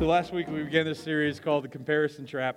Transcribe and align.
So 0.00 0.06
last 0.06 0.32
week 0.32 0.48
we 0.48 0.62
began 0.62 0.86
this 0.86 1.02
series 1.02 1.40
called 1.40 1.62
The 1.62 1.68
Comparison 1.68 2.24
Trap. 2.24 2.56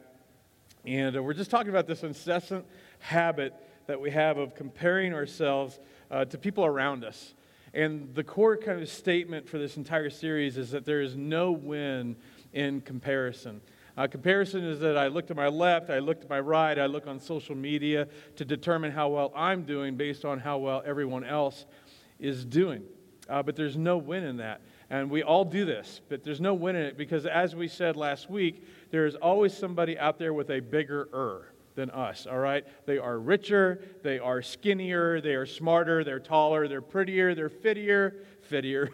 And 0.86 1.18
uh, 1.18 1.22
we're 1.22 1.34
just 1.34 1.52
talking 1.52 1.72
about 1.72 1.88
this 1.88 2.04
incessant 2.04 2.66
habit 3.00 3.54
that 3.86 4.00
we 4.00 4.12
have 4.12 4.38
of 4.38 4.56
comparing 4.56 5.14
ourselves 5.14 5.78
uh, 6.10 6.24
to 6.24 6.38
people 6.38 6.64
around 6.64 7.04
us. 7.04 7.34
And 7.74 8.16
the 8.16 8.24
core 8.24 8.56
kind 8.56 8.82
of 8.82 8.88
statement 8.88 9.50
for 9.50 9.58
this 9.58 9.76
entire 9.76 10.10
series 10.10 10.58
is 10.58 10.72
that 10.72 10.86
there 10.86 11.02
is 11.02 11.18
no 11.18 11.52
win 11.52 12.16
in 12.54 12.80
comparison. 12.80 13.60
Uh, 13.98 14.08
comparison 14.08 14.64
is 14.64 14.80
that 14.80 14.98
I 14.98 15.08
look 15.08 15.28
to 15.28 15.36
my 15.36 15.50
left, 15.50 15.90
I 15.90 16.00
look 16.00 16.22
to 16.22 16.30
my 16.30 16.40
right, 16.40 16.80
I 16.80 16.86
look 16.86 17.08
on 17.08 17.20
social 17.20 17.56
media 17.56 18.08
to 18.38 18.46
determine 18.46 18.94
how 18.94 19.10
well 19.10 19.34
I'm 19.36 19.64
doing 19.64 19.98
based 19.98 20.24
on 20.24 20.40
how 20.40 20.60
well 20.60 20.82
everyone 20.86 21.26
else 21.26 21.66
is 22.20 22.46
doing. 22.46 22.84
Uh, 23.28 23.44
but 23.44 23.58
there's 23.58 23.76
no 23.76 23.98
win 23.98 24.24
in 24.24 24.38
that. 24.38 24.62
And 24.94 25.10
we 25.10 25.24
all 25.24 25.44
do 25.44 25.66
this, 25.66 26.02
but 26.08 26.24
there's 26.24 26.40
no 26.40 26.54
win 26.54 26.76
in 26.76 26.84
it 26.84 26.98
because, 26.98 27.26
as 27.26 27.56
we 27.56 27.68
said 27.68 27.96
last 27.96 28.30
week, 28.30 28.64
there 28.92 29.08
is 29.08 29.16
always 29.16 29.52
somebody 29.58 29.98
out 29.98 30.20
there 30.20 30.36
with 30.36 30.52
a 30.52 30.60
bigger 30.60 31.10
er 31.12 31.52
than 31.74 31.90
us, 31.90 32.28
all 32.28 32.38
right? 32.38 32.64
They 32.86 33.00
are 33.00 33.18
richer, 33.18 33.84
they 34.04 34.20
are 34.20 34.44
skinnier, 34.44 35.20
they 35.20 35.34
are 35.34 35.48
smarter, 35.48 36.04
they're 36.04 36.20
taller, 36.20 36.68
they're 36.68 36.80
prettier, 36.80 37.34
they're 37.34 37.50
fittier, 37.50 38.24
fittier. 38.48 38.92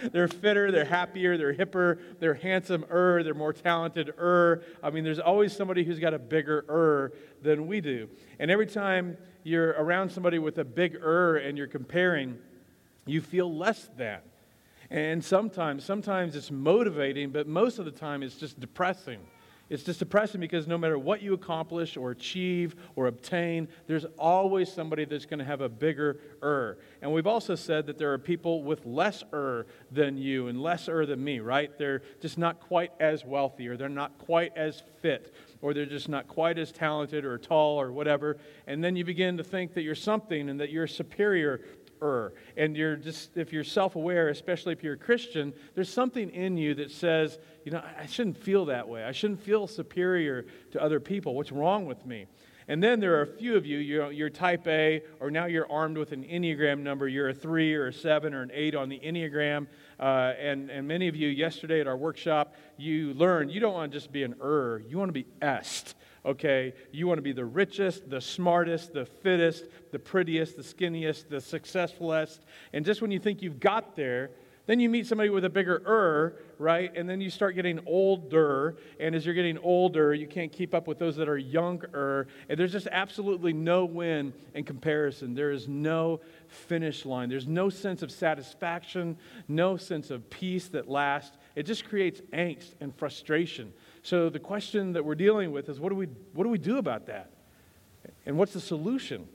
they're 0.12 0.26
fitter, 0.26 0.72
they're 0.72 0.86
happier, 0.86 1.36
they're 1.36 1.52
hipper, 1.52 2.00
they're 2.18 2.32
handsomer, 2.32 3.22
they're 3.22 3.34
more 3.34 3.52
talented 3.52 4.10
er. 4.18 4.62
I 4.82 4.88
mean, 4.88 5.04
there's 5.04 5.20
always 5.20 5.54
somebody 5.54 5.84
who's 5.84 5.98
got 5.98 6.14
a 6.14 6.18
bigger 6.18 6.64
er 6.66 7.12
than 7.42 7.66
we 7.66 7.82
do. 7.82 8.08
And 8.38 8.50
every 8.50 8.68
time 8.68 9.18
you're 9.44 9.72
around 9.72 10.12
somebody 10.12 10.38
with 10.38 10.56
a 10.56 10.64
big 10.64 10.96
er 10.96 11.36
and 11.36 11.58
you're 11.58 11.66
comparing, 11.66 12.38
you 13.04 13.20
feel 13.20 13.54
less 13.54 13.90
than. 13.98 14.20
And 14.92 15.24
sometimes, 15.24 15.84
sometimes 15.84 16.36
it's 16.36 16.50
motivating, 16.50 17.30
but 17.30 17.48
most 17.48 17.78
of 17.78 17.86
the 17.86 17.90
time 17.90 18.22
it's 18.22 18.36
just 18.36 18.60
depressing. 18.60 19.20
It's 19.70 19.84
just 19.84 20.00
depressing 20.00 20.38
because 20.38 20.66
no 20.66 20.76
matter 20.76 20.98
what 20.98 21.22
you 21.22 21.32
accomplish 21.32 21.96
or 21.96 22.10
achieve 22.10 22.76
or 22.94 23.06
obtain, 23.06 23.68
there's 23.86 24.04
always 24.18 24.70
somebody 24.70 25.06
that's 25.06 25.24
going 25.24 25.38
to 25.38 25.46
have 25.46 25.62
a 25.62 25.68
bigger 25.70 26.20
er. 26.42 26.76
And 27.00 27.10
we've 27.10 27.26
also 27.26 27.54
said 27.54 27.86
that 27.86 27.96
there 27.96 28.12
are 28.12 28.18
people 28.18 28.64
with 28.64 28.84
less 28.84 29.24
er 29.32 29.66
than 29.90 30.18
you 30.18 30.48
and 30.48 30.60
less 30.60 30.90
er 30.90 31.06
than 31.06 31.24
me, 31.24 31.40
right? 31.40 31.70
They're 31.78 32.02
just 32.20 32.36
not 32.36 32.60
quite 32.60 32.92
as 33.00 33.24
wealthy 33.24 33.68
or 33.68 33.78
they're 33.78 33.88
not 33.88 34.18
quite 34.18 34.54
as 34.58 34.82
fit 35.00 35.34
or 35.62 35.72
they're 35.72 35.86
just 35.86 36.10
not 36.10 36.28
quite 36.28 36.58
as 36.58 36.70
talented 36.70 37.24
or 37.24 37.38
tall 37.38 37.80
or 37.80 37.92
whatever. 37.92 38.36
And 38.66 38.84
then 38.84 38.94
you 38.94 39.06
begin 39.06 39.38
to 39.38 39.44
think 39.44 39.72
that 39.72 39.84
you're 39.84 39.94
something 39.94 40.50
and 40.50 40.60
that 40.60 40.68
you're 40.68 40.86
superior 40.86 41.62
er. 42.02 42.34
And 42.56 42.76
you're 42.76 42.96
just, 42.96 43.36
if 43.36 43.52
you're 43.52 43.64
self 43.64 43.96
aware, 43.96 44.28
especially 44.28 44.72
if 44.72 44.82
you're 44.82 44.94
a 44.94 44.98
Christian, 44.98 45.52
there's 45.74 45.92
something 45.92 46.28
in 46.30 46.56
you 46.56 46.74
that 46.74 46.90
says, 46.90 47.38
you 47.64 47.72
know, 47.72 47.82
I 47.98 48.06
shouldn't 48.06 48.36
feel 48.36 48.66
that 48.66 48.88
way. 48.88 49.04
I 49.04 49.12
shouldn't 49.12 49.40
feel 49.40 49.66
superior 49.66 50.46
to 50.72 50.82
other 50.82 51.00
people. 51.00 51.34
What's 51.34 51.52
wrong 51.52 51.86
with 51.86 52.04
me? 52.04 52.26
And 52.68 52.82
then 52.82 53.00
there 53.00 53.18
are 53.18 53.22
a 53.22 53.26
few 53.26 53.56
of 53.56 53.66
you, 53.66 53.78
you're, 53.78 54.12
you're, 54.12 54.30
type 54.30 54.66
A, 54.68 55.02
or 55.20 55.30
now 55.30 55.46
you're 55.46 55.70
armed 55.70 55.98
with 55.98 56.12
an 56.12 56.24
Enneagram 56.24 56.78
number. 56.78 57.08
You're 57.08 57.30
a 57.30 57.34
three 57.34 57.74
or 57.74 57.88
a 57.88 57.92
seven 57.92 58.34
or 58.34 58.42
an 58.42 58.50
eight 58.54 58.74
on 58.74 58.88
the 58.88 59.00
Enneagram. 59.00 59.66
Uh, 59.98 60.32
and, 60.38 60.70
and 60.70 60.86
many 60.86 61.08
of 61.08 61.16
you, 61.16 61.28
yesterday 61.28 61.80
at 61.80 61.86
our 61.86 61.96
workshop, 61.96 62.54
you 62.76 63.14
learned 63.14 63.50
you 63.50 63.60
don't 63.60 63.74
want 63.74 63.90
to 63.90 63.98
just 63.98 64.12
be 64.12 64.22
an 64.22 64.36
er, 64.40 64.82
you 64.86 64.96
want 64.96 65.08
to 65.08 65.12
be 65.12 65.26
est 65.40 65.94
okay? 66.24 66.74
You 66.90 67.06
want 67.06 67.18
to 67.18 67.22
be 67.22 67.32
the 67.32 67.44
richest, 67.44 68.08
the 68.08 68.20
smartest, 68.20 68.92
the 68.92 69.06
fittest, 69.06 69.64
the 69.90 69.98
prettiest, 69.98 70.56
the 70.56 70.62
skinniest, 70.62 71.28
the 71.28 71.40
successfulest. 71.40 72.44
And 72.72 72.84
just 72.84 73.02
when 73.02 73.10
you 73.10 73.18
think 73.18 73.42
you've 73.42 73.60
got 73.60 73.96
there, 73.96 74.30
then 74.66 74.78
you 74.78 74.88
meet 74.88 75.08
somebody 75.08 75.28
with 75.28 75.44
a 75.44 75.50
bigger 75.50 75.82
er, 75.84 76.36
right? 76.58 76.92
And 76.94 77.08
then 77.08 77.20
you 77.20 77.30
start 77.30 77.56
getting 77.56 77.80
older. 77.84 78.76
And 79.00 79.12
as 79.12 79.26
you're 79.26 79.34
getting 79.34 79.58
older, 79.58 80.14
you 80.14 80.28
can't 80.28 80.52
keep 80.52 80.72
up 80.72 80.86
with 80.86 81.00
those 81.00 81.16
that 81.16 81.28
are 81.28 81.36
younger. 81.38 82.28
And 82.48 82.58
there's 82.58 82.70
just 82.70 82.86
absolutely 82.92 83.52
no 83.52 83.84
win 83.84 84.32
in 84.54 84.62
comparison. 84.62 85.34
There 85.34 85.50
is 85.50 85.66
no 85.66 86.20
finish 86.46 87.04
line. 87.04 87.28
There's 87.28 87.48
no 87.48 87.70
sense 87.70 88.02
of 88.02 88.12
satisfaction, 88.12 89.16
no 89.48 89.76
sense 89.76 90.12
of 90.12 90.30
peace 90.30 90.68
that 90.68 90.88
lasts. 90.88 91.36
It 91.56 91.64
just 91.64 91.84
creates 91.84 92.20
angst 92.32 92.74
and 92.80 92.94
frustration. 92.94 93.72
So 94.02 94.28
the 94.28 94.40
question 94.40 94.92
that 94.94 95.04
we're 95.04 95.14
dealing 95.14 95.52
with 95.52 95.68
is 95.68 95.78
what 95.78 95.90
do 95.90 95.94
we, 95.94 96.06
what 96.32 96.44
do, 96.44 96.50
we 96.50 96.58
do 96.58 96.78
about 96.78 97.06
that? 97.06 97.30
And 98.26 98.36
what's 98.36 98.52
the 98.52 98.60
solution? 98.60 99.28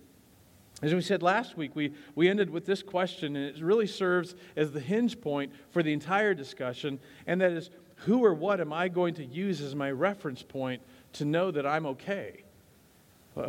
As 0.82 0.94
we 0.94 1.02
said 1.02 1.24
last 1.24 1.58
week, 1.58 1.76
we, 1.76 1.94
we 2.16 2.30
ended 2.30 2.50
with 2.50 2.66
this 2.66 2.84
question, 2.84 3.36
and 3.36 3.46
it 3.46 3.64
really 3.64 3.88
serves 3.88 4.36
as 4.56 4.72
the 4.72 4.80
hinge 4.80 5.20
point 5.22 5.52
for 5.72 5.82
the 5.82 5.92
entire 5.92 6.34
discussion, 6.34 7.00
and 7.26 7.42
that 7.42 7.52
is 7.52 7.70
who 8.02 8.24
or 8.24 8.34
what 8.34 8.62
am 8.62 8.72
I 8.72 8.90
going 8.90 9.16
to 9.16 9.26
use 9.26 9.62
as 9.62 9.74
my 9.74 9.90
reference 9.90 10.44
point 10.44 10.82
to 11.14 11.26
know 11.26 11.50
that 11.50 11.66
I'm 11.66 11.86
okay? 11.88 12.44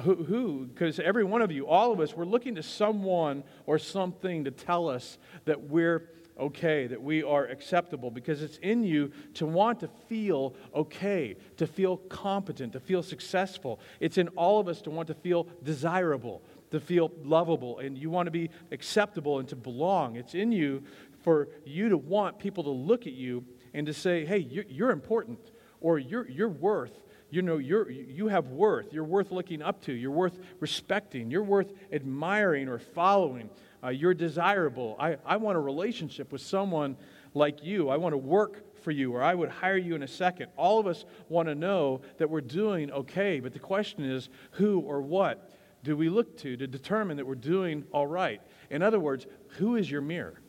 Who? 0.03 0.67
Because 0.67 1.01
every 1.01 1.25
one 1.25 1.43
of 1.43 1.51
you, 1.51 1.67
all 1.67 1.93
of 1.93 2.01
us, 2.01 2.15
we're 2.15 2.27
looking 2.27 2.55
to 2.57 2.63
someone 2.63 3.43
or 3.67 3.79
something 3.79 4.45
to 4.45 4.51
tell 4.51 4.89
us 4.89 5.19
that 5.47 5.63
we're 5.63 6.11
okay, 6.39 6.87
that 6.87 7.03
we 7.03 7.23
are 7.23 7.47
acceptable, 7.47 8.11
because 8.11 8.43
it's 8.43 8.59
in 8.59 8.85
you 8.85 9.11
to 9.35 9.47
want 9.47 9.81
to 9.81 9.89
feel 10.09 10.55
okay, 10.75 11.37
to 11.57 11.67
feel 11.67 11.97
competent, 11.97 12.73
to 12.73 12.81
feel 12.81 13.03
successful. 13.03 13.81
It's 14.01 14.19
in 14.19 14.29
all 14.29 14.61
of 14.61 14.69
us 14.69 14.83
to 14.83 14.91
want 14.91 15.09
to 15.09 15.15
feel 15.15 15.49
desirable, 15.63 16.43
to 16.71 16.81
feel 16.81 17.11
lovable, 17.25 17.79
and 17.79 17.97
you 17.97 18.11
want 18.11 18.27
to 18.27 18.31
be 18.31 18.51
acceptable 18.71 19.39
and 19.39 19.49
to 19.49 19.57
belong. 19.57 20.17
It's 20.17 20.35
in 20.35 20.53
you 20.53 20.83
for 21.23 21.49
you 21.65 21.89
to 21.89 21.97
want 21.97 22.39
people 22.39 22.65
to 22.65 22.71
look 22.71 23.07
at 23.07 23.13
you 23.13 23.45
and 23.75 23.87
to 23.87 23.93
say, 23.93 24.25
hey, 24.25 24.39
you're, 24.39 24.91
important, 24.91 25.39
or 25.81 25.99
you're, 25.99 26.29
you're 26.29 26.49
worth 26.49 26.93
you 27.31 27.43
know 27.43 27.59
you're, 27.59 27.91
you 27.91 28.29
have 28.29 28.49
worth 28.49 28.93
you're 28.93 29.05
worth 29.05 29.31
looking 29.31 29.61
up 29.61 29.83
to 29.83 29.93
you're 29.93 30.11
worth 30.11 30.39
respecting 30.61 31.31
you're 31.31 31.43
worth 31.43 31.73
admiring 31.93 32.69
or 32.69 32.79
following 32.79 33.51
uh, 33.83 33.89
you're 33.89 34.15
desirable. 34.15 34.97
I, 34.99 35.17
I 35.25 35.37
want 35.37 35.57
a 35.57 35.61
relationship 35.61 36.33
with 36.33 36.41
someone 36.41 36.97
like 37.35 37.63
you. 37.63 37.89
I 37.89 37.97
want 37.97 38.13
to 38.13 38.19
work 38.19 38.77
for 38.83 38.91
you, 38.91 39.15
or 39.15 39.23
I 39.23 39.35
would 39.35 39.51
hire 39.51 39.77
you 39.77 39.95
in 39.95 40.03
a 40.03 40.09
second. 40.09 40.49
All 40.57 40.79
of 40.79 40.87
us 40.87 41.05
want 41.29 41.49
to 41.49 41.55
know 41.55 42.01
that 42.19 42.29
we're 42.29 42.41
doing 42.41 42.91
okay, 42.91 43.41
but 43.41 43.53
the 43.53 43.59
question 43.59 44.05
is 44.05 44.29
who 44.53 44.81
or 44.81 45.01
what 45.01 45.51
do 45.85 45.97
we 45.97 46.09
look 46.09 46.37
to 46.39 46.57
to 46.57 46.67
determine 46.67 47.17
that 47.17 47.27
we're 47.27 47.35
doing 47.35 47.85
all 47.93 48.07
right? 48.07 48.41
In 48.71 48.83
other 48.83 49.01
words, 49.01 49.27
who 49.59 49.77
is 49.77 49.91
your 49.91 50.01
mirror? 50.01 50.41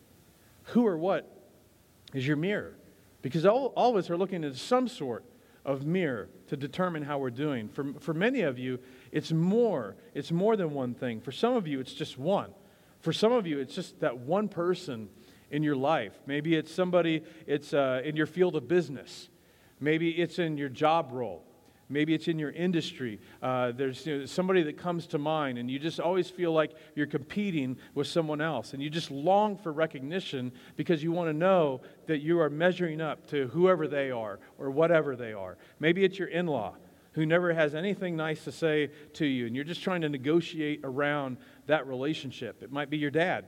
Who 0.63 0.85
or 0.85 0.97
what 0.97 1.29
is 2.13 2.25
your 2.25 2.37
mirror? 2.37 2.77
Because 3.21 3.45
all, 3.45 3.67
all 3.75 3.91
of 3.91 3.95
us 3.97 4.09
are 4.09 4.17
looking 4.17 4.43
at 4.43 4.55
some 4.55 4.87
sort 4.87 5.23
of 5.65 5.85
mirror 5.85 6.29
to 6.47 6.57
determine 6.57 7.03
how 7.03 7.19
we're 7.19 7.29
doing. 7.29 7.67
For, 7.67 7.93
for 7.99 8.13
many 8.13 8.41
of 8.41 8.57
you, 8.57 8.79
it's 9.11 9.31
more. 9.31 9.95
It's 10.13 10.31
more 10.31 10.55
than 10.55 10.71
one 10.71 10.93
thing. 10.93 11.21
For 11.21 11.31
some 11.31 11.55
of 11.55 11.67
you, 11.67 11.79
it's 11.79 11.93
just 11.93 12.17
one. 12.17 12.51
For 12.99 13.13
some 13.13 13.31
of 13.31 13.47
you, 13.47 13.59
it's 13.59 13.73
just 13.73 13.99
that 14.01 14.17
one 14.17 14.49
person 14.49 15.09
in 15.51 15.63
your 15.63 15.75
life. 15.75 16.13
Maybe 16.25 16.55
it's 16.55 16.71
somebody, 16.71 17.23
it's 17.47 17.73
uh, 17.73 18.01
in 18.03 18.15
your 18.15 18.25
field 18.25 18.55
of 18.55 18.67
business. 18.67 19.29
Maybe 19.79 20.11
it's 20.11 20.39
in 20.39 20.57
your 20.57 20.69
job 20.69 21.11
role. 21.11 21.43
Maybe 21.91 22.13
it's 22.13 22.27
in 22.27 22.37
your 22.37 22.51
industry. 22.51 23.19
Uh, 23.41 23.71
there's 23.71 24.05
you 24.05 24.19
know, 24.19 24.25
somebody 24.25 24.61
that 24.63 24.77
comes 24.77 25.07
to 25.07 25.17
mind, 25.17 25.57
and 25.57 25.71
you 25.71 25.79
just 25.79 25.99
always 25.99 26.29
feel 26.29 26.53
like 26.53 26.73
you're 26.93 27.07
competing 27.07 27.77
with 27.95 28.05
someone 28.05 28.41
else. 28.41 28.73
And 28.73 28.83
you 28.83 28.91
just 28.91 29.09
long 29.09 29.57
for 29.57 29.73
recognition 29.73 30.51
because 30.75 31.01
you 31.01 31.11
want 31.11 31.29
to 31.29 31.33
know 31.33 31.81
that 32.05 32.19
you 32.19 32.39
are 32.39 32.49
measuring 32.49 33.01
up 33.01 33.25
to 33.27 33.47
whoever 33.47 33.87
they 33.87 34.11
are 34.11 34.39
or 34.59 34.69
whatever 34.69 35.15
they 35.15 35.33
are. 35.33 35.57
Maybe 35.79 36.03
it's 36.03 36.19
your 36.19 36.27
in 36.27 36.45
law 36.45 36.75
who 37.13 37.25
never 37.25 37.53
has 37.53 37.73
anything 37.73 38.15
nice 38.15 38.43
to 38.43 38.51
say 38.51 38.91
to 39.13 39.25
you, 39.25 39.47
and 39.47 39.55
you're 39.55 39.65
just 39.65 39.81
trying 39.81 40.01
to 40.01 40.09
negotiate 40.09 40.81
around 40.83 41.37
that 41.69 41.87
relationship. 41.87 42.61
It 42.61 42.71
might 42.71 42.89
be 42.89 42.97
your 42.97 43.11
dad, 43.11 43.45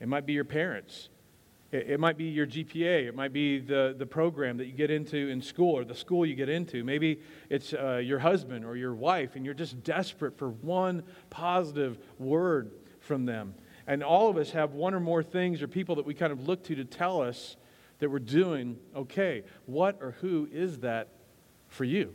it 0.00 0.08
might 0.08 0.26
be 0.26 0.32
your 0.32 0.44
parents, 0.44 1.08
it, 1.70 1.90
it 1.90 2.00
might 2.00 2.16
be 2.16 2.24
your 2.24 2.46
GPA, 2.46 3.06
it 3.06 3.14
might 3.14 3.32
be 3.32 3.60
the, 3.60 3.94
the 3.96 4.06
program 4.06 4.56
that 4.56 4.66
you 4.66 4.72
get 4.72 4.90
into 4.90 5.28
in 5.28 5.40
school 5.40 5.76
or 5.76 5.84
the 5.84 5.94
school 5.94 6.24
you 6.24 6.34
get 6.34 6.48
into. 6.48 6.82
Maybe 6.84 7.20
it's 7.50 7.74
uh, 7.74 7.96
your 7.96 8.18
husband 8.18 8.64
or 8.64 8.76
your 8.76 8.94
wife, 8.94 9.36
and 9.36 9.44
you're 9.44 9.54
just 9.54 9.82
desperate 9.84 10.38
for 10.38 10.48
one 10.48 11.02
positive 11.30 11.98
word 12.18 12.70
from 13.00 13.26
them. 13.26 13.54
And 13.86 14.02
all 14.02 14.30
of 14.30 14.38
us 14.38 14.50
have 14.52 14.72
one 14.72 14.94
or 14.94 15.00
more 15.00 15.22
things 15.22 15.62
or 15.62 15.68
people 15.68 15.96
that 15.96 16.06
we 16.06 16.14
kind 16.14 16.32
of 16.32 16.48
look 16.48 16.64
to 16.64 16.74
to 16.76 16.84
tell 16.84 17.20
us 17.20 17.56
that 17.98 18.10
we're 18.10 18.18
doing 18.18 18.78
okay. 18.96 19.42
What 19.66 19.98
or 20.00 20.12
who 20.22 20.48
is 20.50 20.78
that 20.78 21.08
for 21.68 21.84
you? 21.84 22.14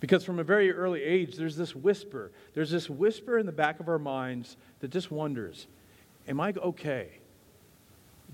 Because 0.00 0.24
from 0.24 0.38
a 0.38 0.44
very 0.44 0.72
early 0.72 1.02
age, 1.02 1.36
there's 1.36 1.56
this 1.56 1.76
whisper. 1.76 2.32
There's 2.54 2.70
this 2.70 2.88
whisper 2.88 3.38
in 3.38 3.46
the 3.46 3.52
back 3.52 3.80
of 3.80 3.88
our 3.88 3.98
minds 3.98 4.56
that 4.80 4.90
just 4.90 5.10
wonders 5.10 5.66
Am 6.28 6.40
I 6.40 6.52
okay? 6.56 7.08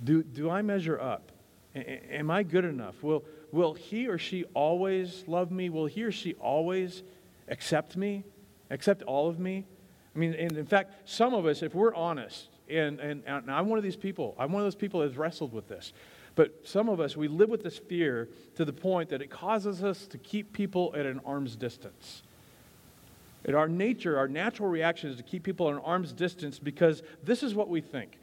Do, 0.04 0.22
do 0.22 0.50
I 0.50 0.62
measure 0.62 1.00
up? 1.00 1.32
A- 1.74 2.14
am 2.14 2.30
I 2.30 2.42
good 2.42 2.64
enough? 2.64 3.02
Will, 3.02 3.24
will 3.52 3.74
he 3.74 4.08
or 4.08 4.18
she 4.18 4.44
always 4.54 5.24
love 5.26 5.50
me? 5.50 5.70
Will 5.70 5.86
he 5.86 6.02
or 6.02 6.12
she 6.12 6.34
always 6.34 7.02
accept 7.48 7.96
me? 7.96 8.24
Accept 8.70 9.02
all 9.02 9.28
of 9.28 9.38
me? 9.38 9.64
I 10.14 10.18
mean, 10.18 10.34
and 10.34 10.56
in 10.56 10.66
fact, 10.66 11.08
some 11.08 11.34
of 11.34 11.46
us, 11.46 11.62
if 11.62 11.74
we're 11.74 11.94
honest, 11.94 12.48
and, 12.68 12.98
and, 13.00 13.22
and 13.26 13.50
I'm 13.50 13.68
one 13.68 13.78
of 13.78 13.84
these 13.84 13.96
people, 13.96 14.34
I'm 14.38 14.52
one 14.52 14.62
of 14.62 14.66
those 14.66 14.74
people 14.74 15.02
has 15.02 15.16
wrestled 15.16 15.52
with 15.52 15.68
this. 15.68 15.92
But 16.36 16.60
some 16.64 16.88
of 16.88 17.00
us, 17.00 17.16
we 17.16 17.28
live 17.28 17.48
with 17.48 17.64
this 17.64 17.78
fear 17.78 18.28
to 18.54 18.64
the 18.64 18.72
point 18.72 19.08
that 19.08 19.22
it 19.22 19.30
causes 19.30 19.82
us 19.82 20.06
to 20.08 20.18
keep 20.18 20.52
people 20.52 20.94
at 20.96 21.06
an 21.06 21.20
arm's 21.24 21.56
distance. 21.56 22.22
And 23.46 23.56
our 23.56 23.68
nature, 23.68 24.18
our 24.18 24.28
natural 24.28 24.68
reaction 24.68 25.10
is 25.10 25.16
to 25.16 25.22
keep 25.22 25.42
people 25.42 25.68
at 25.68 25.74
an 25.74 25.82
arm's 25.82 26.12
distance 26.12 26.58
because 26.58 27.02
this 27.24 27.42
is 27.42 27.54
what 27.54 27.68
we 27.68 27.80
think. 27.80 28.18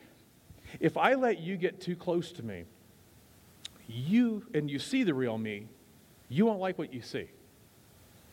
If 0.79 0.95
I 0.95 1.15
let 1.15 1.39
you 1.39 1.57
get 1.57 1.81
too 1.81 1.95
close 1.95 2.31
to 2.33 2.43
me, 2.43 2.65
you, 3.87 4.45
and 4.53 4.69
you 4.69 4.79
see 4.79 5.03
the 5.03 5.13
real 5.13 5.37
me, 5.37 5.67
you 6.29 6.45
won't 6.45 6.59
like 6.59 6.77
what 6.77 6.93
you 6.93 7.01
see. 7.01 7.27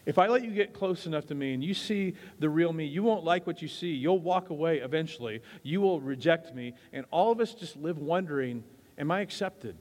If 0.05 0.19
I 0.19 0.27
let 0.27 0.43
you 0.43 0.51
get 0.51 0.75
close 0.75 1.07
enough 1.07 1.27
to 1.27 1.35
me 1.35 1.55
and 1.55 1.63
you 1.63 1.73
see 1.75 2.15
the 2.39 2.49
real 2.49 2.73
me, 2.73 2.85
you 2.85 3.03
won't 3.03 3.25
like 3.25 3.47
what 3.47 3.63
you 3.63 3.69
see. 3.69 3.93
You'll 3.93 4.19
walk 4.19 4.51
away 4.51 4.79
eventually. 4.79 5.43
You 5.63 5.81
will 5.81 6.01
reject 6.01 6.55
me. 6.55 6.75
And 6.93 7.07
all 7.11 7.31
of 7.33 7.41
us 7.41 7.55
just 7.55 7.77
live 7.77 7.99
wondering, 7.99 8.65
am 9.01 9.11
I 9.11 9.21
accepted? 9.21 9.77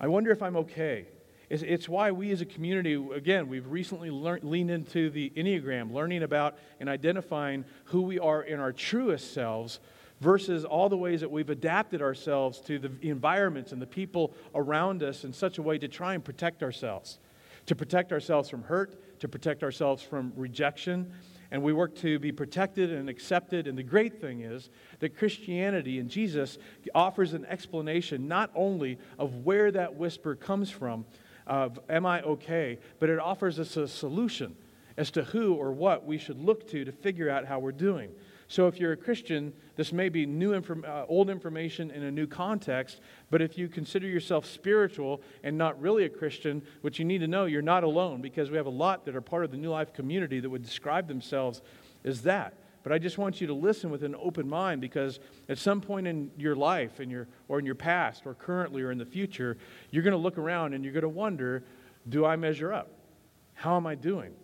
I 0.00 0.08
wonder 0.08 0.32
if 0.32 0.42
I'm 0.42 0.56
okay. 0.56 1.06
It's, 1.50 1.62
it's 1.62 1.88
why 1.88 2.10
we 2.10 2.32
as 2.32 2.40
a 2.40 2.46
community, 2.46 2.94
again, 3.14 3.48
we've 3.48 3.66
recently 3.66 4.10
leaned 4.10 4.70
into 4.70 5.10
the 5.10 5.30
Enneagram, 5.36 5.92
learning 5.92 6.22
about 6.22 6.56
and 6.80 6.88
identifying 6.88 7.64
who 7.84 8.02
we 8.02 8.18
are 8.18 8.42
in 8.42 8.58
our 8.58 8.72
truest 8.72 9.34
selves 9.34 9.78
versus 10.20 10.64
all 10.64 10.88
the 10.88 10.96
ways 10.96 11.20
that 11.20 11.30
we've 11.30 11.50
adapted 11.50 12.00
ourselves 12.00 12.60
to 12.60 12.78
the 12.78 12.90
environments 13.02 13.72
and 13.72 13.82
the 13.82 13.86
people 13.86 14.32
around 14.54 15.02
us 15.02 15.24
in 15.24 15.32
such 15.32 15.58
a 15.58 15.62
way 15.62 15.76
to 15.76 15.86
try 15.86 16.14
and 16.14 16.24
protect 16.24 16.62
ourselves, 16.62 17.18
to 17.66 17.76
protect 17.76 18.10
ourselves 18.10 18.48
from 18.48 18.62
hurt, 18.62 19.20
to 19.20 19.28
protect 19.28 19.62
ourselves 19.62 20.02
from 20.02 20.32
rejection. 20.36 21.12
And 21.54 21.62
we 21.62 21.72
work 21.72 21.94
to 21.98 22.18
be 22.18 22.32
protected 22.32 22.92
and 22.92 23.08
accepted. 23.08 23.68
And 23.68 23.78
the 23.78 23.84
great 23.84 24.20
thing 24.20 24.40
is 24.40 24.70
that 24.98 25.16
Christianity 25.16 26.00
and 26.00 26.10
Jesus 26.10 26.58
offers 26.96 27.32
an 27.32 27.44
explanation 27.44 28.26
not 28.26 28.50
only 28.56 28.98
of 29.20 29.44
where 29.44 29.70
that 29.70 29.94
whisper 29.94 30.34
comes 30.34 30.68
from, 30.68 31.04
of 31.46 31.78
am 31.88 32.06
I 32.06 32.22
okay, 32.22 32.80
but 32.98 33.08
it 33.08 33.20
offers 33.20 33.60
us 33.60 33.76
a 33.76 33.86
solution 33.86 34.56
as 34.96 35.12
to 35.12 35.22
who 35.22 35.54
or 35.54 35.70
what 35.70 36.04
we 36.04 36.18
should 36.18 36.44
look 36.44 36.68
to 36.70 36.84
to 36.84 36.90
figure 36.90 37.30
out 37.30 37.46
how 37.46 37.60
we're 37.60 37.70
doing. 37.70 38.10
So 38.48 38.66
if 38.66 38.78
you're 38.78 38.92
a 38.92 38.96
Christian, 38.96 39.52
this 39.76 39.92
may 39.92 40.08
be 40.08 40.26
new 40.26 40.52
inform- 40.52 40.84
uh, 40.86 41.04
old 41.08 41.30
information 41.30 41.90
in 41.90 42.02
a 42.02 42.10
new 42.10 42.26
context, 42.26 43.00
but 43.30 43.40
if 43.40 43.56
you 43.56 43.68
consider 43.68 44.06
yourself 44.06 44.46
spiritual 44.46 45.22
and 45.42 45.56
not 45.56 45.80
really 45.80 46.04
a 46.04 46.08
Christian, 46.08 46.62
what 46.82 46.98
you 46.98 47.04
need 47.04 47.18
to 47.18 47.28
know, 47.28 47.46
you're 47.46 47.62
not 47.62 47.84
alone 47.84 48.20
because 48.20 48.50
we 48.50 48.56
have 48.56 48.66
a 48.66 48.70
lot 48.70 49.04
that 49.06 49.16
are 49.16 49.20
part 49.20 49.44
of 49.44 49.50
the 49.50 49.56
New 49.56 49.70
Life 49.70 49.92
community 49.92 50.40
that 50.40 50.50
would 50.50 50.62
describe 50.62 51.08
themselves 51.08 51.62
as 52.04 52.22
that. 52.22 52.54
But 52.82 52.92
I 52.92 52.98
just 52.98 53.16
want 53.16 53.40
you 53.40 53.46
to 53.46 53.54
listen 53.54 53.90
with 53.90 54.04
an 54.04 54.14
open 54.14 54.46
mind 54.46 54.82
because 54.82 55.18
at 55.48 55.56
some 55.56 55.80
point 55.80 56.06
in 56.06 56.30
your 56.36 56.54
life 56.54 57.00
in 57.00 57.08
your, 57.08 57.28
or 57.48 57.58
in 57.58 57.64
your 57.64 57.74
past 57.74 58.26
or 58.26 58.34
currently 58.34 58.82
or 58.82 58.90
in 58.90 58.98
the 58.98 59.06
future, 59.06 59.56
you're 59.90 60.02
going 60.02 60.12
to 60.12 60.18
look 60.18 60.36
around 60.36 60.74
and 60.74 60.84
you're 60.84 60.92
going 60.92 61.02
to 61.02 61.08
wonder, 61.08 61.64
do 62.10 62.26
I 62.26 62.36
measure 62.36 62.74
up? 62.74 62.90
How 63.54 63.76
am 63.76 63.86
I 63.86 63.94
doing? 63.94 64.34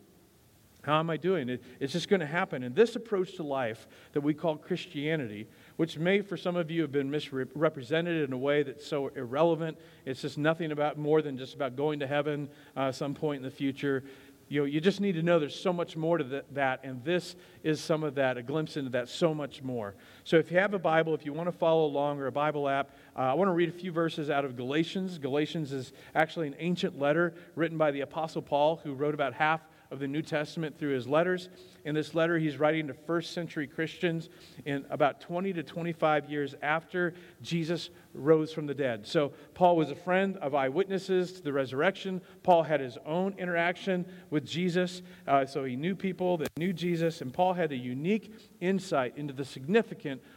How 0.82 0.98
am 0.98 1.10
I 1.10 1.16
doing? 1.16 1.48
It, 1.48 1.62
it's 1.78 1.92
just 1.92 2.08
going 2.08 2.20
to 2.20 2.26
happen. 2.26 2.62
And 2.62 2.74
this 2.74 2.96
approach 2.96 3.36
to 3.36 3.42
life 3.42 3.86
that 4.12 4.22
we 4.22 4.32
call 4.32 4.56
Christianity, 4.56 5.46
which 5.76 5.98
may 5.98 6.22
for 6.22 6.36
some 6.36 6.56
of 6.56 6.70
you 6.70 6.82
have 6.82 6.92
been 6.92 7.10
misrepresented 7.10 8.28
in 8.28 8.32
a 8.32 8.38
way 8.38 8.62
that's 8.62 8.86
so 8.86 9.08
irrelevant, 9.08 9.78
it's 10.06 10.22
just 10.22 10.38
nothing 10.38 10.72
about 10.72 10.98
more 10.98 11.22
than 11.22 11.36
just 11.36 11.54
about 11.54 11.76
going 11.76 12.00
to 12.00 12.06
heaven 12.06 12.48
uh, 12.76 12.90
some 12.90 13.14
point 13.14 13.38
in 13.38 13.42
the 13.42 13.50
future. 13.50 14.04
You, 14.48 14.62
know, 14.62 14.66
you 14.66 14.80
just 14.80 15.00
need 15.00 15.12
to 15.12 15.22
know 15.22 15.38
there's 15.38 15.54
so 15.58 15.72
much 15.72 15.96
more 15.96 16.18
to 16.18 16.42
that, 16.52 16.80
and 16.82 17.04
this 17.04 17.36
is 17.62 17.80
some 17.80 18.02
of 18.02 18.16
that, 18.16 18.36
a 18.36 18.42
glimpse 18.42 18.76
into 18.76 18.90
that, 18.90 19.08
so 19.08 19.32
much 19.32 19.62
more. 19.62 19.94
So 20.30 20.36
if 20.36 20.52
you 20.52 20.58
have 20.58 20.74
a 20.74 20.78
Bible, 20.78 21.12
if 21.12 21.26
you 21.26 21.32
want 21.32 21.48
to 21.48 21.52
follow 21.52 21.84
along 21.86 22.20
or 22.20 22.28
a 22.28 22.30
Bible 22.30 22.68
app, 22.68 22.90
uh, 23.16 23.22
I 23.22 23.34
want 23.34 23.48
to 23.48 23.52
read 23.52 23.68
a 23.68 23.72
few 23.72 23.90
verses 23.90 24.30
out 24.30 24.44
of 24.44 24.56
Galatians. 24.56 25.18
Galatians 25.18 25.72
is 25.72 25.92
actually 26.14 26.46
an 26.46 26.54
ancient 26.60 26.96
letter 26.96 27.34
written 27.56 27.76
by 27.76 27.90
the 27.90 28.02
Apostle 28.02 28.40
Paul, 28.40 28.76
who 28.84 28.94
wrote 28.94 29.12
about 29.12 29.34
half 29.34 29.60
of 29.90 29.98
the 29.98 30.06
New 30.06 30.22
Testament 30.22 30.78
through 30.78 30.94
his 30.94 31.08
letters. 31.08 31.48
In 31.84 31.94
this 31.94 32.14
letter, 32.14 32.38
he's 32.38 32.58
writing 32.58 32.86
to 32.86 32.94
first 32.94 33.32
century 33.32 33.66
Christians 33.66 34.28
in 34.64 34.84
about 34.90 35.20
20 35.20 35.52
to 35.54 35.62
25 35.62 36.30
years 36.30 36.54
after 36.62 37.14
Jesus 37.42 37.90
rose 38.14 38.52
from 38.52 38.66
the 38.66 38.74
dead. 38.74 39.06
So, 39.06 39.32
Paul 39.54 39.76
was 39.76 39.90
a 39.90 39.96
friend 39.96 40.36
of 40.38 40.54
eyewitnesses 40.54 41.32
to 41.34 41.42
the 41.42 41.52
resurrection. 41.52 42.20
Paul 42.42 42.62
had 42.62 42.80
his 42.80 42.98
own 43.04 43.34
interaction 43.38 44.06
with 44.30 44.46
Jesus, 44.46 45.02
uh, 45.26 45.46
so 45.46 45.64
he 45.64 45.74
knew 45.74 45.96
people 45.96 46.36
that 46.38 46.50
knew 46.56 46.72
Jesus, 46.72 47.20
and 47.20 47.32
Paul 47.32 47.54
had 47.54 47.72
a 47.72 47.76
unique 47.76 48.32
insight 48.60 49.16
into 49.16 49.32
the 49.32 49.44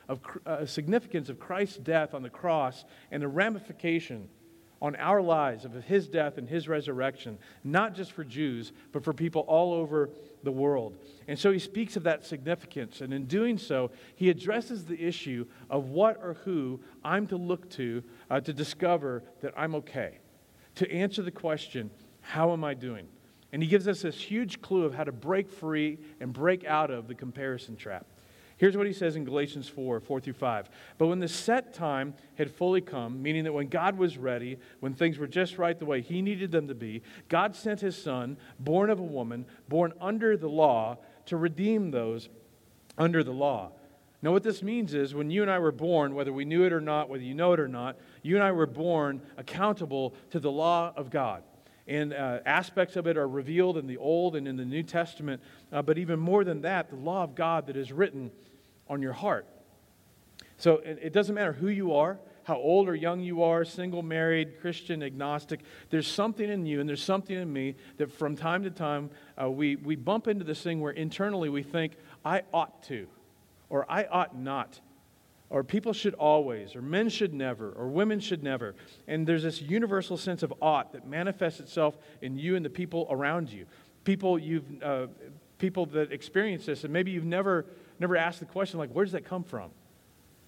of, 0.07 0.19
uh, 0.45 0.65
significance 0.65 1.29
of 1.29 1.39
Christ's 1.39 1.77
death 1.77 2.13
on 2.13 2.23
the 2.23 2.29
cross 2.29 2.85
and 3.11 3.21
the 3.21 3.27
ramification 3.27 4.29
on 4.83 4.97
our 4.97 5.21
lives 5.21 5.63
of 5.63 5.71
his 5.85 6.09
death 6.09 6.37
and 6.37 6.49
his 6.49 6.67
resurrection, 6.67 7.37
not 7.63 7.95
just 7.95 8.11
for 8.11 8.25
Jews, 8.25 8.73
but 8.91 9.01
for 9.01 9.13
people 9.13 9.41
all 9.47 9.73
over 9.73 10.09
the 10.43 10.51
world. 10.51 10.97
And 11.29 11.39
so 11.39 11.53
he 11.53 11.59
speaks 11.59 11.95
of 11.95 12.03
that 12.03 12.25
significance. 12.25 12.99
And 12.99 13.13
in 13.13 13.25
doing 13.25 13.57
so, 13.57 13.91
he 14.17 14.29
addresses 14.29 14.83
the 14.83 15.01
issue 15.01 15.45
of 15.69 15.87
what 15.87 16.19
or 16.21 16.33
who 16.43 16.81
I'm 17.01 17.27
to 17.27 17.37
look 17.37 17.69
to 17.71 18.03
uh, 18.29 18.41
to 18.41 18.51
discover 18.51 19.23
that 19.39 19.53
I'm 19.55 19.73
okay, 19.75 20.19
to 20.75 20.91
answer 20.91 21.21
the 21.21 21.31
question, 21.31 21.89
how 22.19 22.51
am 22.51 22.65
I 22.65 22.73
doing? 22.73 23.07
And 23.53 23.63
he 23.63 23.69
gives 23.69 23.87
us 23.87 24.01
this 24.01 24.19
huge 24.19 24.61
clue 24.61 24.83
of 24.83 24.93
how 24.93 25.05
to 25.05 25.11
break 25.13 25.49
free 25.49 25.97
and 26.19 26.33
break 26.33 26.65
out 26.65 26.91
of 26.91 27.07
the 27.07 27.15
comparison 27.15 27.77
trap. 27.77 28.07
Here's 28.63 28.77
what 28.77 28.87
he 28.87 28.93
says 28.93 29.17
in 29.17 29.25
Galatians 29.25 29.67
4 29.67 29.99
4 29.99 30.21
through 30.21 30.31
5. 30.35 30.69
But 30.97 31.07
when 31.07 31.19
the 31.19 31.27
set 31.27 31.73
time 31.73 32.13
had 32.35 32.49
fully 32.49 32.79
come, 32.79 33.21
meaning 33.21 33.43
that 33.43 33.51
when 33.51 33.67
God 33.67 33.97
was 33.97 34.17
ready, 34.17 34.57
when 34.79 34.93
things 34.93 35.17
were 35.17 35.27
just 35.27 35.57
right 35.57 35.77
the 35.77 35.83
way 35.83 35.99
he 35.99 36.21
needed 36.21 36.49
them 36.49 36.69
to 36.69 36.73
be, 36.73 37.01
God 37.27 37.57
sent 37.57 37.81
his 37.81 38.01
son, 38.01 38.37
born 38.57 38.89
of 38.89 38.99
a 38.99 39.03
woman, 39.03 39.45
born 39.67 39.91
under 39.99 40.37
the 40.37 40.47
law, 40.47 40.97
to 41.25 41.35
redeem 41.35 41.91
those 41.91 42.29
under 42.97 43.21
the 43.21 43.33
law. 43.33 43.73
Now, 44.21 44.31
what 44.31 44.43
this 44.43 44.63
means 44.63 44.93
is 44.93 45.13
when 45.13 45.29
you 45.29 45.41
and 45.41 45.51
I 45.51 45.59
were 45.59 45.73
born, 45.73 46.15
whether 46.15 46.31
we 46.31 46.45
knew 46.45 46.63
it 46.63 46.71
or 46.71 46.79
not, 46.79 47.09
whether 47.09 47.23
you 47.23 47.33
know 47.33 47.51
it 47.51 47.59
or 47.59 47.67
not, 47.67 47.97
you 48.21 48.35
and 48.35 48.43
I 48.45 48.53
were 48.53 48.65
born 48.65 49.21
accountable 49.35 50.15
to 50.29 50.39
the 50.39 50.49
law 50.49 50.93
of 50.95 51.09
God. 51.09 51.43
And 51.85 52.13
uh, 52.13 52.39
aspects 52.45 52.95
of 52.95 53.07
it 53.07 53.17
are 53.17 53.27
revealed 53.27 53.77
in 53.77 53.87
the 53.87 53.97
Old 53.97 54.37
and 54.37 54.47
in 54.47 54.55
the 54.55 54.63
New 54.63 54.83
Testament. 54.83 55.41
Uh, 55.69 55.81
but 55.81 55.97
even 55.97 56.17
more 56.17 56.45
than 56.45 56.61
that, 56.61 56.89
the 56.89 56.95
law 56.95 57.23
of 57.23 57.35
God 57.35 57.67
that 57.67 57.75
is 57.75 57.91
written 57.91 58.31
on 58.87 59.01
your 59.01 59.13
heart. 59.13 59.47
So 60.57 60.77
it 60.77 61.11
doesn't 61.11 61.35
matter 61.35 61.53
who 61.53 61.67
you 61.67 61.93
are, 61.93 62.19
how 62.43 62.55
old 62.55 62.87
or 62.87 62.95
young 62.95 63.19
you 63.19 63.43
are, 63.43 63.65
single, 63.65 64.01
married, 64.01 64.61
Christian, 64.61 65.03
agnostic. 65.03 65.61
There's 65.89 66.07
something 66.07 66.49
in 66.49 66.65
you 66.65 66.79
and 66.79 66.87
there's 66.87 67.03
something 67.03 67.35
in 67.35 67.51
me 67.51 67.75
that 67.97 68.11
from 68.11 68.35
time 68.35 68.63
to 68.63 68.69
time 68.69 69.09
uh, 69.41 69.49
we, 69.49 69.75
we 69.77 69.95
bump 69.95 70.27
into 70.27 70.43
this 70.43 70.61
thing 70.61 70.79
where 70.79 70.91
internally 70.91 71.49
we 71.49 71.63
think, 71.63 71.93
I 72.23 72.43
ought 72.53 72.83
to, 72.83 73.07
or 73.69 73.85
I 73.89 74.05
ought 74.05 74.37
not, 74.37 74.79
or 75.49 75.63
people 75.63 75.93
should 75.93 76.13
always, 76.15 76.75
or 76.75 76.81
men 76.81 77.09
should 77.09 77.33
never, 77.33 77.71
or 77.71 77.87
women 77.87 78.19
should 78.19 78.43
never. 78.43 78.75
And 79.07 79.27
there's 79.27 79.43
this 79.43 79.61
universal 79.61 80.17
sense 80.17 80.43
of 80.43 80.53
ought 80.61 80.93
that 80.93 81.07
manifests 81.07 81.59
itself 81.59 81.97
in 82.21 82.37
you 82.37 82.55
and 82.55 82.63
the 82.65 82.69
people 82.69 83.07
around 83.09 83.51
you. 83.51 83.65
People 84.03 84.39
you've, 84.39 84.65
uh, 84.81 85.07
people 85.57 85.85
that 85.87 86.11
experience 86.11 86.65
this, 86.65 86.83
and 86.83 86.91
maybe 86.91 87.11
you've 87.11 87.23
never 87.23 87.65
never 88.03 88.17
asked 88.17 88.41
the 88.41 88.45
question, 88.45 88.79
like, 88.79 88.91
where 88.91 89.05
does 89.05 89.13
that 89.13 89.23
come 89.23 89.43
from? 89.43 89.71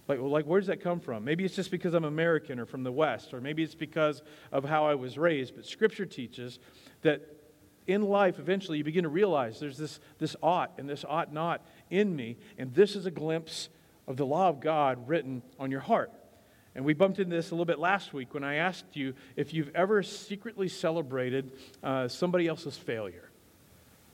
Like, 0.10 0.20
well, 0.20 0.30
like, 0.30 0.46
where 0.46 0.60
does 0.60 0.68
that 0.68 0.82
come 0.82 1.00
from? 1.00 1.24
Maybe 1.24 1.46
it's 1.46 1.56
just 1.56 1.72
because 1.72 1.94
I'm 1.94 2.04
American 2.04 2.60
or 2.60 2.66
from 2.66 2.84
the 2.84 2.92
West, 2.92 3.34
or 3.34 3.40
maybe 3.40 3.64
it's 3.64 3.76
because 3.76 4.22
of 4.52 4.66
how 4.66 4.86
I 4.86 4.96
was 4.96 5.18
raised. 5.18 5.56
But 5.56 5.66
Scripture 5.66 6.06
teaches 6.06 6.60
that 7.02 7.22
in 7.88 8.02
life, 8.02 8.40
eventually, 8.40 8.78
you 8.78 8.84
begin 8.84 9.04
to 9.04 9.10
realize 9.10 9.60
there's 9.60 9.78
this, 9.78 10.02
this 10.20 10.36
ought 10.44 10.74
and 10.78 10.90
this 10.90 11.06
ought 11.08 11.32
not 11.32 11.66
in 11.90 12.14
me, 12.14 12.36
and 12.58 12.74
this 12.74 12.94
is 12.96 13.06
a 13.06 13.12
glimpse 13.12 13.70
of 14.06 14.18
the 14.18 14.26
law 14.26 14.50
of 14.50 14.60
God 14.60 15.08
written 15.08 15.42
on 15.58 15.72
your 15.72 15.80
heart. 15.80 16.12
And 16.76 16.84
we 16.84 16.94
bumped 16.94 17.20
into 17.20 17.34
this 17.34 17.52
a 17.52 17.56
little 17.56 17.66
bit 17.66 17.80
last 17.80 18.14
week 18.14 18.34
when 18.34 18.44
I 18.44 18.56
asked 18.56 18.98
you 18.98 19.14
if 19.38 19.54
you've 19.54 19.72
ever 19.74 20.04
secretly 20.04 20.68
celebrated 20.68 21.54
uh, 21.82 22.10
somebody 22.10 22.48
else's 22.48 22.76
failure. 22.76 23.32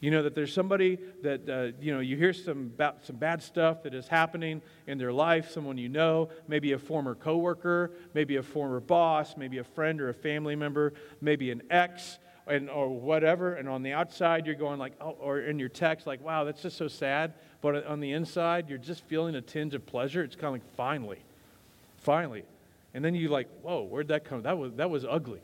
You 0.02 0.10
know 0.10 0.24
that 0.24 0.34
there's 0.34 0.52
somebody 0.52 0.98
that 1.22 1.48
uh, 1.48 1.78
you 1.80 1.94
know 1.94 2.00
you 2.00 2.18
hear 2.18 2.34
some 2.34 2.72
about 2.74 3.06
some 3.06 3.18
bad 3.18 3.42
stuff 3.42 3.84
that 3.84 3.94
is 3.94 4.08
happening 4.08 4.64
in 4.88 4.98
their 4.98 5.14
life. 5.14 5.52
Someone 5.52 5.78
you 5.78 5.90
know, 5.90 6.30
maybe 6.48 6.72
a 6.72 6.80
former 6.80 7.14
coworker, 7.14 7.92
maybe 8.16 8.38
a 8.38 8.44
former 8.44 8.80
boss, 8.80 9.38
maybe 9.38 9.60
a 9.60 9.64
friend 9.64 10.02
or 10.02 10.10
a 10.10 10.14
family 10.14 10.56
member, 10.56 10.94
maybe 11.22 11.52
an 11.52 11.62
ex, 11.70 12.18
and 12.48 12.68
or 12.68 12.90
whatever. 12.90 13.54
And 13.54 13.70
on 13.70 13.84
the 13.84 13.94
outside, 13.94 14.48
you're 14.48 14.56
going 14.56 14.80
like, 14.80 14.94
oh, 15.00 15.16
or 15.20 15.40
in 15.40 15.60
your 15.60 15.70
text, 15.70 16.08
like, 16.08 16.24
wow, 16.24 16.46
that's 16.46 16.64
just 16.64 16.78
so 16.78 16.88
sad. 16.88 17.34
But 17.62 17.86
on 17.86 18.00
the 18.00 18.14
inside, 18.14 18.70
you're 18.70 18.80
just 18.80 19.04
feeling 19.04 19.36
a 19.36 19.42
tinge 19.42 19.76
of 19.76 19.86
pleasure. 19.86 20.24
It's 20.24 20.36
kind 20.36 20.48
of 20.48 20.54
like, 20.54 20.76
finally, 20.76 21.20
finally. 22.00 22.44
And 22.96 23.06
then 23.06 23.14
you 23.14 23.30
like, 23.30 23.48
whoa, 23.62 23.84
where'd 23.84 24.08
that 24.08 24.26
come? 24.26 24.42
That 24.42 24.58
was 24.58 24.74
that 24.78 24.90
was 24.90 25.06
ugly. 25.06 25.42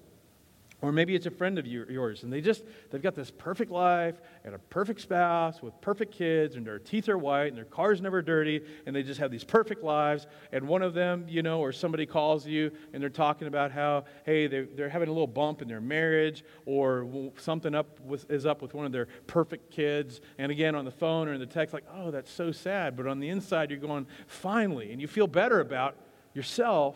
Or 0.80 0.92
maybe 0.92 1.16
it's 1.16 1.26
a 1.26 1.32
friend 1.32 1.58
of 1.58 1.66
yours, 1.66 2.22
and 2.22 2.32
they 2.32 2.40
just, 2.40 2.64
they've 2.92 3.02
got 3.02 3.16
this 3.16 3.32
perfect 3.32 3.72
life 3.72 4.22
and 4.46 4.54
a 4.54 4.60
perfect 4.60 5.02
spouse 5.02 5.60
with 5.60 5.74
perfect 5.82 6.14
kids, 6.14 6.56
and 6.56 6.68
their 6.68 6.78
teeth 6.78 7.10
are 7.10 7.18
white, 7.18 7.48
and 7.48 7.58
their 7.58 7.66
car's 7.66 8.00
never 8.00 8.22
dirty, 8.22 8.62
and 8.86 8.96
they 8.96 9.02
just 9.02 9.20
have 9.20 9.32
these 9.32 9.44
perfect 9.44 9.84
lives. 9.84 10.28
And 10.52 10.68
one 10.68 10.84
of 10.84 10.94
them, 10.94 11.26
you 11.28 11.42
know, 11.42 11.62
or 11.62 11.72
somebody 11.72 12.06
calls 12.06 12.46
you, 12.46 12.72
and 12.94 13.02
they're 13.02 13.10
talking 13.10 13.48
about 13.48 13.72
how, 13.72 14.06
hey, 14.24 14.46
they're, 14.46 14.68
they're 14.68 14.88
having 14.88 15.10
a 15.10 15.12
little 15.12 15.26
bump 15.26 15.64
in 15.64 15.68
their 15.68 15.82
marriage, 15.82 16.44
or 16.68 17.32
something 17.40 17.74
up 17.74 18.00
with, 18.02 18.30
is 18.30 18.46
up 18.46 18.62
with 18.62 18.76
one 18.76 18.86
of 18.86 18.92
their 18.92 19.08
perfect 19.26 19.72
kids. 19.72 20.22
And 20.38 20.52
again, 20.52 20.76
on 20.76 20.86
the 20.86 20.92
phone 20.92 21.28
or 21.28 21.34
in 21.34 21.40
the 21.40 21.48
text, 21.48 21.74
like, 21.74 21.86
oh, 21.92 22.12
that's 22.12 22.32
so 22.32 22.52
sad. 22.52 22.96
But 22.96 23.08
on 23.08 23.20
the 23.20 23.30
inside, 23.30 23.72
you're 23.72 23.80
going, 23.80 24.06
finally. 24.28 24.92
And 24.92 25.02
you 25.02 25.08
feel 25.08 25.26
better 25.26 25.60
about 25.60 25.96
yourself 26.36 26.96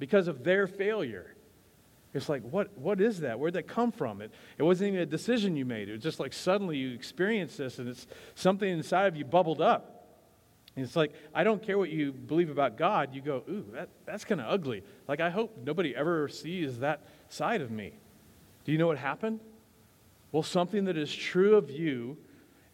because 0.00 0.26
of 0.26 0.42
their 0.42 0.66
failure. 0.66 1.31
It's 2.14 2.28
like, 2.28 2.42
what, 2.42 2.76
what 2.76 3.00
is 3.00 3.20
that? 3.20 3.38
Where'd 3.38 3.54
that 3.54 3.66
come 3.66 3.90
from? 3.90 4.20
It, 4.20 4.30
it 4.58 4.62
wasn't 4.62 4.88
even 4.88 5.00
a 5.00 5.06
decision 5.06 5.56
you 5.56 5.64
made. 5.64 5.88
It 5.88 5.92
was 5.92 6.02
just 6.02 6.20
like 6.20 6.32
suddenly 6.32 6.76
you 6.76 6.92
experienced 6.92 7.56
this 7.56 7.78
and 7.78 7.88
it's 7.88 8.06
something 8.34 8.68
inside 8.68 9.06
of 9.06 9.16
you 9.16 9.24
bubbled 9.24 9.62
up. 9.62 9.92
And 10.76 10.84
it's 10.84 10.96
like, 10.96 11.12
I 11.34 11.44
don't 11.44 11.62
care 11.62 11.78
what 11.78 11.90
you 11.90 12.12
believe 12.12 12.50
about 12.50 12.76
God. 12.76 13.14
You 13.14 13.20
go, 13.20 13.42
ooh, 13.48 13.64
that, 13.72 13.88
that's 14.06 14.24
kind 14.24 14.40
of 14.40 14.50
ugly. 14.50 14.82
Like, 15.08 15.20
I 15.20 15.30
hope 15.30 15.58
nobody 15.64 15.94
ever 15.94 16.28
sees 16.28 16.78
that 16.80 17.00
side 17.28 17.60
of 17.60 17.70
me. 17.70 17.92
Do 18.64 18.72
you 18.72 18.78
know 18.78 18.86
what 18.86 18.98
happened? 18.98 19.40
Well, 20.32 20.42
something 20.42 20.86
that 20.86 20.96
is 20.96 21.14
true 21.14 21.56
of 21.56 21.70
you 21.70 22.16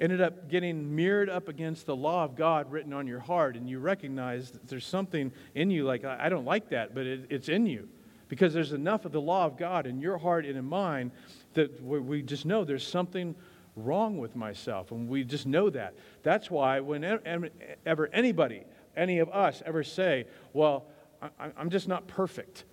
ended 0.01 0.21
up 0.21 0.49
getting 0.49 0.95
mirrored 0.95 1.29
up 1.29 1.49
against 1.49 1.87
the 1.87 1.97
law 1.97 2.25
of 2.25 2.37
God 2.37 2.71
written 2.71 2.93
on 2.93 3.09
your 3.09 3.19
heart. 3.19 3.57
And 3.57 3.69
you 3.69 3.81
recognize 3.81 4.53
that 4.53 4.69
there's 4.69 4.87
something 4.87 5.33
in 5.57 5.71
you, 5.71 5.85
like, 5.85 6.05
I 6.05 6.29
don't 6.29 6.45
like 6.45 6.69
that, 6.71 6.95
but 6.95 7.05
it, 7.05 7.27
it's 7.31 7.49
in 7.49 7.67
you 7.67 7.89
because 8.29 8.53
there's 8.53 8.73
enough 8.73 9.05
of 9.05 9.13
the 9.13 9.21
law 9.21 9.47
of 9.47 9.57
God 9.57 9.87
in 9.87 10.01
your 10.01 10.19
heart 10.19 10.45
and 10.45 10.57
in 10.57 10.65
mine 10.65 11.11
that 11.55 11.83
we 11.83 12.23
just 12.23 12.47
know 12.47 12.65
there's 12.65 12.87
something 12.87 13.35
wrong 13.77 14.19
with 14.19 14.37
myself. 14.37 14.91
And 14.91 15.09
we 15.09 15.25
just 15.25 15.47
know 15.47 15.71
that. 15.71 15.95
That's 16.23 16.51
why 16.51 16.81
whenever 16.81 18.11
anybody, 18.13 18.65
any 18.97 19.19
of 19.19 19.29
us, 19.31 19.63
ever 19.65 19.83
say, 19.83 20.27
Well, 20.53 20.87
I'm 21.41 21.71
just 21.71 21.89
not 21.89 22.07
perfect, 22.07 22.65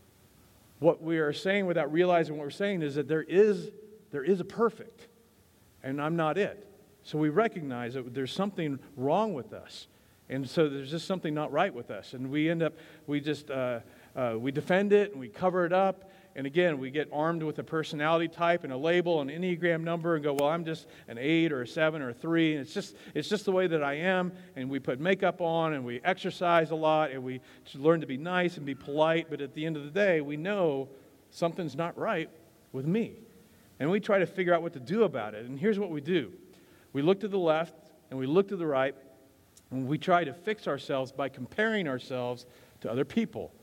what 0.80 1.02
we 1.02 1.18
are 1.18 1.34
saying 1.34 1.66
without 1.66 1.92
realizing 1.92 2.38
what 2.38 2.44
we're 2.44 2.52
saying 2.52 2.82
is 2.82 2.96
that 2.96 3.08
there 3.08 3.24
is, 3.24 3.72
there 4.12 4.24
is 4.24 4.40
a 4.40 4.46
perfect, 4.46 5.08
and 5.84 6.02
I'm 6.02 6.16
not 6.16 6.38
it. 6.38 6.68
So 7.04 7.18
we 7.18 7.30
recognize 7.30 7.94
that 7.94 8.14
there's 8.14 8.34
something 8.34 8.80
wrong 8.98 9.34
with 9.34 9.54
us. 9.54 9.88
And 10.28 10.50
so 10.50 10.68
there's 10.68 10.90
just 10.90 11.06
something 11.06 11.34
not 11.34 11.52
right 11.52 11.74
with 11.74 11.92
us. 11.92 12.14
And 12.14 12.32
we 12.32 12.50
end 12.50 12.64
up, 12.64 12.74
we 13.06 13.22
just, 13.22 13.52
uh, 13.52 13.80
uh, 14.16 14.36
we 14.38 14.52
defend 14.52 14.94
it 14.94 15.12
and 15.12 15.20
we 15.20 15.28
cover 15.28 15.66
it 15.66 15.74
up. 15.74 16.10
And 16.38 16.46
again, 16.46 16.80
we 16.80 16.92
get 16.92 17.08
armed 17.14 17.44
with 17.44 17.60
a 17.60 17.64
personality 17.64 18.28
type 18.28 18.66
and 18.66 18.74
a 18.74 18.78
label, 18.78 19.22
and 19.22 19.32
an 19.32 19.42
Enneagram 19.42 19.84
number, 19.84 20.16
and 20.16 20.24
go, 20.24 20.34
well, 20.34 20.50
I'm 20.50 20.66
just 20.66 20.86
an 21.08 21.18
eight 21.18 21.54
or 21.54 21.62
a 21.62 21.68
seven 21.68 22.02
or 22.02 22.10
a 22.10 22.14
three. 22.14 22.54
And 22.54 22.62
it's 22.62 22.74
just, 22.74 22.98
it's 23.14 23.30
just 23.30 23.46
the 23.46 23.54
way 23.54 23.68
that 23.68 23.82
I 23.82 23.94
am. 23.94 24.34
And 24.58 24.70
we 24.70 24.80
put 24.80 25.00
makeup 25.00 25.40
on 25.40 25.74
and 25.74 25.86
we 25.86 26.02
exercise 26.04 26.72
a 26.72 26.76
lot 26.76 27.12
and 27.12 27.24
we 27.24 27.40
learn 27.74 28.02
to 28.02 28.08
be 28.08 28.18
nice 28.18 28.58
and 28.58 28.66
be 28.66 28.76
polite. 28.76 29.28
But 29.30 29.40
at 29.40 29.54
the 29.54 29.66
end 29.66 29.78
of 29.78 29.86
the 29.86 29.92
day, 29.92 30.20
we 30.20 30.36
know 30.36 30.90
something's 31.30 31.76
not 31.76 31.98
right 31.98 32.30
with 32.74 32.86
me. 32.86 33.14
And 33.80 33.90
we 33.90 34.02
try 34.02 34.20
to 34.20 34.26
figure 34.26 34.54
out 34.54 34.62
what 34.62 34.74
to 34.74 34.80
do 34.82 35.04
about 35.04 35.36
it. 35.36 35.46
And 35.46 35.58
here's 35.58 35.80
what 35.80 35.90
we 35.90 36.02
do 36.02 36.34
we 36.92 37.02
look 37.02 37.22
to 37.22 37.30
the 37.30 37.40
left 37.40 37.76
and 38.10 38.20
we 38.20 38.28
look 38.28 38.50
to 38.50 38.58
the 38.58 38.68
right, 38.68 38.94
and 39.72 39.88
we 39.88 39.98
try 39.98 40.24
to 40.26 40.34
fix 40.34 40.68
ourselves 40.68 41.12
by 41.12 41.30
comparing 41.30 41.88
ourselves 41.88 42.46
to 42.82 42.92
other 42.92 43.06
people 43.06 43.54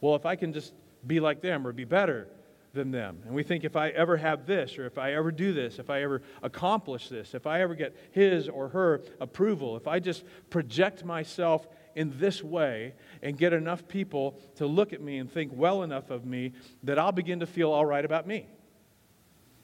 well, 0.00 0.14
if 0.14 0.26
I 0.26 0.36
can 0.36 0.52
just 0.52 0.72
be 1.06 1.20
like 1.20 1.40
them 1.40 1.66
or 1.66 1.72
be 1.72 1.84
better 1.84 2.28
than 2.72 2.90
them. 2.90 3.18
And 3.24 3.34
we 3.34 3.42
think 3.42 3.64
if 3.64 3.76
I 3.76 3.88
ever 3.88 4.16
have 4.16 4.46
this, 4.46 4.78
or 4.78 4.86
if 4.86 4.98
I 4.98 5.14
ever 5.14 5.32
do 5.32 5.52
this, 5.52 5.78
if 5.78 5.90
I 5.90 6.02
ever 6.02 6.22
accomplish 6.42 7.08
this, 7.08 7.34
if 7.34 7.46
I 7.46 7.62
ever 7.62 7.74
get 7.74 7.96
his 8.12 8.48
or 8.48 8.68
her 8.68 9.02
approval, 9.20 9.76
if 9.76 9.88
I 9.88 9.98
just 9.98 10.24
project 10.50 11.04
myself 11.04 11.66
in 11.96 12.16
this 12.18 12.42
way 12.42 12.94
and 13.22 13.36
get 13.36 13.52
enough 13.52 13.88
people 13.88 14.38
to 14.56 14.66
look 14.66 14.92
at 14.92 15.00
me 15.00 15.18
and 15.18 15.30
think 15.30 15.50
well 15.54 15.82
enough 15.82 16.10
of 16.10 16.24
me, 16.24 16.52
that 16.84 16.98
I'll 16.98 17.12
begin 17.12 17.40
to 17.40 17.46
feel 17.46 17.72
all 17.72 17.84
right 17.84 18.04
about 18.04 18.26
me. 18.26 18.46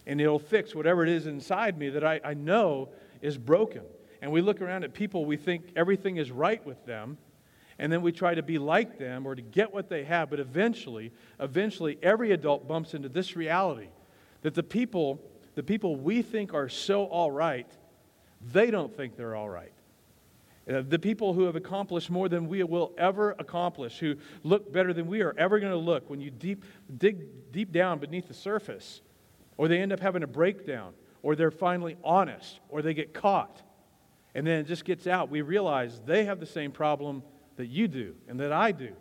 And 0.06 0.20
it'll 0.20 0.38
fix 0.38 0.74
whatever 0.74 1.02
it 1.02 1.08
is 1.08 1.26
inside 1.26 1.78
me 1.78 1.90
that 1.90 2.04
I, 2.04 2.20
I 2.24 2.34
know 2.34 2.90
is 3.22 3.38
broken. 3.38 3.82
And 4.20 4.32
we 4.32 4.40
look 4.40 4.60
around 4.60 4.82
at 4.82 4.94
people, 4.94 5.24
we 5.24 5.36
think 5.36 5.64
everything 5.76 6.16
is 6.16 6.32
right 6.32 6.64
with 6.64 6.84
them 6.86 7.18
and 7.78 7.92
then 7.92 8.02
we 8.02 8.12
try 8.12 8.35
to 8.35 8.42
be 8.42 8.59
like 8.59 8.99
them 8.99 9.26
or 9.26 9.35
to 9.35 9.42
get 9.42 9.73
what 9.73 9.88
they 9.88 10.04
have 10.04 10.30
but 10.30 10.40
eventually 10.40 11.12
eventually 11.40 11.99
every 12.02 12.33
adult 12.33 12.66
bumps 12.66 12.95
into 12.95 13.09
this 13.09 13.37
reality 13.37 13.88
that 14.42 14.54
the 14.54 14.62
people 14.62 15.21
the 15.54 15.62
people 15.62 15.97
we 15.97 16.23
think 16.23 16.54
are 16.54 16.68
so 16.68 17.04
all 17.04 17.30
right 17.30 17.71
they 18.52 18.71
don't 18.71 18.95
think 18.97 19.16
they're 19.16 19.35
all 19.35 19.49
right. 19.49 19.73
Uh, 20.68 20.83
the 20.87 20.99
people 20.99 21.33
who 21.33 21.45
have 21.45 21.54
accomplished 21.54 22.11
more 22.11 22.28
than 22.28 22.49
we 22.49 22.62
will 22.64 22.92
ever 22.99 23.37
accomplish 23.38 23.99
who 24.00 24.16
look 24.42 24.73
better 24.73 24.92
than 24.92 25.06
we 25.06 25.23
are 25.23 25.33
ever 25.38 25.61
going 25.61 25.71
to 25.71 25.78
look 25.78 26.11
when 26.11 26.21
you 26.21 26.28
deep 26.28 26.64
dig 26.99 27.52
deep 27.52 27.71
down 27.71 28.00
beneath 28.00 28.26
the 28.26 28.35
surface 28.35 29.00
or 29.56 29.68
they 29.68 29.80
end 29.80 29.92
up 29.92 30.00
having 30.00 30.25
a 30.25 30.26
breakdown 30.26 30.92
or 31.23 31.37
they're 31.37 31.52
finally 31.52 31.97
honest 32.02 32.59
or 32.68 32.83
they 32.83 32.95
get 32.95 33.14
caught 33.14 33.62
and 34.35 34.45
then 34.45 34.59
it 34.59 34.66
just 34.66 34.85
gets 34.85 35.06
out. 35.06 35.30
We 35.30 35.40
realize 35.40 36.00
they 36.04 36.25
have 36.25 36.40
the 36.40 36.47
same 36.47 36.73
problem 36.73 37.23
that 37.56 37.66
you 37.66 37.88
do 37.88 38.14
and 38.28 38.40
that 38.40 38.52
I 38.52 38.72
do. 38.72 38.92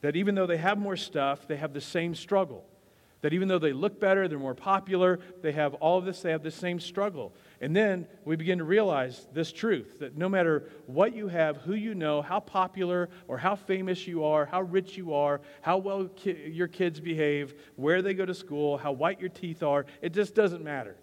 That 0.00 0.16
even 0.16 0.34
though 0.34 0.46
they 0.46 0.58
have 0.58 0.78
more 0.78 0.96
stuff, 0.96 1.48
they 1.48 1.56
have 1.56 1.72
the 1.72 1.80
same 1.80 2.14
struggle. 2.14 2.64
That 3.20 3.32
even 3.32 3.48
though 3.48 3.58
they 3.58 3.72
look 3.72 3.98
better, 3.98 4.28
they're 4.28 4.38
more 4.38 4.54
popular, 4.54 5.18
they 5.42 5.50
have 5.50 5.74
all 5.74 5.98
of 5.98 6.04
this, 6.04 6.22
they 6.22 6.30
have 6.30 6.44
the 6.44 6.52
same 6.52 6.78
struggle. 6.78 7.32
And 7.60 7.74
then 7.74 8.06
we 8.24 8.36
begin 8.36 8.58
to 8.58 8.64
realize 8.64 9.26
this 9.32 9.50
truth 9.50 9.98
that 9.98 10.16
no 10.16 10.28
matter 10.28 10.70
what 10.86 11.16
you 11.16 11.26
have, 11.26 11.56
who 11.56 11.74
you 11.74 11.96
know, 11.96 12.22
how 12.22 12.38
popular 12.38 13.08
or 13.26 13.36
how 13.36 13.56
famous 13.56 14.06
you 14.06 14.22
are, 14.22 14.46
how 14.46 14.62
rich 14.62 14.96
you 14.96 15.14
are, 15.14 15.40
how 15.62 15.78
well 15.78 16.06
ki- 16.14 16.50
your 16.52 16.68
kids 16.68 17.00
behave, 17.00 17.54
where 17.74 18.02
they 18.02 18.14
go 18.14 18.24
to 18.24 18.34
school, 18.34 18.78
how 18.78 18.92
white 18.92 19.18
your 19.18 19.30
teeth 19.30 19.64
are, 19.64 19.84
it 20.00 20.10
just 20.10 20.36
doesn't 20.36 20.62
matter. 20.62 20.94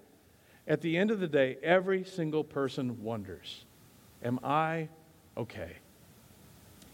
At 0.68 0.80
the 0.80 0.98
end 0.98 1.12
of 1.12 1.20
the 1.20 1.28
day, 1.28 1.58
every 1.62 2.06
single 2.06 2.44
person 2.44 3.04
wonders 3.04 3.66
Am 4.24 4.40
I 4.44 4.90
okay? 5.38 5.74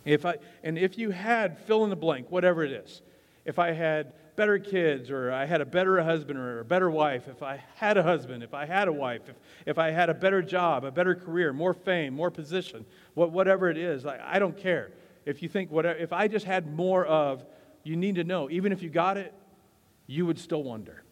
If 0.06 0.26
I, 0.26 0.36
and 0.64 0.78
if 0.78 0.98
you 0.98 1.12
had 1.12 1.60
fill 1.60 1.84
in 1.84 1.90
the 1.90 1.96
blank, 1.96 2.32
whatever 2.32 2.64
it 2.64 2.72
is, 2.72 3.02
if 3.46 3.60
I 3.60 3.72
had 3.72 4.14
better 4.36 4.58
kids, 4.58 5.12
or 5.12 5.32
I 5.32 5.46
had 5.46 5.62
a 5.62 5.66
better 5.66 6.02
husband 6.02 6.40
or 6.40 6.60
a 6.60 6.66
better 6.66 6.90
wife, 6.90 7.28
if 7.28 7.44
I 7.44 7.64
had 7.76 7.98
a 7.98 8.04
husband, 8.04 8.44
if 8.44 8.54
I 8.54 8.66
had 8.66 8.88
a 8.88 8.94
wife, 8.94 9.22
if, 9.28 9.36
if 9.66 9.78
I 9.78 9.92
had 9.92 10.10
a 10.10 10.14
better 10.14 10.42
job, 10.42 10.84
a 10.86 10.92
better 10.92 11.16
career, 11.16 11.54
more 11.54 11.74
fame, 11.74 12.14
more 12.14 12.32
position, 12.32 12.86
what, 13.14 13.32
whatever 13.32 13.70
it 13.70 13.78
is, 13.78 14.06
I, 14.06 14.20
I 14.24 14.40
don't 14.40 14.58
care. 14.58 14.92
If 15.26 15.44
you 15.44 15.50
think, 15.50 15.72
whatever, 15.72 16.00
if 16.00 16.14
I 16.14 16.28
just 16.28 16.46
had 16.46 16.74
more 16.74 17.06
of, 17.06 17.46
you 17.84 17.96
need 17.96 18.16
to 18.16 18.24
know, 18.24 18.50
even 18.50 18.72
if 18.72 18.82
you 18.82 18.90
got 18.90 19.18
it, 19.18 19.34
you 20.08 20.26
would 20.26 20.40
still 20.40 20.64
wonder. 20.64 21.04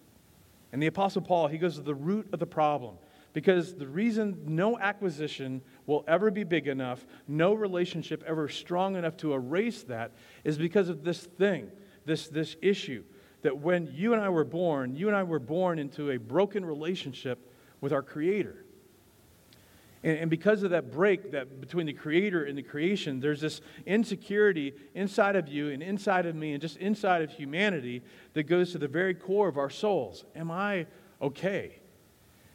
And 0.72 0.81
the 0.81 0.88
Apostle 0.88 1.22
Paul, 1.22 1.48
he 1.48 1.58
goes 1.58 1.75
to 1.75 1.81
the 1.81 1.96
root 1.96 2.29
of 2.31 2.39
the 2.39 2.46
problem. 2.46 2.98
Because 3.33 3.75
the 3.75 3.88
reason 3.88 4.41
no 4.45 4.77
acquisition 4.79 5.62
will 5.86 6.03
ever 6.07 6.31
be 6.31 6.43
big 6.43 6.67
enough, 6.67 7.05
no 7.27 7.53
relationship 7.53 8.24
ever 8.25 8.50
strong 8.50 8.95
enough 8.95 9.17
to 9.17 9.33
erase 9.33 9.83
that, 9.83 10.13
is 10.43 10.57
because 10.57 10.89
of 10.89 11.03
this 11.03 11.25
thing, 11.25 11.69
this, 12.05 12.27
this 12.27 12.55
issue. 12.62 13.03
That 13.43 13.57
when 13.57 13.89
you 13.93 14.13
and 14.13 14.21
I 14.21 14.29
were 14.29 14.43
born, 14.43 14.95
you 14.95 15.07
and 15.07 15.15
I 15.15 15.24
were 15.24 15.39
born 15.39 15.79
into 15.79 16.12
a 16.12 16.17
broken 16.17 16.65
relationship 16.65 17.39
with 17.81 17.93
our 17.93 18.01
Creator. 18.01 18.65
And, 20.03 20.17
and 20.17 20.29
because 20.29 20.63
of 20.63 20.71
that 20.71 20.91
break 20.91 21.31
that 21.31 21.62
between 21.62 21.86
the 21.86 21.93
Creator 21.93 22.45
and 22.45 22.57
the 22.57 22.63
creation, 22.63 23.19
there's 23.19 23.41
this 23.41 23.62
insecurity 23.86 24.74
inside 24.95 25.36
of 25.36 25.48
you 25.48 25.69
and 25.69 25.83
inside 25.83 26.25
of 26.25 26.36
me 26.36 26.53
and 26.53 26.62
just 26.62 26.77
inside 26.77 27.21
of 27.21 27.31
humanity 27.31 28.01
that 28.33 28.43
goes 28.43 28.71
to 28.71 28.77
the 28.77 28.88
very 28.88 29.13
core 29.13 29.48
of 29.48 29.57
our 29.57 29.69
souls. 29.69 30.25
Am 30.36 30.51
I 30.51 30.88
okay? 31.21 31.78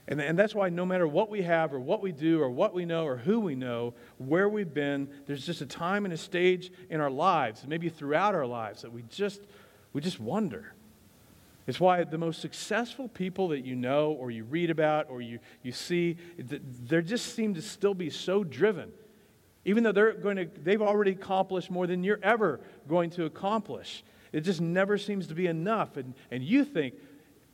And, 0.07 0.21
and 0.21 0.39
that's 0.39 0.55
why 0.55 0.69
no 0.69 0.85
matter 0.85 1.07
what 1.07 1.31
we 1.31 1.43
have 1.43 1.73
or 1.73 1.81
what 1.81 2.03
we 2.03 2.13
do 2.13 2.43
or 2.43 2.51
what 2.51 2.75
we 2.75 2.85
know 2.85 3.07
or 3.07 3.17
who 3.17 3.41
we 3.41 3.55
know, 3.55 3.95
where 4.19 4.49
we've 4.49 4.73
been, 4.73 5.09
there's 5.27 5.47
just 5.47 5.63
a 5.63 5.67
time 5.67 6.05
and 6.05 6.13
a 6.13 6.17
stage 6.19 6.71
in 6.91 7.01
our 7.01 7.11
lives, 7.11 7.65
maybe 7.67 7.89
throughout 7.89 8.35
our 8.35 8.47
lives, 8.47 8.83
that 8.83 8.93
we 8.93 9.03
just, 9.09 9.41
we 9.95 10.03
just 10.03 10.21
wonder. 10.21 10.75
It's 11.67 11.81
why 11.81 12.05
the 12.05 12.19
most 12.19 12.43
successful 12.43 13.09
people 13.09 13.49
that 13.49 13.65
you 13.65 13.75
know 13.75 14.13
or 14.13 14.31
you 14.31 14.45
read 14.45 14.69
about 14.69 15.09
or 15.09 15.23
you, 15.23 15.39
you 15.63 15.73
see, 15.73 16.19
they 16.37 17.01
just 17.01 17.35
seem 17.35 17.55
to 17.55 17.63
still 17.63 17.95
be 17.95 18.11
so 18.11 18.45
driven. 18.45 18.93
Even 19.65 19.83
though 19.83 19.93
they're 19.93 20.13
going 20.13 20.37
to, 20.37 20.47
they've 20.63 20.83
already 20.83 21.13
accomplished 21.13 21.71
more 21.71 21.87
than 21.87 22.05
you're 22.05 22.21
ever 22.23 22.61
going 22.87 23.09
to 23.11 23.25
accomplish. 23.25 24.05
It 24.33 24.43
just 24.43 24.61
never 24.61 24.99
seems 24.99 25.29
to 25.29 25.35
be 25.35 25.47
enough. 25.47 25.97
And, 25.97 26.13
and 26.31 26.45
you 26.45 26.67
think, 26.67 26.95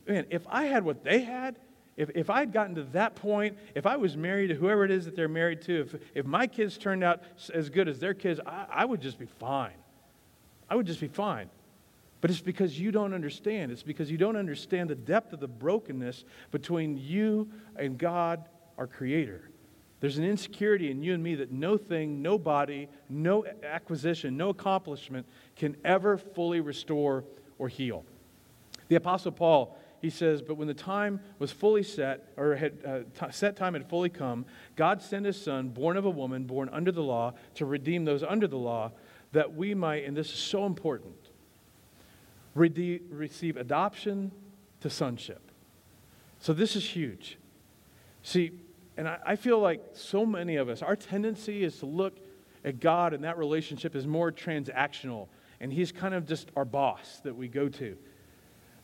man, 0.05 0.25
if 0.29 0.45
I 0.49 0.65
had 0.65 0.83
what 0.83 1.05
they 1.05 1.21
had, 1.21 1.55
if, 1.97 2.09
if 2.15 2.29
I'd 2.29 2.53
gotten 2.53 2.75
to 2.75 2.83
that 2.83 3.15
point, 3.15 3.57
if 3.75 3.85
I 3.85 3.97
was 3.97 4.15
married 4.15 4.47
to 4.47 4.55
whoever 4.55 4.85
it 4.85 4.91
is 4.91 5.05
that 5.05 5.15
they're 5.15 5.27
married 5.27 5.61
to, 5.63 5.81
if, 5.81 5.95
if 6.15 6.25
my 6.25 6.47
kids 6.47 6.77
turned 6.77 7.03
out 7.03 7.21
as 7.53 7.69
good 7.69 7.87
as 7.87 7.99
their 7.99 8.13
kids, 8.13 8.39
I, 8.45 8.65
I 8.71 8.85
would 8.85 9.01
just 9.01 9.19
be 9.19 9.25
fine. 9.25 9.73
I 10.69 10.75
would 10.75 10.85
just 10.85 11.01
be 11.01 11.09
fine. 11.09 11.49
But 12.21 12.29
it's 12.29 12.39
because 12.39 12.79
you 12.79 12.91
don't 12.91 13.13
understand. 13.13 13.71
It's 13.71 13.83
because 13.83 14.09
you 14.09 14.17
don't 14.17 14.37
understand 14.37 14.89
the 14.89 14.95
depth 14.95 15.33
of 15.33 15.39
the 15.39 15.47
brokenness 15.47 16.23
between 16.51 16.97
you 16.97 17.49
and 17.75 17.97
God, 17.97 18.47
our 18.77 18.87
Creator. 18.87 19.49
There's 19.99 20.17
an 20.17 20.23
insecurity 20.23 20.89
in 20.89 21.03
you 21.03 21.13
and 21.13 21.21
me 21.21 21.35
that 21.35 21.51
no 21.51 21.77
thing, 21.77 22.21
no 22.21 22.37
body, 22.37 22.89
no 23.09 23.45
acquisition, 23.63 24.37
no 24.37 24.49
accomplishment 24.49 25.27
can 25.55 25.75
ever 25.83 26.17
fully 26.17 26.59
restore 26.61 27.23
or 27.59 27.67
heal. 27.67 28.05
The 28.87 28.95
Apostle 28.95 29.31
Paul, 29.31 29.77
he 30.01 30.09
says, 30.09 30.41
But 30.41 30.55
when 30.55 30.67
the 30.67 30.73
time 30.73 31.19
was 31.37 31.51
fully 31.51 31.83
set, 31.83 32.33
or 32.35 32.55
had 32.55 32.73
uh, 32.85 32.99
t- 33.17 33.31
set 33.31 33.55
time 33.55 33.73
had 33.73 33.87
fully 33.87 34.09
come, 34.09 34.45
God 34.75 35.01
sent 35.01 35.25
his 35.25 35.39
son, 35.39 35.69
born 35.69 35.95
of 35.95 36.05
a 36.05 36.09
woman, 36.09 36.45
born 36.45 36.69
under 36.69 36.91
the 36.91 37.03
law, 37.03 37.33
to 37.55 37.65
redeem 37.65 38.03
those 38.03 38.23
under 38.23 38.47
the 38.47 38.57
law, 38.57 38.91
that 39.31 39.53
we 39.55 39.75
might, 39.75 40.03
and 40.05 40.17
this 40.17 40.27
is 40.27 40.39
so 40.39 40.65
important, 40.65 41.15
rede- 42.55 43.03
receive 43.11 43.57
adoption 43.57 44.31
to 44.81 44.89
sonship. 44.89 45.51
So 46.39 46.51
this 46.51 46.75
is 46.75 46.83
huge. 46.83 47.37
See, 48.23 48.51
and 48.97 49.07
I, 49.07 49.19
I 49.23 49.35
feel 49.35 49.59
like 49.59 49.81
so 49.93 50.25
many 50.25 50.55
of 50.55 50.67
us, 50.67 50.81
our 50.81 50.95
tendency 50.95 51.63
is 51.63 51.77
to 51.77 51.85
look 51.85 52.17
at 52.65 52.79
God 52.79 53.13
and 53.13 53.23
that 53.23 53.37
relationship 53.37 53.95
is 53.95 54.07
more 54.07 54.31
transactional, 54.31 55.27
and 55.59 55.71
He's 55.71 55.91
kind 55.91 56.15
of 56.15 56.27
just 56.27 56.49
our 56.55 56.65
boss 56.65 57.21
that 57.23 57.35
we 57.35 57.47
go 57.47 57.69
to. 57.69 57.95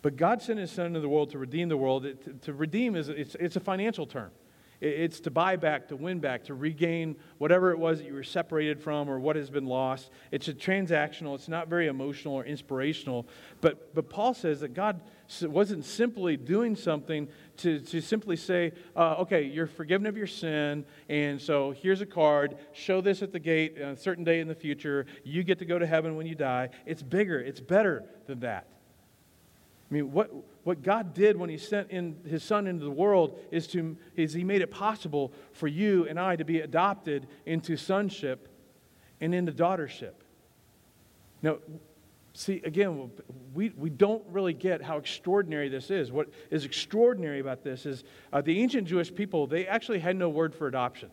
But 0.02 0.16
God 0.16 0.42
sent 0.42 0.60
His 0.60 0.72
Son 0.72 0.88
into 0.88 1.00
the 1.00 1.10
world 1.10 1.32
to 1.32 1.38
redeem 1.38 1.70
the 1.70 1.78
world. 1.78 2.06
It, 2.06 2.24
to, 2.24 2.34
to, 2.46 2.54
redeem 2.54 2.96
is 2.96 3.10
it's, 3.10 3.36
it's 3.36 3.56
a 3.56 3.60
financial 3.60 4.06
term. 4.06 4.32
It's 4.80 5.20
to 5.22 5.32
buy 5.32 5.56
back, 5.56 5.88
to 5.88 5.96
win 5.96 6.20
back, 6.20 6.44
to 6.46 6.54
regain 6.54 7.16
whatever 7.40 7.72
it 7.72 7.80
was 7.80 7.98
that 7.98 8.06
you 8.06 8.14
were 8.14 8.24
separated 8.24 8.80
from 8.80 9.10
or 9.10 9.20
what 9.20 9.36
has 9.36 9.50
been 9.50 9.66
lost. 9.66 10.12
It's 10.30 10.50
a 10.50 10.54
transactional, 10.54 11.34
it's 11.34 11.48
not 11.48 11.68
very 11.68 11.88
emotional 11.88 12.36
or 12.36 12.46
inspirational. 12.46 13.28
But, 13.60 13.96
but 13.96 14.08
Paul 14.08 14.36
says 14.36 14.60
that 14.60 14.76
God 14.76 15.02
wasn't 15.42 15.84
simply 15.84 16.38
doing 16.38 16.76
something 16.76 17.28
to, 17.58 17.80
to 17.80 18.02
simply 18.02 18.36
say, 18.36 18.72
uh, 18.96 19.16
okay, 19.20 19.42
you're 19.46 19.66
forgiven 19.66 20.06
of 20.06 20.16
your 20.16 20.28
sin, 20.28 20.86
and 21.10 21.42
so 21.42 21.72
here's 21.72 22.02
a 22.02 22.06
card, 22.06 22.56
show 22.72 23.02
this 23.02 23.24
at 23.24 23.32
the 23.32 23.40
gate 23.40 23.82
on 23.82 23.90
a 23.90 23.98
certain 23.98 24.24
day 24.24 24.42
in 24.42 24.48
the 24.48 24.56
future, 24.56 25.08
you 25.24 25.42
get 25.42 25.58
to 25.58 25.66
go 25.66 25.80
to 25.80 25.88
heaven 25.88 26.16
when 26.16 26.28
you 26.28 26.36
die. 26.36 26.70
It's 26.86 27.02
bigger, 27.02 27.40
it's 27.40 27.60
better 27.60 28.06
than 28.28 28.42
that. 28.42 28.68
I 29.90 29.94
mean, 29.94 30.12
what, 30.12 30.32
what 30.64 30.82
God 30.82 31.14
did 31.14 31.38
when 31.38 31.50
He 31.50 31.58
sent 31.58 31.92
in 31.92 32.18
His 32.26 32.44
Son 32.44 32.68
into 32.68 32.84
the 32.84 32.92
world 32.92 33.40
is, 33.52 33.68
to, 33.68 33.96
is 34.16 34.34
He 34.34 34.44
made 34.44 34.62
it 34.62 34.72
possible 34.72 35.32
for 35.54 35.68
you 35.68 36.08
and 36.08 36.20
I 36.20 36.36
to 36.36 36.44
be 36.44 36.60
adopted 36.60 37.28
into 37.46 37.78
sonship 37.78 38.50
and 39.22 39.34
into 39.34 39.52
daughtership. 39.52 40.14
Now, 41.42 41.58
see, 42.34 42.62
again, 42.66 43.12
we, 43.54 43.70
we 43.70 43.90
don't 43.90 44.24
really 44.30 44.54
get 44.54 44.82
how 44.82 44.98
extraordinary 44.98 45.70
this 45.70 45.90
is. 45.90 46.12
What 46.12 46.30
is 46.52 46.66
extraordinary 46.66 47.40
about 47.40 47.64
this 47.64 47.86
is 47.86 48.04
uh, 48.34 48.42
the 48.42 48.60
ancient 48.60 48.88
Jewish 48.88 49.14
people, 49.14 49.48
they 49.48 49.68
actually 49.68 50.00
had 50.00 50.16
no 50.16 50.30
word 50.30 50.54
for 50.54 50.68
adoption. 50.68 51.10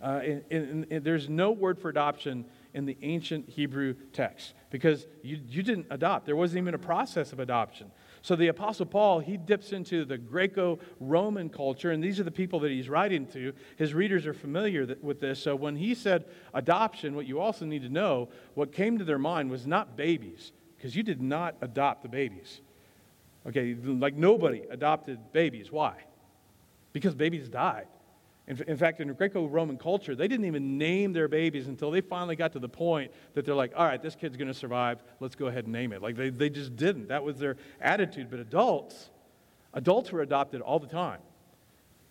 Uh, 0.00 0.20
and, 0.24 0.44
and, 0.50 0.86
and 0.90 1.04
there's 1.04 1.28
no 1.28 1.52
word 1.52 1.78
for 1.78 1.88
adoption 1.88 2.44
in 2.74 2.86
the 2.86 2.96
ancient 3.02 3.48
Hebrew 3.48 3.94
text 4.12 4.54
because 4.70 5.06
you, 5.22 5.38
you 5.48 5.62
didn't 5.62 5.86
adopt. 5.90 6.26
There 6.26 6.36
wasn't 6.36 6.62
even 6.62 6.74
a 6.74 6.78
process 6.78 7.32
of 7.32 7.40
adoption. 7.40 7.90
So 8.22 8.36
the 8.36 8.48
Apostle 8.48 8.86
Paul, 8.86 9.18
he 9.18 9.36
dips 9.36 9.72
into 9.72 10.04
the 10.04 10.16
Greco 10.16 10.78
Roman 11.00 11.48
culture, 11.48 11.90
and 11.90 12.02
these 12.02 12.20
are 12.20 12.24
the 12.24 12.30
people 12.30 12.60
that 12.60 12.70
he's 12.70 12.88
writing 12.88 13.26
to. 13.28 13.52
His 13.76 13.94
readers 13.94 14.26
are 14.26 14.34
familiar 14.34 14.96
with 15.02 15.20
this. 15.20 15.42
So 15.42 15.56
when 15.56 15.76
he 15.76 15.94
said 15.94 16.24
adoption, 16.54 17.16
what 17.16 17.26
you 17.26 17.40
also 17.40 17.64
need 17.64 17.82
to 17.82 17.88
know, 17.88 18.28
what 18.54 18.72
came 18.72 18.96
to 18.98 19.04
their 19.04 19.18
mind 19.18 19.50
was 19.50 19.66
not 19.66 19.96
babies, 19.96 20.52
because 20.76 20.94
you 20.94 21.02
did 21.02 21.20
not 21.20 21.56
adopt 21.60 22.02
the 22.02 22.08
babies. 22.08 22.60
Okay, 23.46 23.74
like 23.74 24.14
nobody 24.14 24.62
adopted 24.70 25.18
babies. 25.32 25.72
Why? 25.72 25.96
Because 26.92 27.14
babies 27.14 27.48
died. 27.48 27.88
In, 28.48 28.60
in 28.66 28.76
fact, 28.76 29.00
in 29.00 29.12
Greco 29.12 29.46
Roman 29.46 29.78
culture, 29.78 30.16
they 30.16 30.26
didn't 30.26 30.46
even 30.46 30.76
name 30.76 31.12
their 31.12 31.28
babies 31.28 31.68
until 31.68 31.90
they 31.90 32.00
finally 32.00 32.34
got 32.34 32.52
to 32.52 32.58
the 32.58 32.68
point 32.68 33.12
that 33.34 33.44
they're 33.44 33.54
like, 33.54 33.72
all 33.76 33.86
right, 33.86 34.02
this 34.02 34.16
kid's 34.16 34.36
going 34.36 34.48
to 34.48 34.54
survive. 34.54 35.02
Let's 35.20 35.36
go 35.36 35.46
ahead 35.46 35.64
and 35.64 35.72
name 35.72 35.92
it. 35.92 36.02
Like, 36.02 36.16
they, 36.16 36.30
they 36.30 36.50
just 36.50 36.74
didn't. 36.76 37.08
That 37.08 37.22
was 37.22 37.38
their 37.38 37.56
attitude. 37.80 38.30
But 38.30 38.40
adults, 38.40 39.10
adults 39.74 40.10
were 40.10 40.22
adopted 40.22 40.60
all 40.60 40.80
the 40.80 40.88
time. 40.88 41.20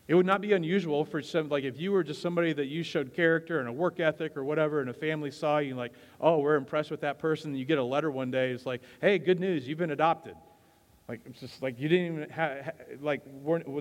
It 0.07 0.15
would 0.15 0.25
not 0.25 0.41
be 0.41 0.51
unusual 0.53 1.05
for 1.05 1.21
some, 1.21 1.47
like 1.47 1.63
if 1.63 1.79
you 1.79 1.91
were 1.93 2.03
just 2.03 2.21
somebody 2.21 2.51
that 2.53 2.65
you 2.65 2.83
showed 2.83 3.13
character 3.13 3.59
and 3.59 3.69
a 3.69 3.71
work 3.71 3.99
ethic 3.99 4.35
or 4.35 4.43
whatever, 4.43 4.81
and 4.81 4.89
a 4.89 4.93
family 4.93 5.31
saw 5.31 5.59
you, 5.59 5.75
like, 5.75 5.93
oh, 6.19 6.39
we're 6.39 6.55
impressed 6.55 6.91
with 6.91 7.01
that 7.01 7.17
person, 7.19 7.51
and 7.51 7.59
you 7.59 7.63
get 7.63 7.77
a 7.77 7.83
letter 7.83 8.11
one 8.11 8.29
day, 8.29 8.51
it's 8.51 8.65
like, 8.65 8.81
hey, 8.99 9.19
good 9.19 9.39
news, 9.39 9.67
you've 9.67 9.77
been 9.77 9.91
adopted. 9.91 10.35
Like, 11.07 11.21
it's 11.25 11.39
just 11.39 11.61
like 11.61 11.79
you 11.79 11.87
didn't 11.87 12.15
even 12.15 12.29
have, 12.29 12.73
like, 13.01 13.21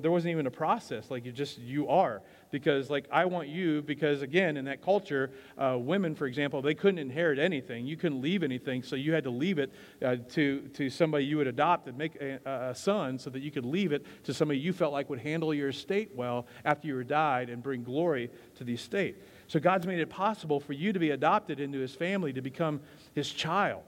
there 0.03 0.11
wasn't 0.11 0.33
even 0.33 0.47
a 0.47 0.51
process. 0.51 1.11
Like, 1.11 1.25
you 1.25 1.33
just, 1.33 1.59
you 1.59 1.89
are. 1.89 2.23
Because, 2.51 2.91
like, 2.91 3.07
I 3.13 3.25
want 3.27 3.49
you, 3.49 3.83
because 3.83 4.23
again, 4.23 4.57
in 4.57 4.65
that 4.65 4.83
culture, 4.83 5.31
uh, 5.57 5.77
women, 5.79 6.15
for 6.15 6.27
example, 6.27 6.63
they 6.63 6.75
couldn't 6.75 6.99
inherit 6.99 7.39
anything. 7.39 7.87
You 7.87 7.97
couldn't 7.97 8.21
leave 8.21 8.43
anything, 8.43 8.83
so 8.83 8.97
you 8.97 9.13
had 9.13 9.25
to 9.25 9.31
leave 9.31 9.59
it 9.59 9.73
uh, 10.05 10.17
to, 10.31 10.61
to 10.75 10.91
somebody 10.91 11.25
you 11.25 11.37
would 11.37 11.47
adopt 11.47 11.87
and 11.87 11.97
make 11.97 12.17
a, 12.17 12.41
a, 12.45 12.75
son 12.75 13.19
so 13.19 13.31
that 13.31 13.41
you 13.41 13.51
could 13.51 13.65
leave 13.65 13.93
it 13.93 14.05
to 14.25 14.35
somebody 14.35 14.59
you 14.59 14.73
felt 14.73 14.93
like 14.93 15.09
would 15.11 15.21
handle 15.21 15.55
your 15.55 15.69
estate 15.69 16.11
well 16.15 16.47
after 16.65 16.89
you 16.89 16.95
were 16.95 17.05
died 17.05 17.51
and 17.51 17.63
bring 17.63 17.85
glory 17.85 18.31
to 18.57 18.65
the 18.65 18.75
estate. 18.75 19.17
So, 19.47 19.61
God's 19.61 19.87
made 19.87 20.01
it 20.01 20.11
possible 20.11 20.61
for 20.61 20.73
you 20.73 20.93
to 20.93 20.99
be 20.99 21.11
adopted 21.11 21.61
into 21.61 21.79
his 21.79 21.95
family, 21.95 22.33
to 22.33 22.43
become 22.43 22.81
his 23.15 23.31
child. 23.31 23.83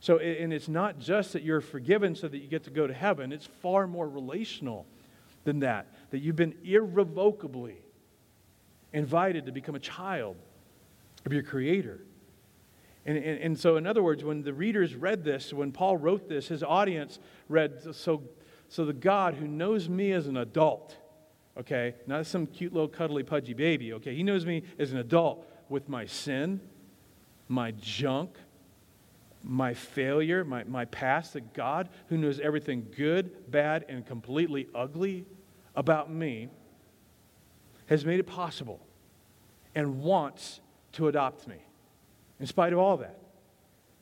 So, 0.00 0.16
and 0.18 0.52
it's 0.52 0.68
not 0.68 0.98
just 0.98 1.34
that 1.34 1.42
you're 1.42 1.60
forgiven 1.60 2.14
so 2.14 2.26
that 2.26 2.38
you 2.38 2.48
get 2.48 2.64
to 2.64 2.70
go 2.70 2.86
to 2.86 2.94
heaven, 2.94 3.32
it's 3.32 3.46
far 3.46 3.86
more 3.86 4.08
relational 4.08 4.86
than 5.44 5.60
that. 5.60 5.92
That 6.10 6.18
you've 6.18 6.36
been 6.36 6.54
irrevocably 6.64 7.76
invited 8.92 9.46
to 9.46 9.52
become 9.52 9.74
a 9.74 9.80
child 9.80 10.36
of 11.24 11.32
your 11.32 11.42
Creator. 11.42 12.00
And, 13.06 13.16
and, 13.16 13.40
and, 13.40 13.58
so, 13.58 13.76
in 13.76 13.86
other 13.86 14.02
words, 14.02 14.22
when 14.24 14.42
the 14.42 14.52
readers 14.52 14.94
read 14.94 15.24
this, 15.24 15.52
when 15.52 15.72
Paul 15.72 15.96
wrote 15.96 16.28
this, 16.28 16.48
his 16.48 16.62
audience 16.62 17.18
read, 17.48 17.94
so, 17.94 18.22
so 18.68 18.84
the 18.84 18.92
God 18.92 19.34
who 19.34 19.48
knows 19.48 19.88
me 19.88 20.12
as 20.12 20.26
an 20.26 20.36
adult, 20.36 20.96
okay, 21.58 21.94
not 22.06 22.26
some 22.26 22.46
cute 22.46 22.72
little 22.72 22.88
cuddly 22.88 23.22
pudgy 23.22 23.54
baby, 23.54 23.94
okay, 23.94 24.14
he 24.14 24.22
knows 24.22 24.44
me 24.44 24.64
as 24.78 24.92
an 24.92 24.98
adult 24.98 25.46
with 25.70 25.88
my 25.88 26.04
sin, 26.04 26.60
my 27.48 27.70
junk, 27.72 28.36
my 29.42 29.74
failure, 29.74 30.44
my, 30.44 30.64
my 30.64 30.84
past, 30.86 31.32
that 31.32 31.54
God, 31.54 31.88
who 32.08 32.16
knows 32.16 32.40
everything 32.40 32.86
good, 32.96 33.50
bad, 33.50 33.84
and 33.88 34.06
completely 34.06 34.68
ugly 34.74 35.24
about 35.74 36.12
me, 36.12 36.48
has 37.86 38.04
made 38.04 38.20
it 38.20 38.26
possible 38.26 38.80
and 39.74 40.02
wants 40.02 40.60
to 40.92 41.08
adopt 41.08 41.46
me 41.46 41.56
in 42.38 42.46
spite 42.46 42.72
of 42.72 42.78
all 42.78 42.96
that. 42.98 43.18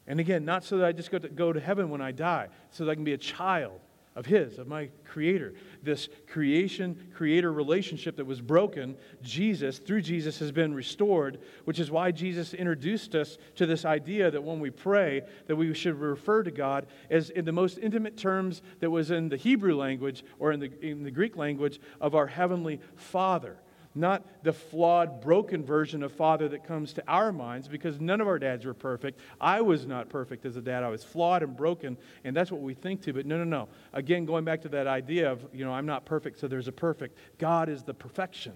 And 0.07 0.21
again, 0.21 0.45
not 0.45 0.65
so 0.65 0.79
that 0.79 0.87
I 0.87 0.93
just 0.93 1.11
go 1.11 1.19
to, 1.19 1.29
go 1.29 1.53
to 1.53 1.61
heaven 1.61 1.91
when 1.91 2.01
I 2.01 2.13
die, 2.13 2.49
so 2.71 2.85
that 2.85 2.91
I 2.91 2.95
can 2.95 3.05
be 3.05 3.13
a 3.13 3.19
child 3.19 3.81
of 4.19 4.27
His, 4.27 4.59
of 4.59 4.67
my 4.67 4.89
Creator. 5.05 5.55
This 5.81 6.09
creation 6.27 7.09
creator 7.15 7.53
relationship 7.53 8.17
that 8.17 8.27
was 8.27 8.41
broken, 8.41 8.97
Jesus, 9.23 9.79
through 9.79 10.03
Jesus, 10.03 10.41
has 10.41 10.51
been 10.51 10.75
restored, 10.75 11.39
which 11.65 11.79
is 11.79 11.89
why 11.89 12.11
Jesus 12.11 12.53
introduced 12.53 13.15
us 13.15 13.39
to 13.55 13.65
this 13.65 13.85
idea 13.85 14.29
that 14.29 14.43
when 14.43 14.59
we 14.59 14.71
pray, 14.71 15.23
that 15.47 15.55
we 15.55 15.73
should 15.73 15.95
refer 15.95 16.43
to 16.43 16.51
God 16.51 16.89
as 17.11 17.31
in 17.31 17.45
the 17.45 17.53
most 17.53 17.79
intimate 17.79 18.17
terms 18.17 18.61
that 18.81 18.91
was 18.91 19.13
in 19.13 19.29
the 19.29 19.37
Hebrew 19.37 19.77
language 19.77 20.25
or 20.41 20.51
in 20.51 20.59
the, 20.59 20.73
in 20.85 21.05
the 21.05 21.13
Greek 21.13 21.37
language 21.37 21.81
of 22.01 22.17
our 22.17 22.27
Heavenly 22.27 22.81
Father 22.97 23.57
not 23.95 24.25
the 24.43 24.53
flawed, 24.53 25.21
broken 25.21 25.65
version 25.65 26.03
of 26.03 26.13
father 26.13 26.49
that 26.49 26.65
comes 26.65 26.93
to 26.95 27.03
our 27.09 27.33
minds 27.33 27.69
because 27.69 28.01
none 28.01 28.21
of 28.21 28.29
our 28.29 28.39
dads 28.39 28.65
were 28.65 28.75
perfect. 28.75 29.19
I 29.41 29.61
was 29.61 29.87
not 29.87 30.09
perfect 30.09 30.47
as 30.47 30.57
a 30.57 30.61
dad. 30.61 30.83
I 30.83 30.89
was 30.89 31.03
flawed 31.03 31.43
and 31.43 31.57
broken, 31.57 31.97
and 32.25 32.37
that's 32.37 32.53
what 32.53 32.61
we 32.61 32.75
think 32.75 33.03
to. 33.03 33.13
But 33.13 33.27
no, 33.27 33.39
no, 33.39 33.45
no. 33.45 33.69
Again, 33.93 34.25
going 34.25 34.45
back 34.45 34.63
to 34.63 34.69
that 34.71 34.87
idea 34.87 35.31
of, 35.31 35.45
you 35.53 35.65
know, 35.65 35.73
I'm 35.73 35.87
not 35.87 36.05
perfect, 36.05 36.39
so 36.39 36.49
there's 36.49 36.69
a 36.69 36.73
perfect. 36.73 37.19
God 37.39 37.69
is 37.69 37.83
the 37.83 37.95
perfection 37.95 38.55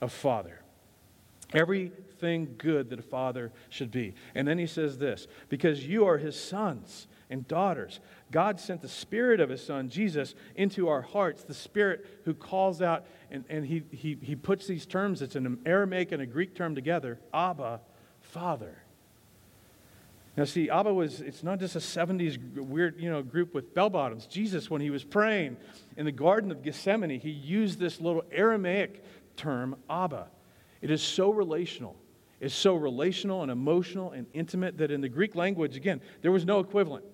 of 0.00 0.12
father. 0.12 0.60
Everything 1.54 2.54
good 2.58 2.90
that 2.90 2.98
a 2.98 3.02
father 3.02 3.52
should 3.68 3.90
be. 3.90 4.14
And 4.34 4.46
then 4.46 4.58
he 4.58 4.66
says 4.66 4.98
this 4.98 5.26
because 5.48 5.86
you 5.86 6.06
are 6.06 6.18
his 6.18 6.38
sons 6.38 7.06
and 7.32 7.48
daughters. 7.48 7.98
God 8.30 8.60
sent 8.60 8.82
the 8.82 8.88
Spirit 8.88 9.40
of 9.40 9.48
His 9.48 9.64
Son, 9.64 9.88
Jesus, 9.88 10.34
into 10.54 10.88
our 10.88 11.00
hearts, 11.00 11.42
the 11.42 11.54
Spirit 11.54 12.06
who 12.26 12.34
calls 12.34 12.82
out, 12.82 13.06
and, 13.30 13.44
and 13.48 13.66
he, 13.66 13.82
he, 13.90 14.18
he 14.20 14.36
puts 14.36 14.66
these 14.66 14.84
terms, 14.84 15.22
it's 15.22 15.34
an 15.34 15.58
Aramaic 15.64 16.12
and 16.12 16.22
a 16.22 16.26
Greek 16.26 16.54
term 16.54 16.74
together 16.74 17.18
Abba, 17.32 17.80
Father. 18.20 18.76
Now, 20.36 20.44
see, 20.44 20.70
Abba 20.70 20.92
was, 20.92 21.20
it's 21.20 21.42
not 21.42 21.58
just 21.58 21.76
a 21.76 21.78
70s 21.78 22.38
weird, 22.56 23.00
you 23.00 23.10
know, 23.10 23.22
group 23.22 23.54
with 23.54 23.74
bell 23.74 23.90
bottoms. 23.90 24.26
Jesus, 24.26 24.70
when 24.70 24.80
he 24.80 24.90
was 24.90 25.04
praying 25.04 25.56
in 25.96 26.06
the 26.06 26.12
Garden 26.12 26.50
of 26.50 26.62
Gethsemane, 26.62 27.20
he 27.20 27.30
used 27.30 27.78
this 27.78 28.00
little 28.00 28.24
Aramaic 28.30 29.02
term, 29.36 29.76
Abba. 29.90 30.28
It 30.80 30.90
is 30.90 31.02
so 31.02 31.30
relational. 31.30 31.96
It's 32.42 32.54
so 32.54 32.74
relational 32.74 33.42
and 33.42 33.52
emotional 33.52 34.10
and 34.10 34.26
intimate 34.34 34.78
that 34.78 34.90
in 34.90 35.00
the 35.00 35.08
Greek 35.08 35.36
language, 35.36 35.76
again, 35.76 36.00
there 36.22 36.32
was 36.32 36.44
no 36.44 36.58
equivalent. 36.58 37.04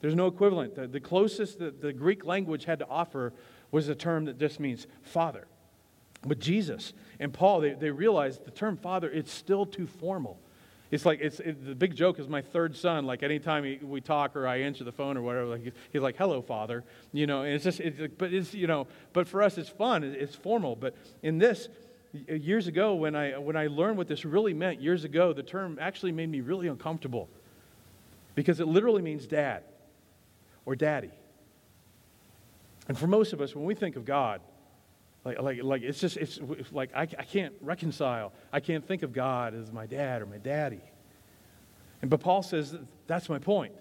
There's 0.00 0.14
no 0.14 0.26
equivalent. 0.26 0.74
The, 0.74 0.86
the 0.86 1.00
closest 1.00 1.58
that 1.58 1.80
the 1.80 1.92
Greek 1.92 2.24
language 2.24 2.64
had 2.64 2.78
to 2.78 2.88
offer 2.88 3.32
was 3.70 3.88
a 3.88 3.94
term 3.94 4.24
that 4.24 4.38
just 4.38 4.58
means 4.60 4.86
father. 5.02 5.46
But 6.26 6.38
Jesus 6.38 6.92
and 7.18 7.32
Paul, 7.32 7.60
they, 7.60 7.74
they 7.74 7.90
realized 7.90 8.44
the 8.44 8.50
term 8.50 8.76
father, 8.76 9.10
it's 9.10 9.32
still 9.32 9.64
too 9.64 9.86
formal. 9.86 10.38
It's 10.90 11.06
like, 11.06 11.20
it's, 11.20 11.38
it, 11.38 11.64
the 11.64 11.74
big 11.74 11.94
joke 11.94 12.18
is 12.18 12.28
my 12.28 12.42
third 12.42 12.76
son, 12.76 13.06
like 13.06 13.22
anytime 13.22 13.62
he, 13.62 13.78
we 13.80 14.00
talk 14.00 14.34
or 14.34 14.46
I 14.46 14.56
answer 14.56 14.82
the 14.82 14.92
phone 14.92 15.16
or 15.16 15.22
whatever, 15.22 15.46
like, 15.46 15.72
he's 15.92 16.02
like, 16.02 16.16
hello, 16.16 16.42
father. 16.42 16.82
You 17.12 17.26
know, 17.26 17.42
and 17.42 17.54
it's 17.54 17.64
just, 17.64 17.78
it's, 17.78 18.12
but 18.18 18.32
it's, 18.34 18.54
you 18.54 18.66
know, 18.66 18.88
but 19.12 19.28
for 19.28 19.42
us 19.42 19.56
it's 19.56 19.68
fun, 19.68 20.02
it's 20.02 20.34
formal. 20.34 20.74
But 20.74 20.96
in 21.22 21.38
this, 21.38 21.68
years 22.28 22.66
ago 22.66 22.94
when 22.94 23.14
I, 23.14 23.38
when 23.38 23.56
I 23.56 23.68
learned 23.68 23.96
what 23.96 24.08
this 24.08 24.24
really 24.24 24.52
meant, 24.52 24.80
years 24.80 25.04
ago, 25.04 25.32
the 25.32 25.44
term 25.44 25.78
actually 25.80 26.10
made 26.10 26.28
me 26.28 26.40
really 26.40 26.66
uncomfortable 26.66 27.28
because 28.34 28.58
it 28.58 28.66
literally 28.66 29.02
means 29.02 29.26
dad 29.28 29.62
or 30.64 30.76
daddy. 30.76 31.10
And 32.88 32.98
for 32.98 33.06
most 33.06 33.32
of 33.32 33.40
us, 33.40 33.54
when 33.54 33.64
we 33.64 33.74
think 33.74 33.96
of 33.96 34.04
God, 34.04 34.40
like, 35.24 35.40
like, 35.40 35.62
like 35.62 35.82
it's 35.82 36.00
just, 36.00 36.16
it's 36.16 36.40
like 36.72 36.90
I, 36.94 37.02
I 37.02 37.24
can't 37.24 37.54
reconcile. 37.60 38.32
I 38.52 38.60
can't 38.60 38.86
think 38.86 39.02
of 39.02 39.12
God 39.12 39.54
as 39.54 39.70
my 39.70 39.86
dad 39.86 40.22
or 40.22 40.26
my 40.26 40.38
daddy. 40.38 40.80
And 42.00 42.10
but 42.10 42.20
Paul 42.20 42.42
says 42.42 42.74
that's 43.06 43.28
my 43.28 43.38
point. 43.38 43.74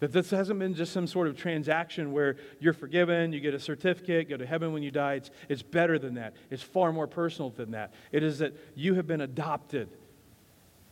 That 0.00 0.12
this 0.12 0.30
hasn't 0.30 0.60
been 0.60 0.74
just 0.74 0.92
some 0.92 1.08
sort 1.08 1.26
of 1.26 1.36
transaction 1.36 2.12
where 2.12 2.36
you're 2.60 2.72
forgiven, 2.72 3.32
you 3.32 3.40
get 3.40 3.52
a 3.52 3.60
certificate, 3.60 4.28
go 4.28 4.36
to 4.36 4.46
heaven 4.46 4.72
when 4.72 4.82
you 4.82 4.92
die. 4.92 5.14
It's, 5.14 5.30
it's 5.48 5.62
better 5.62 5.98
than 5.98 6.14
that. 6.14 6.34
It's 6.50 6.62
far 6.62 6.92
more 6.92 7.08
personal 7.08 7.50
than 7.50 7.72
that. 7.72 7.92
It 8.12 8.22
is 8.22 8.38
that 8.38 8.54
you 8.76 8.94
have 8.94 9.08
been 9.08 9.20
adopted 9.20 9.88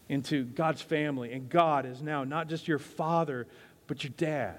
into 0.09 0.45
God's 0.45 0.83
family, 0.83 1.33
and 1.33 1.49
God 1.49 1.87
is 1.87 2.03
now 2.03 2.25
not 2.25 2.49
just 2.49 2.67
your 2.67 2.81
father, 2.81 3.47
but 3.87 4.03
your 4.03 4.13
dad. 4.17 4.59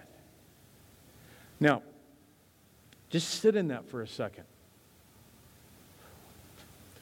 Now, 1.59 1.81
just 3.09 3.41
sit 3.41 3.55
in 3.55 3.69
that 3.69 3.89
for 3.89 4.01
a 4.01 4.07
second. 4.07 4.43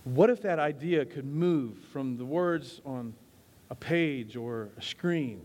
What 0.04 0.30
if 0.30 0.44
that 0.44 0.60
idea 0.60 1.04
could 1.06 1.26
move 1.26 1.78
from 1.92 2.18
the 2.18 2.26
words 2.26 2.80
on 2.86 3.14
a 3.70 3.76
page 3.76 4.36
or 4.36 4.70
a 4.78 4.82
screen 4.82 5.42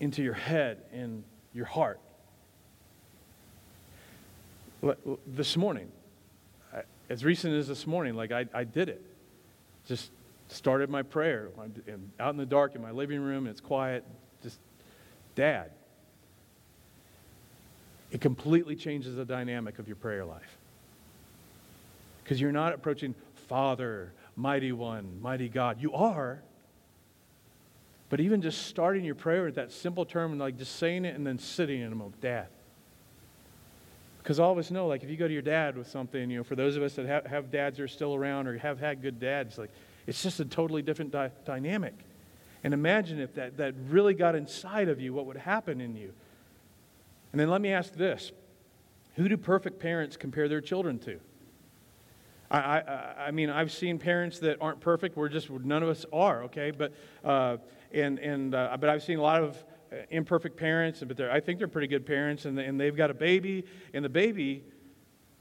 into 0.00 0.22
your 0.22 0.34
head 0.34 0.82
and 0.92 1.22
your 1.52 1.66
heart? 1.66 2.00
This 5.26 5.56
morning, 5.56 5.90
as 7.08 7.24
recent 7.24 7.54
as 7.54 7.68
this 7.68 7.86
morning, 7.86 8.14
like 8.14 8.32
I, 8.32 8.46
I 8.52 8.64
did 8.64 8.88
it. 8.88 9.02
Just 9.86 10.10
started 10.48 10.88
my 10.88 11.02
prayer. 11.02 11.50
I'm 11.58 12.10
out 12.18 12.30
in 12.30 12.36
the 12.36 12.46
dark 12.46 12.74
in 12.74 12.82
my 12.82 12.90
living 12.90 13.20
room, 13.20 13.46
it's 13.46 13.60
quiet. 13.60 14.04
Just, 14.42 14.58
Dad. 15.34 15.70
It 18.14 18.20
completely 18.20 18.76
changes 18.76 19.16
the 19.16 19.24
dynamic 19.24 19.80
of 19.80 19.88
your 19.88 19.96
prayer 19.96 20.24
life. 20.24 20.56
Because 22.22 22.40
you're 22.40 22.52
not 22.52 22.72
approaching 22.72 23.12
Father, 23.48 24.12
Mighty 24.36 24.70
One, 24.70 25.20
Mighty 25.20 25.48
God. 25.48 25.82
You 25.82 25.92
are. 25.94 26.40
But 28.10 28.20
even 28.20 28.40
just 28.40 28.68
starting 28.68 29.04
your 29.04 29.16
prayer 29.16 29.42
with 29.44 29.56
that 29.56 29.72
simple 29.72 30.04
term 30.04 30.30
and 30.30 30.40
like 30.40 30.56
just 30.56 30.76
saying 30.76 31.04
it 31.04 31.16
and 31.16 31.26
then 31.26 31.40
sitting 31.40 31.80
in 31.80 31.90
a 31.90 31.94
moment, 31.96 32.20
Dad. 32.20 32.46
Because 34.22 34.38
all 34.38 34.52
of 34.52 34.58
us 34.58 34.70
know, 34.70 34.86
like, 34.86 35.02
if 35.02 35.10
you 35.10 35.16
go 35.16 35.26
to 35.26 35.32
your 35.32 35.42
dad 35.42 35.76
with 35.76 35.88
something, 35.88 36.30
you 36.30 36.38
know, 36.38 36.44
for 36.44 36.54
those 36.54 36.76
of 36.76 36.84
us 36.84 36.94
that 36.94 37.06
have, 37.06 37.26
have 37.26 37.50
dads 37.50 37.78
that 37.78 37.82
are 37.82 37.88
still 37.88 38.14
around 38.14 38.46
or 38.46 38.56
have 38.58 38.78
had 38.78 39.02
good 39.02 39.18
dads, 39.18 39.58
like, 39.58 39.70
it's 40.06 40.22
just 40.22 40.38
a 40.38 40.44
totally 40.44 40.82
different 40.82 41.10
di- 41.10 41.32
dynamic. 41.44 41.94
And 42.62 42.72
imagine 42.72 43.18
if 43.18 43.34
that, 43.34 43.56
that 43.56 43.74
really 43.88 44.14
got 44.14 44.36
inside 44.36 44.88
of 44.88 45.00
you, 45.00 45.12
what 45.12 45.26
would 45.26 45.36
happen 45.36 45.80
in 45.80 45.96
you. 45.96 46.12
And 47.34 47.40
then 47.40 47.50
let 47.50 47.60
me 47.60 47.72
ask 47.72 47.92
this 47.94 48.30
Who 49.16 49.28
do 49.28 49.36
perfect 49.36 49.80
parents 49.80 50.16
compare 50.16 50.48
their 50.48 50.60
children 50.60 51.00
to? 51.00 51.18
I, 52.48 52.58
I, 52.58 53.14
I, 53.26 53.30
mean, 53.32 53.50
I've 53.50 53.72
seen 53.72 53.98
parents 53.98 54.38
that 54.38 54.58
aren't 54.60 54.78
perfect. 54.78 55.16
We're 55.16 55.28
just, 55.28 55.50
none 55.50 55.82
of 55.82 55.88
us 55.88 56.06
are, 56.12 56.44
okay? 56.44 56.70
But, 56.70 56.92
uh, 57.24 57.56
and, 57.92 58.20
and, 58.20 58.54
uh, 58.54 58.76
but 58.78 58.88
I've 58.88 59.02
seen 59.02 59.18
a 59.18 59.22
lot 59.22 59.42
of 59.42 59.56
uh, 59.92 59.96
imperfect 60.10 60.56
parents, 60.56 61.02
but 61.04 61.20
I 61.22 61.40
think 61.40 61.58
they're 61.58 61.66
pretty 61.66 61.88
good 61.88 62.06
parents, 62.06 62.44
and, 62.44 62.56
and 62.56 62.78
they've 62.78 62.94
got 62.94 63.10
a 63.10 63.14
baby, 63.14 63.64
and 63.94 64.04
the 64.04 64.08
baby, 64.08 64.62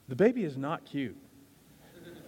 the 0.08 0.16
baby 0.16 0.46
is 0.46 0.58
not 0.58 0.86
cute. 0.86 1.16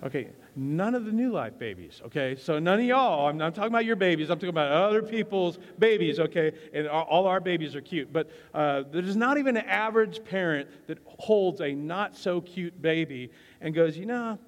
Okay, 0.03 0.27
none 0.55 0.95
of 0.95 1.05
the 1.05 1.11
new 1.11 1.31
life 1.31 1.57
babies, 1.57 2.01
okay? 2.05 2.35
So 2.35 2.59
none 2.59 2.79
of 2.79 2.85
y'all, 2.85 3.27
I'm 3.27 3.37
not 3.37 3.53
talking 3.53 3.71
about 3.71 3.85
your 3.85 3.95
babies, 3.95 4.29
I'm 4.29 4.37
talking 4.37 4.49
about 4.49 4.71
other 4.71 5.01
people's 5.01 5.59
babies, 5.77 6.19
okay? 6.19 6.53
And 6.73 6.87
all 6.87 7.27
our 7.27 7.39
babies 7.39 7.75
are 7.75 7.81
cute. 7.81 8.11
But 8.13 8.29
uh, 8.53 8.83
there's 8.91 9.15
not 9.15 9.37
even 9.37 9.57
an 9.57 9.65
average 9.65 10.23
parent 10.23 10.69
that 10.87 10.99
holds 11.05 11.61
a 11.61 11.73
not 11.73 12.15
so 12.15 12.41
cute 12.41 12.81
baby 12.81 13.31
and 13.61 13.73
goes, 13.73 13.97
you 13.97 14.05
know, 14.05 14.39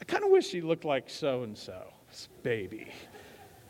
I 0.00 0.04
kind 0.04 0.24
of 0.24 0.30
wish 0.30 0.50
he 0.50 0.60
looked 0.60 0.84
like 0.84 1.08
so 1.08 1.44
and 1.44 1.56
so's 1.56 2.28
baby. 2.42 2.92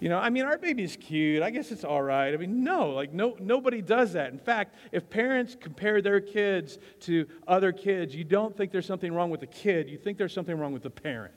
You 0.04 0.10
know, 0.10 0.18
I 0.18 0.28
mean, 0.28 0.44
our 0.44 0.58
baby's 0.58 0.98
cute. 1.00 1.42
I 1.42 1.48
guess 1.48 1.72
it's 1.72 1.82
all 1.82 2.02
right. 2.02 2.34
I 2.34 2.36
mean, 2.36 2.62
no, 2.62 2.90
like 2.90 3.14
no, 3.14 3.38
nobody 3.40 3.80
does 3.80 4.12
that. 4.12 4.32
In 4.32 4.38
fact, 4.38 4.74
if 4.92 5.08
parents 5.08 5.56
compare 5.58 6.02
their 6.02 6.20
kids 6.20 6.78
to 7.00 7.26
other 7.48 7.72
kids, 7.72 8.14
you 8.14 8.22
don't 8.22 8.54
think 8.54 8.70
there's 8.70 8.84
something 8.84 9.14
wrong 9.14 9.30
with 9.30 9.40
the 9.40 9.46
kid. 9.46 9.88
You 9.88 9.96
think 9.96 10.18
there's 10.18 10.34
something 10.34 10.58
wrong 10.58 10.74
with 10.74 10.82
the 10.82 10.90
parent, 10.90 11.32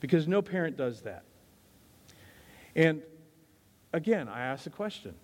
because 0.00 0.26
no 0.26 0.42
parent 0.42 0.76
does 0.76 1.02
that. 1.02 1.22
And 2.74 3.00
again, 3.92 4.26
I 4.26 4.40
ask 4.40 4.64
the 4.64 4.70
question: 4.70 5.14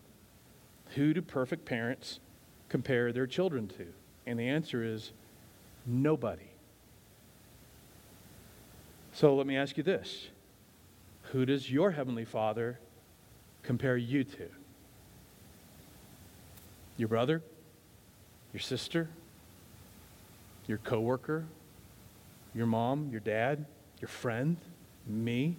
Who 0.94 1.12
do 1.14 1.22
perfect 1.22 1.64
parents 1.64 2.20
compare 2.68 3.12
their 3.12 3.26
children 3.26 3.66
to? 3.66 3.86
And 4.28 4.38
the 4.38 4.46
answer 4.46 4.84
is 4.84 5.10
nobody. 5.84 6.52
So 9.12 9.34
let 9.34 9.48
me 9.48 9.56
ask 9.56 9.76
you 9.76 9.82
this 9.82 10.28
Who 11.32 11.44
does 11.44 11.70
your 11.70 11.90
Heavenly 11.90 12.24
Father 12.24 12.78
compare 13.62 13.96
you 13.96 14.24
to? 14.24 14.48
Your 16.96 17.08
brother? 17.08 17.42
Your 18.52 18.60
sister? 18.60 19.08
Your 20.66 20.78
coworker? 20.78 21.44
Your 22.54 22.66
mom? 22.66 23.10
Your 23.10 23.20
dad? 23.20 23.66
Your 24.00 24.08
friend? 24.08 24.56
Me? 25.06 25.56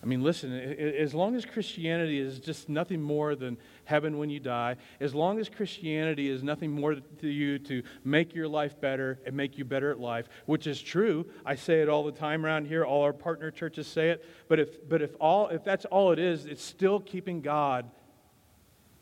I 0.00 0.06
mean, 0.06 0.22
listen, 0.22 0.52
as 0.52 1.12
long 1.12 1.34
as 1.34 1.44
Christianity 1.44 2.20
is 2.20 2.38
just 2.38 2.68
nothing 2.68 3.02
more 3.02 3.34
than 3.34 3.58
heaven 3.84 4.16
when 4.16 4.30
you 4.30 4.38
die, 4.38 4.76
as 5.00 5.12
long 5.12 5.40
as 5.40 5.48
Christianity 5.48 6.28
is 6.30 6.44
nothing 6.44 6.70
more 6.70 6.94
to 6.94 7.26
you 7.26 7.58
to 7.60 7.82
make 8.04 8.32
your 8.32 8.46
life 8.46 8.80
better 8.80 9.18
and 9.26 9.36
make 9.36 9.58
you 9.58 9.64
better 9.64 9.90
at 9.90 9.98
life, 9.98 10.28
which 10.46 10.68
is 10.68 10.80
true. 10.80 11.26
I 11.44 11.56
say 11.56 11.80
it 11.80 11.88
all 11.88 12.04
the 12.04 12.12
time 12.12 12.46
around 12.46 12.66
here. 12.66 12.84
All 12.84 13.02
our 13.02 13.12
partner 13.12 13.50
churches 13.50 13.88
say 13.88 14.10
it. 14.10 14.24
But 14.46 14.60
if, 14.60 14.88
but 14.88 15.02
if, 15.02 15.10
all, 15.20 15.48
if 15.48 15.64
that's 15.64 15.84
all 15.86 16.12
it 16.12 16.20
is, 16.20 16.46
it's 16.46 16.62
still 16.62 17.00
keeping 17.00 17.40
God, 17.40 17.90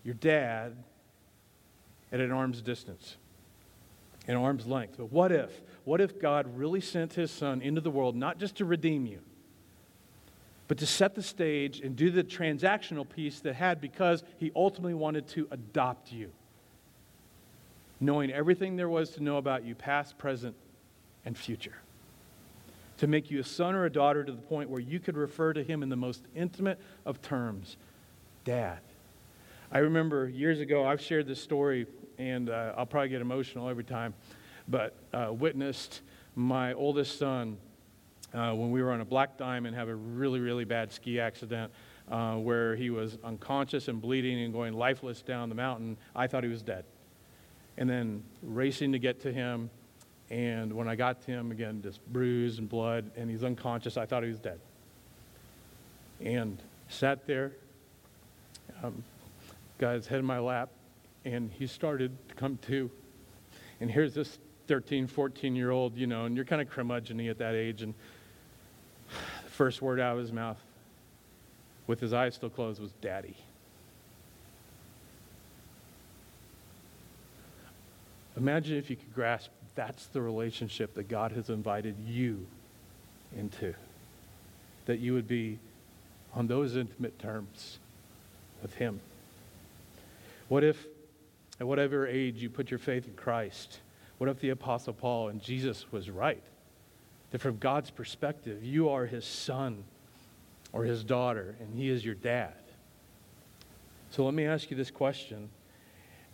your 0.03 0.15
dad, 0.15 0.77
at 2.11 2.21
an 2.21 2.33
arm's 2.33 2.63
distance, 2.63 3.17
an 4.27 4.37
arm's 4.37 4.67
length. 4.67 4.95
But 4.97 5.13
what 5.13 5.31
if? 5.31 5.61
What 5.85 6.01
if 6.01 6.19
God 6.19 6.57
really 6.57 6.81
sent 6.81 7.13
his 7.13 7.31
son 7.31 7.61
into 7.61 7.83
the 7.83 7.91
world 7.91 8.17
not 8.17 8.39
just 8.39 8.57
to 8.57 8.65
redeem 8.65 9.05
you? 9.05 9.21
But 10.69 10.79
to 10.79 10.87
set 10.87 11.15
the 11.15 11.23
stage 11.23 11.81
and 11.81 11.97
do 11.97 12.11
the 12.11 12.25
transactional 12.25 13.09
piece 13.09 13.41
that 13.41 13.55
had 13.55 13.81
because 13.81 14.25
he 14.39 14.51
ultimately 14.57 14.95
wanted 14.95 15.29
to 15.29 15.47
adopt 15.51 16.13
you. 16.13 16.31
Knowing 18.01 18.31
everything 18.31 18.77
there 18.77 18.89
was 18.89 19.11
to 19.11 19.23
know 19.23 19.37
about 19.37 19.65
you, 19.65 19.75
past, 19.75 20.19
present, 20.19 20.55
and 21.25 21.37
future. 21.37 21.77
To 22.99 23.07
make 23.07 23.31
you 23.31 23.41
a 23.41 23.45
son 23.45 23.75
or 23.75 23.85
a 23.85 23.91
daughter 23.91 24.25
to 24.25 24.33
the 24.33 24.39
point 24.39 24.69
where 24.69 24.81
you 24.81 24.99
could 25.01 25.17
refer 25.17 25.53
to 25.53 25.63
him 25.63 25.83
in 25.83 25.89
the 25.89 25.97
most 25.97 26.25
intimate 26.35 26.81
of 27.05 27.23
terms 27.23 27.77
Dad. 28.45 28.79
I 29.73 29.79
remember 29.79 30.29
years 30.29 30.61
ago, 30.61 30.87
I've 30.87 31.01
shared 31.01 31.27
this 31.27 31.43
story, 31.43 31.89
and 32.17 32.49
uh, 32.49 32.75
I'll 32.77 32.87
probably 32.87 33.09
get 33.09 33.21
emotional 33.21 33.69
every 33.69 33.83
time, 33.83 34.15
but 34.69 34.95
uh, 35.13 35.33
witnessed 35.33 36.03
my 36.37 36.73
oldest 36.75 37.19
son 37.19 37.57
uh, 38.35 38.53
when 38.53 38.71
we 38.71 38.83
were 38.83 38.93
on 38.93 39.01
a 39.01 39.05
black 39.05 39.37
diamond 39.37 39.77
have 39.77 39.89
a 39.89 39.95
really, 39.95 40.41
really 40.41 40.65
bad 40.65 40.93
ski 40.93 41.21
accident 41.21 41.73
uh, 42.11 42.35
where 42.35 42.77
he 42.77 42.91
was 42.91 43.19
unconscious 43.25 43.89
and 43.89 44.01
bleeding 44.01 44.43
and 44.43 44.53
going 44.53 44.75
lifeless 44.75 45.23
down 45.23 45.49
the 45.49 45.55
mountain. 45.55 45.97
I 46.15 46.27
thought 46.27 46.45
he 46.45 46.51
was 46.51 46.63
dead. 46.63 46.85
And 47.79 47.89
then 47.89 48.23
racing 48.43 48.93
to 48.93 48.99
get 48.99 49.21
to 49.23 49.33
him. 49.33 49.71
And 50.31 50.73
when 50.73 50.89
I 50.89 50.97
got 50.97 51.23
to 51.23 51.31
him, 51.31 51.51
again, 51.53 51.83
just 51.83 52.05
bruise 52.13 52.59
and 52.59 52.69
blood, 52.69 53.11
and 53.17 53.31
he's 53.31 53.45
unconscious. 53.45 53.97
I 53.97 54.07
thought 54.07 54.23
he 54.23 54.29
was 54.29 54.41
dead. 54.41 54.59
And 56.21 56.59
sat 56.89 57.27
there, 57.27 57.53
um, 58.83 59.05
got 59.79 59.95
his 59.95 60.07
head 60.07 60.19
in 60.19 60.25
my 60.25 60.39
lap, 60.39 60.71
and 61.25 61.51
he 61.53 61.67
started 61.67 62.17
to 62.29 62.35
come 62.35 62.59
to. 62.67 62.91
And 63.81 63.91
here's 63.91 64.15
this 64.15 64.39
13, 64.67 65.07
14 65.07 65.57
year 65.57 65.71
old, 65.71 65.97
you 65.97 66.07
know, 66.07 66.25
and 66.25 66.37
you're 66.37 66.45
kind 66.45 66.63
of 66.63 66.71
curmudgeony 66.71 67.31
at 67.31 67.39
that 67.39 67.55
age. 67.55 67.83
And 67.83 67.95
the 69.45 69.51
first 69.51 69.83
word 69.83 70.01
out 70.01 70.15
of 70.15 70.19
his 70.19 70.33
mouth, 70.33 70.61
with 71.87 72.01
his 72.01 72.13
eyes 72.13 72.35
still 72.35 72.51
closed, 72.51 72.81
was 72.81 72.93
Daddy. 73.01 73.37
Imagine 78.37 78.77
if 78.77 78.91
you 78.91 78.97
could 78.97 79.15
grasp 79.15 79.51
that's 79.77 80.07
the 80.07 80.21
relationship 80.21 80.95
that 80.95 81.09
God 81.09 81.31
has 81.33 81.51
invited 81.51 81.95
you 82.05 82.45
into. 83.37 83.75
That 84.87 84.99
you 84.99 85.13
would 85.13 85.29
be 85.29 85.59
on 86.35 86.49
those 86.49 86.77
intimate 86.77 87.19
terms 87.19 87.79
with 88.63 88.75
Him. 88.75 89.01
What 90.49 90.65
if, 90.65 90.85
at 91.61 91.67
whatever 91.67 92.07
age, 92.07 92.37
you 92.37 92.51
put 92.51 92.71
your 92.71 92.79
faith 92.79 93.07
in 93.07 93.15
Christ? 93.15 93.79
What 94.19 94.31
if 94.31 94.41
the 94.41 94.51
Apostle 94.51 94.93
Paul 94.93 95.29
and 95.29 95.43
Jesus 95.43 95.91
was 95.93 96.11
right? 96.11 96.43
That 97.31 97.41
from 97.41 97.59
God's 97.59 97.91
perspective, 97.91 98.65
you 98.65 98.89
are 98.89 99.07
His 99.07 99.25
son 99.25 99.85
or 100.73 100.85
His 100.85 101.05
daughter, 101.05 101.57
and 101.61 101.75
He 101.75 101.89
is 101.91 102.05
your 102.05 102.15
dad. 102.15 102.55
So 104.11 104.25
let 104.25 104.35
me 104.35 104.47
ask 104.47 104.71
you 104.71 104.77
this 104.77 104.91
question 104.91 105.51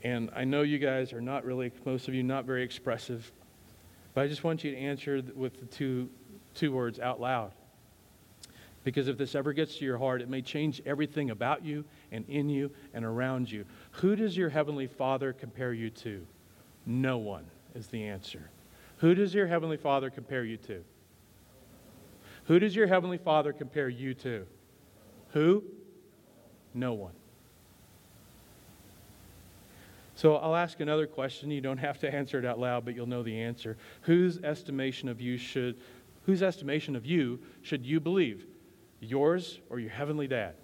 and 0.05 0.31
I 0.35 0.45
know 0.45 0.63
you 0.63 0.79
guys 0.79 1.13
are 1.13 1.21
not 1.21 1.45
really, 1.45 1.71
most 1.85 2.09
of 2.09 2.15
you, 2.15 2.23
not 2.23 2.45
very 2.45 2.63
expressive, 2.63 3.31
but 4.15 4.23
I 4.23 4.27
just 4.27 4.43
want 4.43 4.65
you 4.65 4.73
to 4.73 4.77
answer 4.77 5.23
with 5.35 5.61
the 5.61 5.67
two, 5.67 6.11
two 6.55 6.73
words 6.73 6.99
out 6.99 7.21
loud. 7.21 7.53
Because 8.85 9.07
if 9.07 9.17
this 9.17 9.37
ever 9.37 9.53
gets 9.53 9.77
to 9.77 9.85
your 9.85 9.97
heart, 9.97 10.23
it 10.23 10.29
may 10.29 10.43
change 10.43 10.83
everything 10.85 11.31
about 11.31 11.65
you 11.65 11.85
and 12.11 12.29
in 12.29 12.49
you 12.49 12.73
and 12.95 13.05
around 13.05 13.51
you. 13.51 13.65
Who 13.93 14.17
does 14.17 14.37
your 14.37 14.49
Heavenly 14.49 14.89
Father 14.89 15.33
compare 15.33 15.73
you 15.73 15.89
to? 15.91 16.27
No 16.85 17.19
one 17.19 17.45
is 17.75 17.89
the 17.89 18.05
answer. 18.05 18.51
Who 18.99 19.15
does 19.15 19.35
your 19.35 19.47
Heavenly 19.47 19.77
Father 19.77 20.11
compare 20.11 20.45
you 20.45 20.57
to? 20.59 20.85
Who 22.45 22.59
does 22.59 22.75
your 22.75 22.87
Heavenly 22.87 23.19
Father 23.19 23.53
compare 23.53 23.89
you 23.89 24.15
to? 24.15 24.47
Who? 25.33 25.65
No 26.75 26.93
one. 26.93 27.13
So 30.15 30.37
I'll 30.37 30.55
ask 30.55 30.81
another 30.81 31.07
question. 31.07 31.51
You 31.51 31.61
don't 31.61 31.79
have 31.79 31.99
to 32.01 32.15
answer 32.15 32.39
it 32.39 32.45
out 32.45 32.59
loud, 32.59 32.85
but 32.85 32.95
you'll 32.95 33.07
know 33.07 33.23
the 33.23 33.41
answer. 33.41 33.77
Whose 34.03 34.39
estimation 34.39 35.09
of 35.09 35.21
you 35.21 35.37
should 35.37 35.81
whose 36.27 36.43
estimation 36.43 36.95
of 36.95 37.05
you 37.05 37.41
should 37.63 37.85
you 37.85 37.99
believe? 37.99 38.47
Yours 39.01 39.59
or 39.69 39.81
your 39.81 39.91
heavenly 39.91 40.29
dad? 40.29 40.55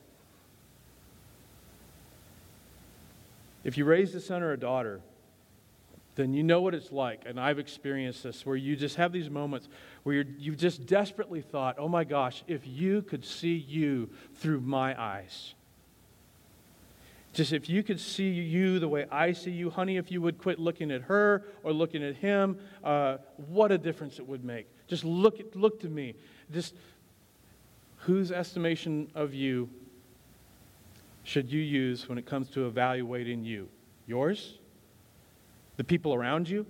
If 3.64 3.76
you 3.76 3.84
raise 3.84 4.14
a 4.14 4.20
son 4.20 4.42
or 4.42 4.52
a 4.52 4.56
daughter, 4.56 5.00
then 6.18 6.34
you 6.34 6.42
know 6.42 6.60
what 6.60 6.74
it's 6.74 6.90
like. 6.90 7.22
And 7.26 7.38
I've 7.38 7.60
experienced 7.60 8.24
this 8.24 8.44
where 8.44 8.56
you 8.56 8.74
just 8.74 8.96
have 8.96 9.12
these 9.12 9.30
moments 9.30 9.68
where 10.02 10.16
you 10.16 10.50
have 10.50 10.60
just 10.60 10.84
desperately 10.84 11.40
thought, 11.40 11.76
oh 11.78 11.88
my 11.88 12.02
gosh, 12.02 12.42
if 12.48 12.66
you 12.66 13.02
could 13.02 13.24
see 13.24 13.54
you 13.54 14.10
through 14.34 14.60
my 14.60 15.00
eyes. 15.00 15.54
Just 17.32 17.52
if 17.52 17.68
you 17.68 17.84
could 17.84 18.00
see 18.00 18.30
you 18.30 18.80
the 18.80 18.88
way 18.88 19.06
I 19.12 19.30
see 19.30 19.52
you, 19.52 19.70
honey, 19.70 19.96
if 19.96 20.10
you 20.10 20.20
would 20.20 20.38
quit 20.38 20.58
looking 20.58 20.90
at 20.90 21.02
her 21.02 21.44
or 21.62 21.72
looking 21.72 22.02
at 22.02 22.16
him, 22.16 22.58
uh, 22.82 23.18
what 23.36 23.70
a 23.70 23.78
difference 23.78 24.18
it 24.18 24.26
would 24.26 24.44
make. 24.44 24.66
Just 24.88 25.04
look, 25.04 25.38
at, 25.38 25.54
look 25.54 25.78
to 25.82 25.88
me. 25.88 26.16
Just 26.52 26.74
whose 27.98 28.32
estimation 28.32 29.08
of 29.14 29.34
you 29.34 29.70
should 31.22 31.52
you 31.52 31.60
use 31.60 32.08
when 32.08 32.18
it 32.18 32.26
comes 32.26 32.48
to 32.50 32.66
evaluating 32.66 33.44
you? 33.44 33.68
Yours? 34.08 34.57
The 35.78 35.84
people 35.84 36.12
around 36.12 36.50
you? 36.50 36.66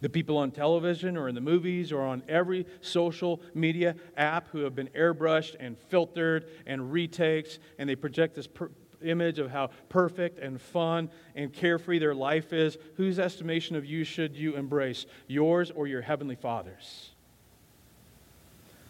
The 0.00 0.08
people 0.08 0.36
on 0.36 0.52
television 0.52 1.16
or 1.16 1.28
in 1.28 1.34
the 1.34 1.40
movies 1.40 1.90
or 1.90 2.02
on 2.02 2.22
every 2.28 2.66
social 2.82 3.40
media 3.52 3.96
app 4.16 4.48
who 4.50 4.60
have 4.60 4.76
been 4.76 4.88
airbrushed 4.88 5.56
and 5.58 5.76
filtered 5.76 6.46
and 6.66 6.92
retakes 6.92 7.58
and 7.78 7.88
they 7.88 7.96
project 7.96 8.36
this 8.36 8.46
per- 8.46 8.70
image 9.02 9.38
of 9.38 9.50
how 9.50 9.70
perfect 9.88 10.38
and 10.38 10.60
fun 10.60 11.10
and 11.34 11.52
carefree 11.52 11.98
their 11.98 12.14
life 12.14 12.52
is, 12.52 12.76
whose 12.96 13.18
estimation 13.18 13.74
of 13.76 13.84
you 13.84 14.04
should 14.04 14.36
you 14.36 14.56
embrace? 14.56 15.06
Yours 15.26 15.70
or 15.70 15.86
your 15.86 16.02
heavenly 16.02 16.36
Father's? 16.36 17.10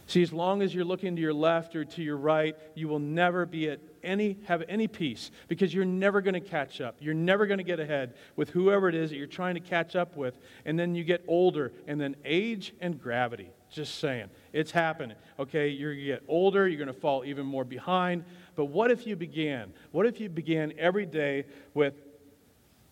See, 0.09 0.23
as 0.23 0.33
long 0.33 0.63
as 0.63 0.75
you're 0.75 0.87
looking 0.87 1.17
to 1.17 1.21
your 1.21 1.35
left 1.35 1.77
or 1.77 1.85
to 1.85 2.03
your 2.03 2.17
right, 2.17 2.57
you 2.75 2.89
will 2.89 2.99
never 2.99 3.45
be 3.45 3.69
at 3.69 3.79
any, 4.03 4.39
have 4.47 4.63
any 4.67 4.89
peace 4.89 5.31
because 5.49 5.75
you're 5.75 5.85
never 5.85 6.23
going 6.23 6.33
to 6.33 6.41
catch 6.41 6.81
up. 6.81 6.97
You're 6.99 7.13
never 7.13 7.47
going 7.47 7.59
to 7.59 7.65
get 7.65 7.79
ahead 7.79 8.15
with 8.35 8.49
whoever 8.49 8.89
it 8.89 8.95
is 8.95 9.11
that 9.11 9.17
you're 9.17 9.27
trying 9.27 9.55
to 9.57 9.61
catch 9.61 9.97
up 9.97 10.17
with. 10.17 10.39
And 10.65 10.79
then 10.79 10.95
you 10.95 11.05
get 11.05 11.23
older, 11.29 11.73
and 11.87 12.01
then 12.01 12.17
age 12.25 12.73
and 12.81 12.99
gravity. 12.99 13.51
Just 13.71 13.99
saying. 13.99 14.31
It's 14.55 14.71
happening. 14.71 15.19
Okay, 15.39 15.69
you're 15.69 15.93
going 15.93 16.07
to 16.07 16.13
get 16.13 16.23
older, 16.27 16.67
you're 16.67 16.79
going 16.83 16.87
to 16.87 16.99
fall 16.99 17.23
even 17.27 17.45
more 17.45 17.65
behind. 17.65 18.25
But 18.57 18.67
what 18.67 18.91
if 18.91 19.07
you 19.07 19.15
began? 19.15 19.75
What 19.93 20.07
if 20.07 20.21
you 20.21 20.31
began 20.31 20.73
every 20.79 21.05
day 21.05 21.45
with 21.75 21.93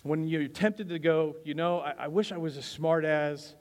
when 0.03 0.29
you're 0.29 0.49
tempted 0.49 0.91
to 0.91 0.99
go, 0.99 1.37
you 1.45 1.55
know, 1.55 1.81
I, 1.81 1.95
I 2.01 2.09
wish 2.09 2.31
I 2.31 2.37
was 2.37 2.59
as 2.59 2.67
smart 2.67 3.07
as 3.07 3.55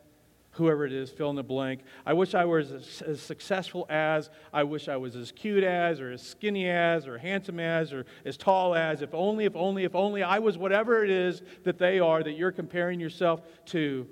whoever 0.55 0.85
it 0.85 0.93
is, 0.93 1.09
fill 1.09 1.29
in 1.29 1.35
the 1.35 1.43
blank. 1.43 1.81
I 2.05 2.13
wish 2.13 2.33
I 2.33 2.45
was 2.45 2.71
as, 2.71 3.01
as, 3.01 3.21
successful 3.21 3.85
as, 3.89 4.29
I 4.53 4.63
wish 4.63 4.87
I 4.87 4.95
was 4.95 5.15
as 5.15 5.31
cute 5.31 5.63
as, 5.63 5.99
or 5.99 6.11
as 6.11 6.21
skinny 6.21 6.69
as, 6.69 7.07
or 7.07 7.17
handsome 7.17 7.59
as, 7.59 7.91
or 7.91 8.05
as 8.23 8.37
tall 8.37 8.73
as. 8.73 9.01
If 9.01 9.13
only, 9.13 9.45
if 9.45 9.55
only, 9.55 9.83
if 9.83 9.95
only 9.95 10.23
I 10.23 10.39
was 10.39 10.57
whatever 10.57 11.03
it 11.03 11.09
is 11.09 11.41
that 11.63 11.77
they 11.77 11.99
are 11.99 12.23
that 12.23 12.31
you're 12.33 12.53
comparing 12.53 12.99
yourself 12.99 13.41
to. 13.67 14.07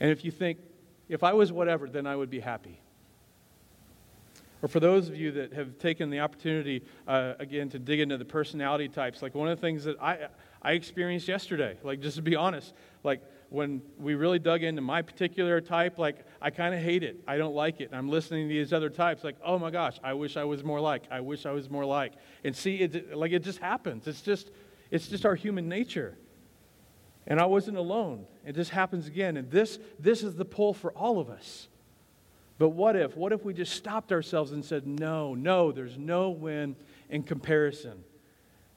And 0.00 0.10
if 0.10 0.24
you 0.24 0.30
think, 0.30 0.58
if 1.08 1.22
I 1.22 1.32
was 1.32 1.50
whatever, 1.50 1.88
then 1.88 2.06
I 2.06 2.14
would 2.14 2.30
be 2.30 2.40
happy. 2.40 2.80
Or 4.60 4.68
for 4.68 4.80
those 4.80 5.08
of 5.08 5.16
you 5.16 5.32
that 5.32 5.54
have 5.54 5.78
taken 5.78 6.10
the 6.10 6.20
opportunity, 6.20 6.82
uh, 7.06 7.34
again, 7.38 7.70
to 7.70 7.78
dig 7.78 8.00
into 8.00 8.18
the 8.18 8.24
personality 8.24 8.88
types, 8.88 9.22
like 9.22 9.34
one 9.34 9.48
of 9.48 9.56
the 9.56 9.60
things 9.60 9.84
that 9.84 9.96
I, 10.00 10.28
I 10.62 10.72
experienced 10.72 11.28
yesterday, 11.28 11.78
like 11.82 12.00
just 12.00 12.16
to 12.16 12.22
be 12.22 12.36
honest, 12.36 12.74
like 13.04 13.22
when 13.50 13.80
we 13.98 14.14
really 14.14 14.38
dug 14.38 14.62
into 14.62 14.82
my 14.82 15.00
particular 15.00 15.60
type, 15.60 15.98
like 15.98 16.24
I 16.40 16.50
kind 16.50 16.74
of 16.74 16.80
hate 16.82 17.02
it. 17.02 17.22
I 17.26 17.38
don't 17.38 17.54
like 17.54 17.80
it. 17.80 17.84
And 17.84 17.94
I'm 17.94 18.08
listening 18.08 18.48
to 18.48 18.54
these 18.54 18.72
other 18.72 18.90
types, 18.90 19.24
like, 19.24 19.36
oh 19.44 19.58
my 19.58 19.70
gosh, 19.70 19.98
I 20.04 20.12
wish 20.12 20.36
I 20.36 20.44
was 20.44 20.62
more 20.62 20.80
like. 20.80 21.04
I 21.10 21.20
wish 21.20 21.46
I 21.46 21.52
was 21.52 21.70
more 21.70 21.84
like. 21.84 22.12
And 22.44 22.54
see, 22.54 22.76
it, 22.76 23.16
like 23.16 23.32
it 23.32 23.42
just 23.42 23.58
happens. 23.58 24.06
It's 24.06 24.20
just, 24.20 24.50
it's 24.90 25.08
just 25.08 25.24
our 25.24 25.34
human 25.34 25.68
nature. 25.68 26.18
And 27.26 27.40
I 27.40 27.46
wasn't 27.46 27.76
alone. 27.76 28.26
It 28.44 28.54
just 28.54 28.70
happens 28.70 29.06
again. 29.06 29.36
And 29.36 29.50
this, 29.50 29.78
this 29.98 30.22
is 30.22 30.34
the 30.34 30.44
pull 30.44 30.74
for 30.74 30.92
all 30.92 31.18
of 31.18 31.30
us. 31.30 31.68
But 32.58 32.70
what 32.70 32.96
if? 32.96 33.16
What 33.16 33.32
if 33.32 33.44
we 33.44 33.54
just 33.54 33.74
stopped 33.74 34.12
ourselves 34.12 34.52
and 34.52 34.64
said, 34.64 34.86
no, 34.86 35.34
no, 35.34 35.70
there's 35.70 35.96
no 35.96 36.30
win 36.30 36.74
in 37.08 37.22
comparison? 37.22 38.02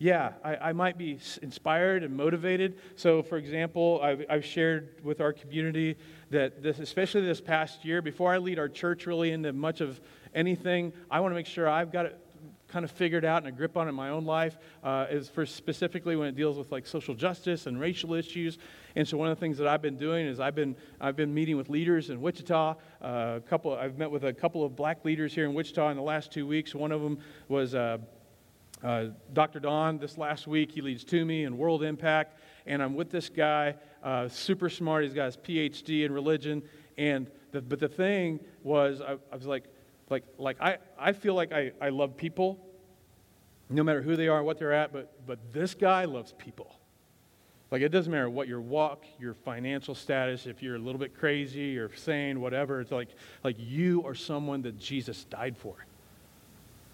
Yeah, 0.01 0.33
I, 0.43 0.55
I 0.55 0.73
might 0.73 0.97
be 0.97 1.19
inspired 1.43 2.01
and 2.01 2.17
motivated. 2.17 2.79
So, 2.95 3.21
for 3.21 3.37
example, 3.37 3.99
I've, 4.01 4.25
I've 4.31 4.43
shared 4.43 4.95
with 5.03 5.21
our 5.21 5.31
community 5.31 5.95
that 6.31 6.63
this, 6.63 6.79
especially 6.79 7.21
this 7.21 7.39
past 7.39 7.85
year, 7.85 8.01
before 8.01 8.33
I 8.33 8.39
lead 8.39 8.57
our 8.57 8.67
church 8.67 9.05
really 9.05 9.31
into 9.31 9.53
much 9.53 9.79
of 9.79 10.01
anything, 10.33 10.91
I 11.11 11.19
want 11.19 11.33
to 11.33 11.35
make 11.35 11.45
sure 11.45 11.69
I've 11.69 11.91
got 11.91 12.07
it 12.07 12.19
kind 12.67 12.83
of 12.83 12.89
figured 12.89 13.23
out 13.23 13.43
and 13.43 13.47
a 13.47 13.51
grip 13.51 13.77
on 13.77 13.85
it 13.85 13.89
in 13.89 13.95
my 13.95 14.09
own 14.09 14.25
life 14.25 14.57
uh, 14.83 15.05
is 15.11 15.29
for 15.29 15.45
specifically 15.45 16.15
when 16.15 16.27
it 16.27 16.35
deals 16.35 16.57
with 16.57 16.71
like 16.71 16.87
social 16.87 17.13
justice 17.13 17.67
and 17.67 17.79
racial 17.79 18.15
issues. 18.15 18.57
And 18.95 19.07
so 19.07 19.17
one 19.17 19.29
of 19.29 19.37
the 19.37 19.39
things 19.39 19.59
that 19.59 19.67
I've 19.67 19.83
been 19.83 19.97
doing 19.97 20.25
is 20.25 20.39
I've 20.39 20.55
been 20.55 20.75
I've 20.99 21.15
been 21.15 21.31
meeting 21.31 21.57
with 21.57 21.69
leaders 21.69 22.09
in 22.09 22.21
Wichita. 22.21 22.73
Uh, 23.03 23.05
a 23.05 23.41
couple 23.41 23.75
I've 23.75 23.99
met 23.99 24.09
with 24.09 24.23
a 24.23 24.33
couple 24.33 24.65
of 24.65 24.75
black 24.75 25.05
leaders 25.05 25.31
here 25.31 25.45
in 25.45 25.53
Wichita 25.53 25.91
in 25.91 25.95
the 25.95 26.01
last 26.01 26.31
two 26.31 26.47
weeks. 26.47 26.73
One 26.73 26.91
of 26.91 27.03
them 27.03 27.19
was. 27.47 27.75
Uh, 27.75 27.99
uh, 28.83 29.05
Dr. 29.33 29.59
Don, 29.59 29.97
this 29.97 30.17
last 30.17 30.47
week, 30.47 30.71
he 30.71 30.81
leads 30.81 31.03
TUMI 31.03 31.45
and 31.45 31.57
World 31.57 31.83
Impact, 31.83 32.39
and 32.65 32.81
I'm 32.81 32.95
with 32.95 33.09
this 33.09 33.29
guy, 33.29 33.75
uh, 34.03 34.27
super 34.27 34.69
smart. 34.69 35.03
He's 35.03 35.13
got 35.13 35.25
his 35.25 35.37
PhD 35.37 36.05
in 36.05 36.11
religion, 36.11 36.63
and 36.97 37.29
the, 37.51 37.61
but 37.61 37.79
the 37.79 37.87
thing 37.87 38.39
was, 38.63 39.01
I, 39.01 39.17
I 39.31 39.35
was 39.35 39.45
like, 39.45 39.65
like, 40.09 40.23
like 40.37 40.59
I, 40.59 40.77
I 40.99 41.13
feel 41.13 41.35
like 41.35 41.53
I, 41.53 41.71
I 41.79 41.89
love 41.89 42.17
people, 42.17 42.59
no 43.69 43.83
matter 43.83 44.01
who 44.01 44.15
they 44.15 44.27
are, 44.27 44.43
what 44.43 44.57
they're 44.57 44.73
at, 44.73 44.91
but, 44.91 45.25
but 45.25 45.39
this 45.53 45.73
guy 45.73 46.05
loves 46.05 46.33
people. 46.37 46.75
Like, 47.69 47.81
it 47.81 47.89
doesn't 47.89 48.11
matter 48.11 48.29
what 48.29 48.49
your 48.49 48.59
walk, 48.59 49.05
your 49.17 49.33
financial 49.33 49.95
status, 49.95 50.45
if 50.45 50.61
you're 50.61 50.75
a 50.75 50.79
little 50.79 50.99
bit 50.99 51.17
crazy 51.17 51.77
or 51.77 51.95
sane, 51.95 52.41
whatever. 52.41 52.81
It's 52.81 52.91
like, 52.91 53.09
like 53.45 53.55
you 53.57 54.05
are 54.05 54.13
someone 54.13 54.61
that 54.63 54.77
Jesus 54.77 55.23
died 55.23 55.57
for. 55.57 55.75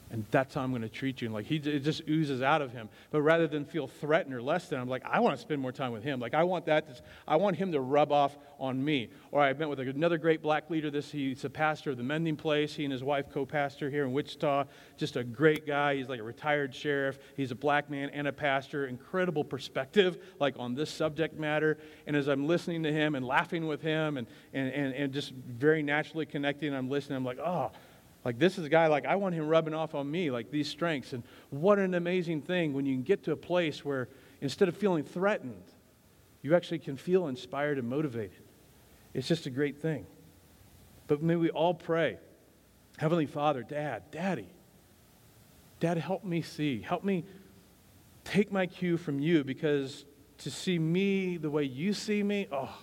And 0.10 0.26
that's 0.32 0.56
how 0.56 0.62
I'm 0.62 0.70
going 0.70 0.84
to 0.84 0.90
treat 0.90 1.22
you. 1.22 1.28
And 1.28 1.36
like 1.36 1.46
he, 1.46 1.58
it 1.58 1.82
just 1.82 2.02
oozes 2.08 2.42
out 2.42 2.62
of 2.62 2.72
him. 2.72 2.88
But 3.12 3.22
rather 3.22 3.46
than 3.46 3.66
feel 3.66 3.88
threatened 3.88 4.34
or 4.34 4.42
less 4.42 4.70
than, 4.70 4.80
I'm 4.80 4.88
like, 4.88 5.04
I 5.06 5.20
want 5.20 5.36
to 5.36 5.42
spend 5.42 5.62
more 5.62 5.74
time 5.74 5.92
with 5.92 6.04
him. 6.04 6.20
Like 6.20 6.34
I 6.34 6.44
want 6.44 6.66
that. 6.68 6.88
To, 6.88 7.02
I 7.28 7.36
want 7.36 7.58
him 7.58 7.74
to 7.74 7.82
rub 7.82 8.12
off 8.14 8.38
on 8.58 8.84
me. 8.84 9.10
Or 9.32 9.42
I 9.42 9.52
met 9.52 9.68
with 9.68 9.80
another 9.80 10.18
great 10.18 10.42
black 10.42 10.70
leader. 10.70 10.90
This 10.90 11.12
he's 11.12 11.44
a 11.44 11.50
pastor 11.50 11.92
of 11.92 11.98
the 11.98 12.04
Mending 12.04 12.38
Place. 12.38 12.74
He 12.74 12.86
and 12.86 12.92
his 12.92 13.04
wife 13.04 13.26
co-pastor 13.30 13.90
here 13.90 14.06
in 14.06 14.14
Wichita. 14.14 14.66
Just 14.96 15.18
a 15.18 15.24
great 15.26 15.68
guy. 15.68 15.96
He's 15.96 16.08
like 16.08 16.22
a 16.22 16.24
retired 16.24 16.74
sheriff. 16.74 17.20
He's 17.36 17.52
a 17.52 17.56
black 17.56 17.90
man 17.90 18.10
and 18.12 18.28
a 18.28 18.34
pastor. 18.34 18.88
Incredible 18.88 19.44
perspective, 19.44 20.18
like 20.40 20.56
on 20.58 20.74
this 20.74 20.90
subject 20.90 21.38
matter. 21.38 21.78
And 22.06 22.16
as 22.16 22.28
I'm 22.28 22.48
listening 22.48 22.84
to 22.84 22.94
him 22.94 23.16
and 23.16 23.26
laughing 23.26 23.68
with 23.68 23.82
him 23.82 24.16
and 24.16 24.28
and 24.54 24.72
and, 24.72 24.94
and 24.94 25.14
just 25.14 25.34
very 25.34 25.84
naturally 25.84 26.26
connecting, 26.26 26.74
I'm 26.74 26.90
listening. 26.90 27.18
I'm 27.18 27.26
like, 27.26 27.40
oh 27.40 27.72
like, 28.28 28.40
this 28.40 28.58
is 28.58 28.66
a 28.66 28.70
guy, 28.70 28.88
like, 28.88 29.06
I 29.06 29.16
want 29.16 29.36
him 29.36 29.48
rubbing 29.48 29.74
off 29.74 29.96
on 29.96 30.12
me, 30.12 30.32
like 30.32 30.52
these 30.52 30.68
strengths. 30.68 31.14
And 31.14 31.24
what 31.50 31.80
an 31.80 31.94
amazing 31.94 32.42
thing 32.42 32.74
when 32.74 32.86
you 32.86 32.94
can 32.94 33.04
get 33.04 33.24
to 33.24 33.32
a 33.32 33.38
place 33.38 33.86
where 33.86 34.10
instead 34.42 34.68
of 34.68 34.76
feeling 34.76 35.06
threatened, 35.06 35.64
you 36.42 36.54
actually 36.54 36.80
can 36.80 36.98
feel 36.98 37.28
inspired 37.28 37.78
and 37.78 37.88
motivated. 37.88 38.44
It's 39.14 39.30
just 39.30 39.46
a 39.46 39.50
great 39.50 39.82
thing. 39.82 40.06
But 41.08 41.24
may 41.24 41.38
we 41.38 41.52
all 41.52 41.74
pray 41.74 42.18
Heavenly 42.98 43.28
Father, 43.28 43.64
Dad, 43.64 44.04
Daddy, 44.12 44.50
Dad, 45.80 45.98
help 45.98 46.26
me 46.26 46.42
see. 46.42 46.82
Help 46.82 47.06
me 47.06 47.24
take 48.26 48.52
my 48.52 48.66
cue 48.66 48.98
from 48.98 49.22
you 49.22 49.46
because 49.46 50.04
to 50.40 50.52
see 50.52 50.78
me 50.78 51.38
the 51.38 51.50
way 51.50 51.64
you 51.64 51.94
see 51.94 52.24
me, 52.24 52.50
oh, 52.52 52.78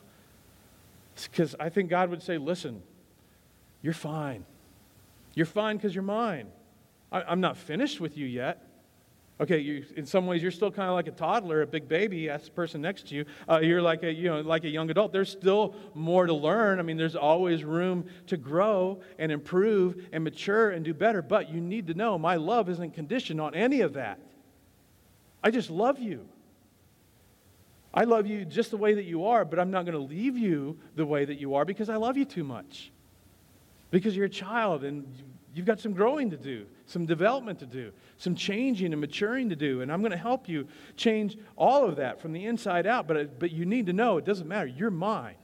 because 1.30 1.54
I 1.60 1.68
think 1.68 1.90
God 1.90 2.08
would 2.08 2.22
say, 2.22 2.38
listen, 2.38 2.82
you're 3.82 3.92
fine. 3.92 4.46
You're 5.34 5.46
fine 5.46 5.76
because 5.76 5.94
you're 5.94 6.02
mine. 6.02 6.48
I, 7.10 7.32
am 7.32 7.40
not 7.40 7.56
finished 7.56 8.00
with 8.00 8.16
you 8.16 8.26
yet. 8.26 8.68
Okay, 9.40 9.58
you, 9.58 9.84
in 9.96 10.06
some 10.06 10.26
ways, 10.26 10.42
you're 10.42 10.52
still 10.52 10.70
kind 10.70 10.88
of 10.88 10.94
like 10.94 11.08
a 11.08 11.12
toddler, 11.12 11.62
a 11.62 11.66
big 11.66 11.88
baby. 11.88 12.28
That's 12.28 12.44
the 12.44 12.52
person 12.52 12.80
next 12.80 13.08
to 13.08 13.16
you. 13.16 13.24
Uh, 13.50 13.58
you're 13.58 13.82
like 13.82 14.04
a, 14.04 14.12
you 14.12 14.28
know, 14.28 14.40
like 14.42 14.62
a 14.62 14.68
young 14.68 14.90
adult. 14.90 15.12
There's 15.12 15.30
still 15.30 15.74
more 15.92 16.26
to 16.26 16.32
learn. 16.32 16.78
I 16.78 16.82
mean, 16.82 16.96
there's 16.96 17.16
always 17.16 17.64
room 17.64 18.06
to 18.28 18.36
grow 18.36 19.00
and 19.18 19.32
improve 19.32 20.06
and 20.12 20.22
mature 20.22 20.70
and 20.70 20.84
do 20.84 20.94
better. 20.94 21.20
But 21.20 21.50
you 21.50 21.60
need 21.60 21.88
to 21.88 21.94
know 21.94 22.16
my 22.16 22.36
love 22.36 22.68
isn't 22.68 22.94
conditioned 22.94 23.40
on 23.40 23.56
any 23.56 23.80
of 23.80 23.94
that. 23.94 24.20
I 25.42 25.50
just 25.50 25.68
love 25.68 25.98
you. 25.98 26.28
I 27.92 28.04
love 28.04 28.28
you 28.28 28.44
just 28.44 28.70
the 28.70 28.76
way 28.76 28.94
that 28.94 29.04
you 29.04 29.26
are, 29.26 29.44
but 29.44 29.58
I'm 29.58 29.70
not 29.70 29.84
going 29.84 29.98
to 29.98 30.14
leave 30.14 30.38
you 30.38 30.78
the 30.94 31.06
way 31.06 31.24
that 31.24 31.40
you 31.40 31.54
are 31.56 31.64
because 31.64 31.88
I 31.88 31.96
love 31.96 32.16
you 32.16 32.24
too 32.24 32.44
much 32.44 32.92
because 33.94 34.16
you're 34.16 34.26
a 34.26 34.28
child 34.28 34.82
and 34.82 35.06
you've 35.54 35.66
got 35.66 35.78
some 35.78 35.92
growing 35.92 36.28
to 36.28 36.36
do, 36.36 36.66
some 36.84 37.06
development 37.06 37.60
to 37.60 37.66
do, 37.66 37.92
some 38.16 38.34
changing 38.34 38.90
and 38.90 39.00
maturing 39.00 39.48
to 39.50 39.54
do. 39.54 39.82
And 39.82 39.92
I'm 39.92 40.00
going 40.00 40.10
to 40.10 40.18
help 40.18 40.48
you 40.48 40.66
change 40.96 41.38
all 41.54 41.84
of 41.84 41.94
that 41.96 42.20
from 42.20 42.32
the 42.32 42.44
inside 42.44 42.88
out. 42.88 43.06
But, 43.06 43.38
but 43.38 43.52
you 43.52 43.64
need 43.64 43.86
to 43.86 43.92
know 43.92 44.18
it 44.18 44.24
doesn't 44.24 44.48
matter. 44.48 44.66
You're 44.66 44.90
mine. 44.90 45.36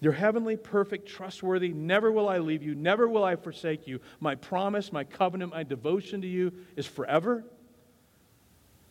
You're 0.00 0.14
heavenly, 0.14 0.56
perfect, 0.56 1.06
trustworthy. 1.06 1.68
Never 1.68 2.10
will 2.10 2.30
I 2.30 2.38
leave 2.38 2.62
you. 2.62 2.74
Never 2.74 3.06
will 3.06 3.24
I 3.24 3.36
forsake 3.36 3.86
you. 3.86 4.00
My 4.18 4.34
promise, 4.34 4.90
my 4.90 5.04
covenant, 5.04 5.52
my 5.52 5.64
devotion 5.64 6.22
to 6.22 6.26
you 6.26 6.50
is 6.76 6.86
forever. 6.86 7.44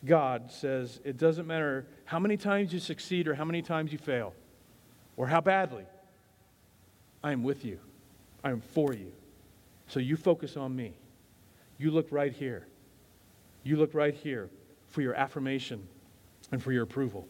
God 0.05 0.51
says 0.51 1.01
it 1.03 1.17
doesn't 1.17 1.47
matter 1.47 1.87
how 2.05 2.19
many 2.19 2.37
times 2.37 2.71
you 2.71 2.77
succeed 2.77 3.27
or 3.27 3.33
how 3.33 3.45
many 3.45 3.63
times 3.63 3.91
you 3.91 3.97
fail 3.97 4.35
or 5.17 5.25
how 5.25 5.41
badly. 5.41 5.85
I 7.23 7.31
am 7.31 7.43
with 7.43 7.65
you. 7.65 7.79
I 8.43 8.51
am 8.51 8.61
for 8.61 8.93
you. 8.93 9.11
So 9.87 9.99
you 9.99 10.15
focus 10.15 10.55
on 10.55 10.75
me. 10.75 10.93
You 11.77 11.91
look 11.91 12.07
right 12.11 12.31
here. 12.31 12.67
You 13.63 13.77
look 13.77 13.93
right 13.93 14.13
here 14.13 14.49
for 14.87 15.01
your 15.01 15.13
affirmation 15.13 15.87
and 16.51 16.61
for 16.61 16.71
your 16.71 16.83
approval. 16.83 17.27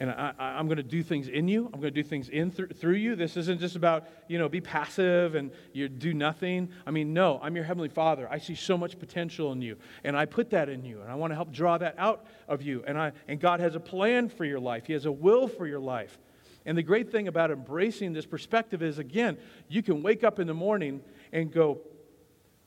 And 0.00 0.12
I, 0.12 0.32
am 0.38 0.66
going 0.66 0.76
to 0.76 0.84
do 0.84 1.02
things 1.02 1.26
in 1.26 1.48
you. 1.48 1.64
I'm 1.66 1.80
going 1.80 1.92
to 1.92 2.02
do 2.02 2.04
things 2.04 2.28
in 2.28 2.52
th- 2.52 2.70
through 2.76 2.94
you. 2.94 3.16
This 3.16 3.36
isn't 3.36 3.58
just 3.58 3.74
about, 3.74 4.06
you 4.28 4.38
know, 4.38 4.48
be 4.48 4.60
passive 4.60 5.34
and 5.34 5.50
you 5.72 5.88
do 5.88 6.14
nothing. 6.14 6.68
I 6.86 6.92
mean, 6.92 7.12
no, 7.12 7.40
I'm 7.42 7.56
your 7.56 7.64
Heavenly 7.64 7.88
Father. 7.88 8.28
I 8.30 8.38
see 8.38 8.54
so 8.54 8.78
much 8.78 8.96
potential 9.00 9.50
in 9.50 9.60
you. 9.60 9.76
And 10.04 10.16
I 10.16 10.24
put 10.24 10.50
that 10.50 10.68
in 10.68 10.84
you. 10.84 11.00
And 11.02 11.10
I 11.10 11.16
want 11.16 11.32
to 11.32 11.34
help 11.34 11.50
draw 11.50 11.78
that 11.78 11.96
out 11.98 12.26
of 12.46 12.62
you. 12.62 12.84
And, 12.86 12.96
I, 12.96 13.10
and 13.26 13.40
God 13.40 13.58
has 13.58 13.74
a 13.74 13.80
plan 13.80 14.28
for 14.28 14.44
your 14.44 14.60
life, 14.60 14.86
He 14.86 14.92
has 14.92 15.04
a 15.04 15.12
will 15.12 15.48
for 15.48 15.66
your 15.66 15.80
life. 15.80 16.16
And 16.66 16.76
the 16.76 16.82
great 16.82 17.10
thing 17.10 17.28
about 17.28 17.50
embracing 17.50 18.12
this 18.12 18.26
perspective 18.26 18.82
is, 18.82 18.98
again, 18.98 19.38
you 19.68 19.82
can 19.82 20.02
wake 20.02 20.22
up 20.24 20.38
in 20.38 20.46
the 20.46 20.54
morning 20.54 21.00
and 21.32 21.52
go, 21.52 21.78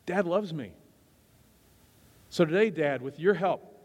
Dad 0.06 0.26
loves 0.26 0.54
me. 0.54 0.74
So 2.30 2.46
today, 2.46 2.70
Dad, 2.70 3.02
with 3.02 3.20
your 3.20 3.34
help 3.34 3.78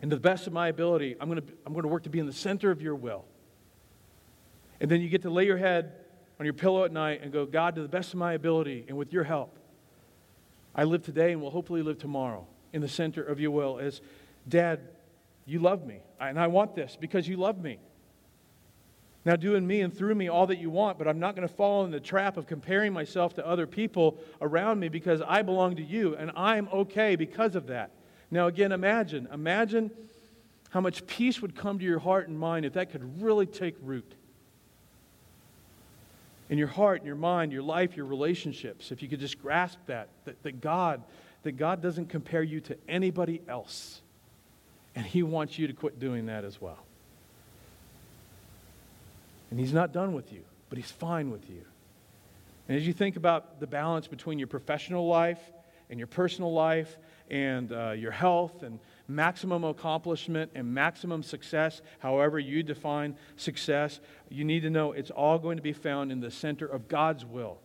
and 0.00 0.10
to 0.10 0.16
the 0.16 0.20
best 0.20 0.46
of 0.46 0.52
my 0.52 0.68
ability, 0.68 1.16
I'm 1.20 1.30
going 1.30 1.40
to, 1.40 1.52
I'm 1.64 1.72
going 1.72 1.84
to 1.84 1.88
work 1.88 2.02
to 2.02 2.10
be 2.10 2.18
in 2.18 2.26
the 2.26 2.32
center 2.32 2.70
of 2.70 2.82
your 2.82 2.94
will. 2.94 3.24
And 4.80 4.90
then 4.90 5.00
you 5.00 5.08
get 5.08 5.22
to 5.22 5.30
lay 5.30 5.46
your 5.46 5.56
head 5.56 5.92
on 6.38 6.44
your 6.44 6.52
pillow 6.52 6.84
at 6.84 6.92
night 6.92 7.22
and 7.22 7.32
go, 7.32 7.46
God, 7.46 7.76
to 7.76 7.82
the 7.82 7.88
best 7.88 8.12
of 8.12 8.18
my 8.18 8.34
ability 8.34 8.84
and 8.88 8.96
with 8.96 9.12
your 9.12 9.24
help, 9.24 9.58
I 10.74 10.84
live 10.84 11.02
today 11.02 11.32
and 11.32 11.40
will 11.40 11.50
hopefully 11.50 11.82
live 11.82 11.98
tomorrow 11.98 12.46
in 12.72 12.82
the 12.82 12.88
center 12.88 13.22
of 13.22 13.40
your 13.40 13.50
will 13.50 13.78
as, 13.78 14.02
Dad, 14.46 14.80
you 15.46 15.60
love 15.60 15.86
me. 15.86 16.00
And 16.20 16.38
I 16.38 16.48
want 16.48 16.74
this 16.74 16.96
because 17.00 17.26
you 17.26 17.38
love 17.38 17.58
me. 17.58 17.78
Now, 19.26 19.34
do 19.34 19.56
in 19.56 19.66
me 19.66 19.80
and 19.80 19.92
through 19.92 20.14
me 20.14 20.28
all 20.28 20.46
that 20.46 20.58
you 20.58 20.70
want, 20.70 20.98
but 20.98 21.08
I'm 21.08 21.18
not 21.18 21.34
going 21.34 21.46
to 21.46 21.52
fall 21.52 21.84
in 21.84 21.90
the 21.90 21.98
trap 21.98 22.36
of 22.36 22.46
comparing 22.46 22.92
myself 22.92 23.34
to 23.34 23.44
other 23.44 23.66
people 23.66 24.18
around 24.40 24.78
me 24.78 24.88
because 24.88 25.20
I 25.20 25.42
belong 25.42 25.74
to 25.76 25.82
you 25.82 26.14
and 26.14 26.30
I'm 26.36 26.68
okay 26.72 27.16
because 27.16 27.56
of 27.56 27.66
that. 27.66 27.90
Now, 28.30 28.46
again, 28.46 28.70
imagine, 28.70 29.26
imagine 29.32 29.90
how 30.70 30.80
much 30.80 31.04
peace 31.08 31.42
would 31.42 31.56
come 31.56 31.80
to 31.80 31.84
your 31.84 31.98
heart 31.98 32.28
and 32.28 32.38
mind 32.38 32.66
if 32.66 32.74
that 32.74 32.92
could 32.92 33.20
really 33.20 33.46
take 33.46 33.74
root. 33.82 34.14
In 36.48 36.56
your 36.56 36.68
heart, 36.68 37.00
in 37.00 37.06
your 37.08 37.16
mind, 37.16 37.50
your 37.50 37.64
life, 37.64 37.96
your 37.96 38.06
relationships, 38.06 38.92
if 38.92 39.02
you 39.02 39.08
could 39.08 39.18
just 39.18 39.42
grasp 39.42 39.80
that, 39.86 40.06
that, 40.24 40.40
that 40.44 40.60
God, 40.60 41.02
that 41.42 41.56
God 41.56 41.82
doesn't 41.82 42.10
compare 42.10 42.44
you 42.44 42.60
to 42.60 42.76
anybody 42.88 43.42
else. 43.48 44.02
And 44.94 45.04
He 45.04 45.24
wants 45.24 45.58
you 45.58 45.66
to 45.66 45.72
quit 45.72 45.98
doing 45.98 46.26
that 46.26 46.44
as 46.44 46.60
well. 46.60 46.78
And 49.50 49.60
He's 49.60 49.72
not 49.72 49.92
done 49.92 50.12
with 50.12 50.32
you, 50.32 50.42
but 50.68 50.78
He's 50.78 50.90
fine 50.90 51.30
with 51.30 51.48
you. 51.48 51.62
And 52.68 52.76
as 52.76 52.86
you 52.86 52.92
think 52.92 53.16
about 53.16 53.60
the 53.60 53.66
balance 53.66 54.08
between 54.08 54.38
your 54.38 54.48
professional 54.48 55.06
life 55.06 55.40
and 55.88 55.98
your 56.00 56.08
personal 56.08 56.52
life 56.52 56.96
and 57.30 57.72
uh, 57.72 57.90
your 57.92 58.10
health 58.10 58.62
and 58.62 58.80
maximum 59.08 59.62
accomplishment 59.64 60.50
and 60.54 60.74
maximum 60.74 61.22
success, 61.22 61.80
however 62.00 62.38
you 62.38 62.62
define 62.62 63.16
success, 63.36 64.00
you 64.28 64.44
need 64.44 64.60
to 64.60 64.70
know 64.70 64.92
it's 64.92 65.10
all 65.10 65.38
going 65.38 65.56
to 65.56 65.62
be 65.62 65.72
found 65.72 66.10
in 66.10 66.20
the 66.20 66.30
center 66.30 66.66
of 66.66 66.88
God's 66.88 67.24
will 67.24 67.58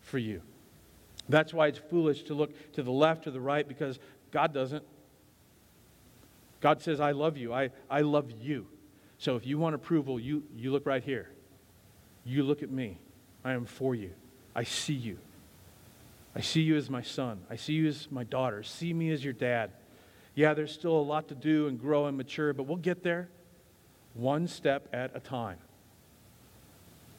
for 0.00 0.18
you. 0.18 0.40
That's 1.28 1.52
why 1.52 1.68
it's 1.68 1.78
foolish 1.78 2.24
to 2.24 2.34
look 2.34 2.72
to 2.72 2.82
the 2.82 2.90
left 2.90 3.26
or 3.26 3.30
the 3.30 3.40
right 3.40 3.66
because 3.66 3.98
God 4.30 4.52
doesn't. 4.54 4.84
God 6.60 6.82
says, 6.82 7.00
I 7.00 7.12
love 7.12 7.36
you. 7.36 7.52
I, 7.52 7.70
I 7.90 8.00
love 8.00 8.30
you. 8.40 8.66
So 9.20 9.36
if 9.36 9.46
you 9.46 9.58
want 9.58 9.74
approval, 9.74 10.18
you, 10.18 10.42
you 10.56 10.72
look 10.72 10.86
right 10.86 11.04
here. 11.04 11.28
You 12.24 12.42
look 12.42 12.62
at 12.62 12.70
me. 12.70 12.98
I 13.44 13.52
am 13.52 13.66
for 13.66 13.94
you. 13.94 14.12
I 14.56 14.64
see 14.64 14.94
you. 14.94 15.18
I 16.34 16.40
see 16.40 16.62
you 16.62 16.76
as 16.76 16.88
my 16.88 17.02
son. 17.02 17.40
I 17.50 17.56
see 17.56 17.74
you 17.74 17.86
as 17.86 18.10
my 18.10 18.24
daughter. 18.24 18.62
See 18.62 18.94
me 18.94 19.10
as 19.10 19.22
your 19.22 19.34
dad. 19.34 19.72
Yeah, 20.34 20.54
there's 20.54 20.72
still 20.72 20.96
a 20.96 21.02
lot 21.02 21.28
to 21.28 21.34
do 21.34 21.68
and 21.68 21.78
grow 21.78 22.06
and 22.06 22.16
mature, 22.16 22.54
but 22.54 22.62
we'll 22.62 22.78
get 22.78 23.02
there 23.02 23.28
one 24.14 24.48
step 24.48 24.88
at 24.90 25.14
a 25.14 25.20
time. 25.20 25.58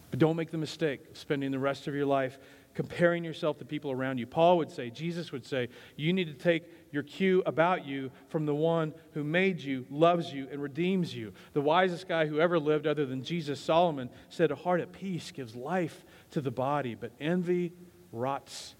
But 0.10 0.20
don't 0.20 0.36
make 0.36 0.50
the 0.50 0.58
mistake 0.58 1.02
of 1.12 1.18
spending 1.20 1.52
the 1.52 1.60
rest 1.60 1.88
of 1.88 1.94
your 1.94 2.08
life 2.08 2.40
comparing 2.74 3.24
yourself 3.24 3.58
to 3.60 3.66
people 3.66 3.92
around 3.92 4.18
you. 4.18 4.26
Paul 4.26 4.58
would 4.58 4.72
say, 4.72 4.90
Jesus 4.90 5.32
would 5.32 5.46
say, 5.46 5.70
you 5.96 6.14
need 6.14 6.28
to 6.28 6.34
take 6.34 6.64
your 6.92 7.04
cue 7.04 7.44
about 7.46 7.86
you 7.86 8.12
from 8.30 8.46
the 8.46 8.56
one 8.56 8.94
who 9.14 9.24
made 9.24 9.60
you, 9.60 9.86
loves 9.90 10.32
you, 10.32 10.48
and 10.52 10.62
redeems 10.62 11.14
you. 11.14 11.34
The 11.54 11.62
wisest 11.62 12.08
guy 12.08 12.26
who 12.26 12.40
ever 12.40 12.60
lived, 12.60 12.88
other 12.88 13.06
than 13.06 13.24
Jesus, 13.24 13.60
Solomon, 13.60 14.10
said, 14.30 14.52
A 14.52 14.56
heart 14.56 14.82
at 14.82 14.92
peace 14.92 15.32
gives 15.32 15.56
life 15.56 16.04
to 16.32 16.42
the 16.42 16.52
body, 16.52 16.96
but 16.96 17.12
envy 17.20 17.74
rots 18.12 18.76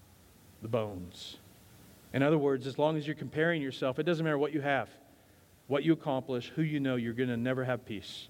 the 0.60 0.68
bones. 0.68 1.36
In 2.12 2.22
other 2.22 2.38
words, 2.38 2.66
as 2.66 2.78
long 2.78 2.96
as 2.96 3.06
you're 3.06 3.16
comparing 3.16 3.62
yourself, 3.62 3.98
it 3.98 4.04
doesn't 4.04 4.24
matter 4.24 4.38
what 4.38 4.52
you 4.52 4.60
have, 4.60 4.88
what 5.66 5.82
you 5.82 5.92
accomplish, 5.92 6.52
who 6.54 6.62
you 6.62 6.80
know, 6.80 6.96
you're 6.96 7.14
going 7.14 7.30
to 7.30 7.36
never 7.36 7.64
have 7.64 7.86
peace. 7.86 8.28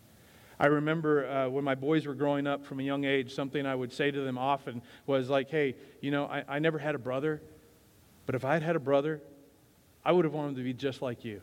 I 0.63 0.67
remember 0.67 1.29
uh, 1.29 1.49
when 1.49 1.65
my 1.65 1.75
boys 1.75 2.07
were 2.07 2.15
growing 2.15 2.47
up 2.47 2.65
from 2.65 2.79
a 2.79 2.85
young 2.85 3.05
age, 3.05 3.35
something 3.35 3.67
I 3.67 3.75
would 3.75 3.93
say 3.93 4.13
to 4.13 4.21
them 4.21 4.39
often 4.39 4.81
was 5.07 5.29
like, 5.29 5.51
hey, 5.51 5.75
you 6.01 6.13
know, 6.13 6.27
I, 6.27 6.45
I 6.49 6.59
never 6.61 6.79
had 6.79 6.95
a 6.95 7.01
brother, 7.01 7.43
but 8.27 8.37
if 8.37 8.45
I 8.45 8.53
had 8.55 8.63
had 8.63 8.77
a 8.77 8.81
brother, 8.81 9.21
I 10.05 10.13
would 10.13 10.25
have 10.25 10.33
wanted 10.33 10.51
him 10.51 10.57
to 10.59 10.63
be 10.63 10.73
just 10.73 11.03
like 11.03 11.25
you. 11.25 11.43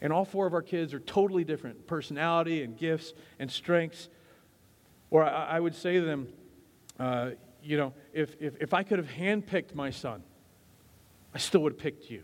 And 0.00 0.12
all 0.12 0.24
four 0.24 0.46
of 0.46 0.54
our 0.54 0.62
kids 0.62 0.94
are 0.94 1.00
totally 1.00 1.42
different 1.42 1.88
personality 1.88 2.62
and 2.62 2.78
gifts 2.78 3.12
and 3.40 3.50
strengths. 3.50 4.08
Or 5.10 5.24
I, 5.24 5.56
I 5.56 5.60
would 5.60 5.74
say 5.74 5.94
to 5.94 6.02
them, 6.02 6.28
uh, 7.00 7.30
you 7.60 7.76
know, 7.76 7.92
if, 8.12 8.36
if, 8.38 8.54
if 8.60 8.72
I 8.72 8.84
could 8.84 9.00
have 9.00 9.08
handpicked 9.08 9.74
my 9.74 9.90
son, 9.90 10.22
I 11.34 11.38
still 11.38 11.62
would 11.62 11.72
have 11.72 11.80
picked 11.80 12.08
you. 12.08 12.22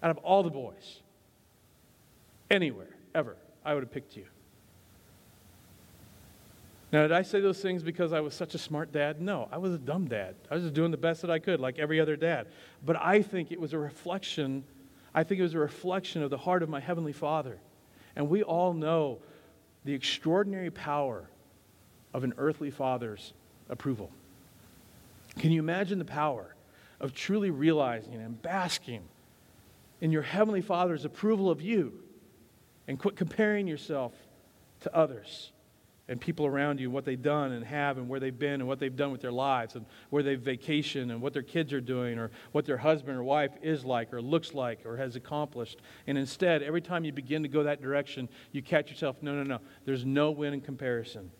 Out 0.00 0.12
of 0.12 0.18
all 0.18 0.44
the 0.44 0.50
boys, 0.50 1.00
anywhere, 2.48 2.94
ever, 3.16 3.36
I 3.64 3.74
would 3.74 3.82
have 3.82 3.90
picked 3.90 4.16
you. 4.16 4.26
Now, 6.92 7.02
did 7.02 7.12
I 7.12 7.22
say 7.22 7.40
those 7.40 7.60
things 7.60 7.82
because 7.82 8.12
I 8.12 8.20
was 8.20 8.34
such 8.34 8.54
a 8.54 8.58
smart 8.58 8.92
dad? 8.92 9.18
No, 9.20 9.48
I 9.50 9.56
was 9.56 9.72
a 9.72 9.78
dumb 9.78 10.08
dad. 10.08 10.34
I 10.50 10.54
was 10.54 10.64
just 10.64 10.74
doing 10.74 10.90
the 10.90 10.98
best 10.98 11.22
that 11.22 11.30
I 11.30 11.38
could, 11.38 11.58
like 11.58 11.78
every 11.78 11.98
other 11.98 12.16
dad. 12.16 12.48
But 12.84 12.96
I 13.00 13.22
think 13.22 13.50
it 13.50 13.58
was 13.58 13.72
a 13.72 13.78
reflection, 13.78 14.62
I 15.14 15.24
think 15.24 15.40
it 15.40 15.42
was 15.42 15.54
a 15.54 15.58
reflection 15.58 16.22
of 16.22 16.28
the 16.28 16.36
heart 16.36 16.62
of 16.62 16.68
my 16.68 16.80
Heavenly 16.80 17.14
Father. 17.14 17.58
And 18.14 18.28
we 18.28 18.42
all 18.42 18.74
know 18.74 19.20
the 19.86 19.94
extraordinary 19.94 20.70
power 20.70 21.30
of 22.12 22.24
an 22.24 22.34
earthly 22.36 22.70
father's 22.70 23.32
approval. 23.70 24.10
Can 25.38 25.50
you 25.50 25.60
imagine 25.60 25.98
the 25.98 26.04
power 26.04 26.54
of 27.00 27.14
truly 27.14 27.50
realizing 27.50 28.16
and 28.16 28.40
basking 28.42 29.02
in 30.02 30.12
your 30.12 30.20
Heavenly 30.20 30.60
Father's 30.60 31.06
approval 31.06 31.48
of 31.48 31.62
you 31.62 31.94
and 32.86 32.98
quit 32.98 33.16
comparing 33.16 33.66
yourself 33.66 34.12
to 34.82 34.94
others? 34.94 35.52
And 36.08 36.20
people 36.20 36.46
around 36.46 36.80
you, 36.80 36.90
what 36.90 37.04
they've 37.04 37.22
done 37.22 37.52
and 37.52 37.64
have, 37.64 37.96
and 37.96 38.08
where 38.08 38.18
they've 38.18 38.38
been, 38.38 38.54
and 38.54 38.66
what 38.66 38.78
they've 38.78 38.96
done 38.96 39.12
with 39.12 39.20
their 39.20 39.32
lives, 39.32 39.76
and 39.76 39.86
where 40.10 40.22
they've 40.22 40.40
vacationed, 40.40 41.10
and 41.10 41.20
what 41.20 41.32
their 41.32 41.42
kids 41.42 41.72
are 41.72 41.80
doing, 41.80 42.18
or 42.18 42.30
what 42.50 42.66
their 42.66 42.76
husband 42.76 43.16
or 43.16 43.22
wife 43.22 43.52
is 43.62 43.84
like, 43.84 44.12
or 44.12 44.20
looks 44.20 44.52
like, 44.52 44.84
or 44.84 44.96
has 44.96 45.14
accomplished. 45.14 45.78
And 46.06 46.18
instead, 46.18 46.62
every 46.62 46.80
time 46.80 47.04
you 47.04 47.12
begin 47.12 47.42
to 47.44 47.48
go 47.48 47.62
that 47.62 47.80
direction, 47.80 48.28
you 48.50 48.62
catch 48.62 48.90
yourself 48.90 49.16
no, 49.22 49.32
no, 49.34 49.44
no. 49.44 49.58
There's 49.84 50.04
no 50.04 50.32
win 50.32 50.54
in 50.54 50.60
comparison. 50.60 51.30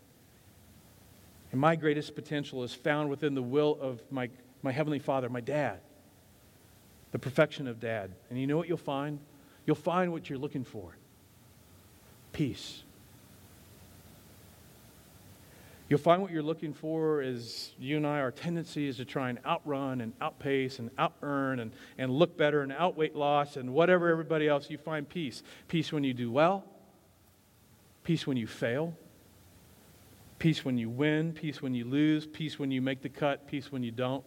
And 1.50 1.60
my 1.60 1.76
greatest 1.76 2.14
potential 2.14 2.62
is 2.62 2.72
found 2.72 3.10
within 3.10 3.34
the 3.34 3.42
will 3.42 3.76
of 3.80 4.00
my, 4.10 4.30
my 4.62 4.70
Heavenly 4.72 5.00
Father, 5.00 5.28
my 5.28 5.40
dad, 5.40 5.80
the 7.10 7.18
perfection 7.18 7.66
of 7.66 7.80
dad. 7.80 8.12
And 8.30 8.40
you 8.40 8.46
know 8.46 8.56
what 8.56 8.68
you'll 8.68 8.78
find? 8.78 9.18
You'll 9.66 9.76
find 9.76 10.12
what 10.12 10.30
you're 10.30 10.38
looking 10.38 10.64
for 10.64 10.96
peace 12.32 12.82
You'll 15.92 15.98
find 15.98 16.22
what 16.22 16.30
you're 16.30 16.42
looking 16.42 16.72
for 16.72 17.20
is 17.20 17.72
you 17.78 17.98
and 17.98 18.06
I, 18.06 18.20
our 18.20 18.30
tendency 18.30 18.88
is 18.88 18.96
to 18.96 19.04
try 19.04 19.28
and 19.28 19.38
outrun 19.44 20.00
and 20.00 20.14
outpace 20.22 20.78
and 20.78 20.90
out 20.96 21.12
earn 21.20 21.60
and, 21.60 21.70
and 21.98 22.10
look 22.10 22.34
better 22.38 22.62
and 22.62 22.72
outweight 22.72 23.14
loss 23.14 23.58
and 23.58 23.74
whatever 23.74 24.08
everybody 24.08 24.48
else. 24.48 24.70
You 24.70 24.78
find 24.78 25.06
peace. 25.06 25.42
Peace 25.68 25.92
when 25.92 26.02
you 26.02 26.14
do 26.14 26.32
well, 26.32 26.64
peace 28.04 28.26
when 28.26 28.38
you 28.38 28.46
fail, 28.46 28.96
peace 30.38 30.64
when 30.64 30.78
you 30.78 30.88
win, 30.88 31.34
peace 31.34 31.60
when 31.60 31.74
you 31.74 31.84
lose, 31.84 32.26
peace 32.26 32.58
when 32.58 32.70
you 32.70 32.80
make 32.80 33.02
the 33.02 33.10
cut, 33.10 33.46
peace 33.46 33.70
when 33.70 33.82
you 33.82 33.90
don't, 33.90 34.24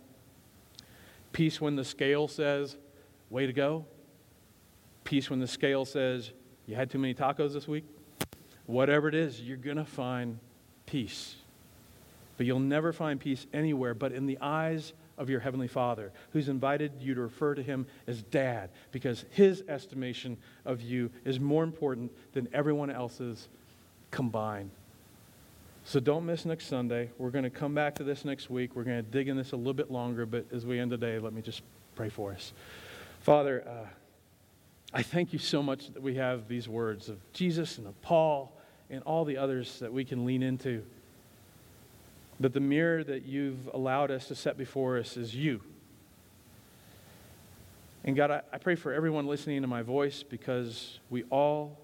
peace 1.34 1.60
when 1.60 1.76
the 1.76 1.84
scale 1.84 2.28
says, 2.28 2.78
way 3.32 3.48
to 3.48 3.54
go, 3.54 3.88
peace 5.04 5.32
when 5.32 5.40
the 5.40 5.48
scale 5.48 5.84
says, 5.84 6.32
you 6.68 6.76
had 6.76 6.92
too 6.92 7.00
many 7.00 7.16
tacos 7.16 7.54
this 7.54 7.68
week. 7.68 7.86
Whatever 8.68 9.08
it 9.08 9.16
is, 9.16 9.42
you're 9.42 9.58
going 9.58 9.78
to 9.78 9.84
find 9.84 10.38
peace. 10.86 11.38
But 12.38 12.46
you'll 12.46 12.60
never 12.60 12.92
find 12.92 13.20
peace 13.20 13.46
anywhere 13.54 13.94
but 13.94 14.12
in 14.12 14.26
the 14.26 14.38
eyes 14.42 14.94
of 15.18 15.30
your 15.30 15.40
Heavenly 15.40 15.68
Father, 15.68 16.12
who's 16.32 16.50
invited 16.50 16.92
you 17.00 17.16
to 17.16 17.22
refer 17.22 17.56
to 17.56 17.64
Him 17.64 17.86
as 18.08 18.24
Dad, 18.24 18.70
because 18.92 19.26
His 19.30 19.64
estimation 19.68 20.38
of 20.66 20.82
you 20.82 21.10
is 21.24 21.40
more 21.40 21.64
important 21.64 22.12
than 22.34 22.50
everyone 22.54 22.90
else's 22.90 23.48
combined. 24.12 24.72
So 25.86 26.00
don't 26.00 26.26
miss 26.26 26.46
next 26.46 26.66
Sunday. 26.66 27.12
We're 27.18 27.30
going 27.30 27.44
to 27.44 27.50
come 27.50 27.76
back 27.76 27.96
to 27.96 28.04
this 28.04 28.26
next 28.26 28.50
week. 28.50 28.76
We're 28.76 28.84
going 28.84 29.04
to 29.04 29.10
dig 29.10 29.28
in 29.28 29.38
this 29.38 29.52
a 29.52 29.56
little 29.56 29.74
bit 29.74 29.92
longer, 29.92 30.26
but 30.26 30.46
as 30.52 30.66
we 30.66 30.80
end 30.80 30.92
today, 30.92 31.20
let 31.20 31.32
me 31.32 31.42
just 31.42 31.62
pray 31.94 32.10
for 32.10 32.34
us. 32.34 32.54
Father, 33.22 33.64
uh, 33.68 33.88
I 34.94 35.04
thank 35.04 35.32
you 35.32 35.40
so 35.40 35.62
much 35.62 35.94
that 35.94 36.02
we 36.02 36.16
have 36.16 36.48
these 36.48 36.68
words 36.68 37.08
of 37.08 37.18
Jesus 37.34 37.78
and 37.78 37.86
of 37.86 38.02
Paul 38.02 38.52
and 38.90 39.04
all 39.04 39.26
the 39.26 39.38
others 39.38 39.80
that 39.80 39.94
we 39.94 40.06
can 40.06 40.26
lean 40.26 40.42
into. 40.42 40.84
That 42.40 42.54
the 42.54 42.60
mirror 42.60 43.04
that 43.04 43.26
you've 43.26 43.70
allowed 43.74 44.12
us 44.12 44.28
to 44.28 44.36
set 44.36 44.58
before 44.58 44.98
us 44.98 45.16
is 45.16 45.34
you. 45.34 45.62
And 48.04 48.16
God, 48.16 48.30
I, 48.30 48.42
I 48.54 48.58
pray 48.58 48.76
for 48.76 48.94
everyone 48.94 49.26
listening 49.26 49.62
to 49.62 49.68
my 49.68 49.82
voice 49.82 50.22
because 50.22 51.00
we 51.10 51.24
all 51.24 51.80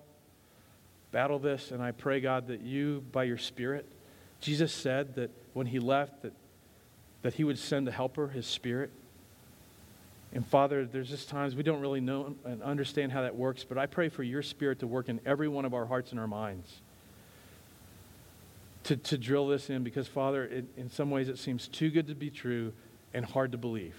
battle 1.12 1.40
this. 1.40 1.72
And 1.72 1.82
I 1.82 1.92
pray, 1.92 2.20
God, 2.20 2.48
that 2.48 2.62
you, 2.62 3.04
by 3.12 3.24
your 3.24 3.38
Spirit, 3.38 3.86
Jesus 4.40 4.74
said 4.74 5.16
that 5.16 5.32
when 5.54 5.68
he 5.68 5.80
left, 5.80 6.22
that, 6.22 6.34
that 7.22 7.34
he 7.34 7.44
would 7.44 7.58
send 7.58 7.88
a 7.88 7.92
helper, 7.92 8.28
his 8.28 8.46
Spirit. 8.46 8.92
And 10.34 10.46
Father, 10.46 10.86
there's 10.86 11.10
just 11.10 11.28
times 11.28 11.56
we 11.56 11.64
don't 11.64 11.82
really 11.82 12.02
know 12.02 12.36
and 12.46 12.62
understand 12.62 13.12
how 13.12 13.22
that 13.24 13.36
works, 13.36 13.64
but 13.64 13.78
I 13.78 13.86
pray 13.86 14.10
for 14.10 14.24
your 14.24 14.42
Spirit 14.42 14.80
to 14.80 14.88
work 14.88 15.10
in 15.10 15.20
every 15.26 15.48
one 15.48 15.66
of 15.66 15.74
our 15.74 15.86
hearts 15.86 16.12
and 16.12 16.20
our 16.20 16.28
minds 16.28 16.82
to, 18.84 18.98
to 18.98 19.18
drill 19.18 19.48
this 19.48 19.70
in 19.70 19.84
because, 19.84 20.08
Father, 20.08 20.46
it, 20.46 20.66
in 20.78 20.90
some 20.90 21.12
ways 21.12 21.30
it 21.30 21.38
seems 21.38 21.68
too 21.68 21.90
good 21.90 22.08
to 22.08 22.16
be 22.16 22.30
true 22.30 22.74
and 23.14 23.26
hard 23.26 23.52
to 23.52 23.58
believe. 23.58 23.96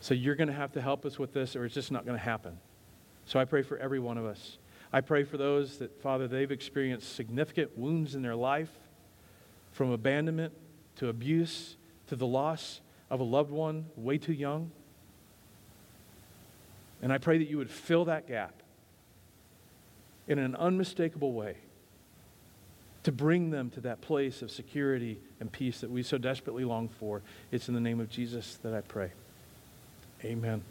So 0.00 0.14
you're 0.14 0.34
going 0.34 0.48
to 0.48 0.54
have 0.54 0.72
to 0.72 0.80
help 0.80 1.06
us 1.06 1.18
with 1.18 1.32
this 1.32 1.56
or 1.56 1.64
it's 1.64 1.74
just 1.74 1.92
not 1.92 2.04
going 2.04 2.18
to 2.18 2.24
happen. 2.24 2.58
So 3.24 3.38
I 3.38 3.44
pray 3.44 3.62
for 3.62 3.78
every 3.78 4.00
one 4.00 4.18
of 4.18 4.26
us. 4.26 4.58
I 4.92 5.00
pray 5.00 5.24
for 5.24 5.38
those 5.38 5.78
that, 5.78 6.02
Father, 6.02 6.28
they've 6.28 6.50
experienced 6.50 7.14
significant 7.14 7.78
wounds 7.78 8.14
in 8.14 8.22
their 8.22 8.36
life 8.36 8.70
from 9.72 9.90
abandonment 9.90 10.52
to 10.96 11.08
abuse 11.08 11.76
to 12.08 12.16
the 12.16 12.26
loss 12.26 12.80
of 13.08 13.20
a 13.20 13.24
loved 13.24 13.50
one 13.50 13.86
way 13.96 14.18
too 14.18 14.34
young. 14.34 14.70
And 17.00 17.12
I 17.12 17.18
pray 17.18 17.38
that 17.38 17.48
you 17.48 17.56
would 17.56 17.70
fill 17.70 18.04
that 18.04 18.28
gap 18.28 18.62
in 20.28 20.38
an 20.38 20.54
unmistakable 20.56 21.32
way 21.32 21.56
to 23.02 23.12
bring 23.12 23.50
them 23.50 23.70
to 23.70 23.80
that 23.80 24.00
place 24.00 24.42
of 24.42 24.50
security 24.50 25.18
and 25.40 25.50
peace 25.50 25.80
that 25.80 25.90
we 25.90 26.02
so 26.02 26.18
desperately 26.18 26.64
long 26.64 26.88
for. 26.88 27.22
It's 27.50 27.68
in 27.68 27.74
the 27.74 27.80
name 27.80 28.00
of 28.00 28.08
Jesus 28.08 28.58
that 28.62 28.74
I 28.74 28.80
pray. 28.80 29.12
Amen. 30.24 30.62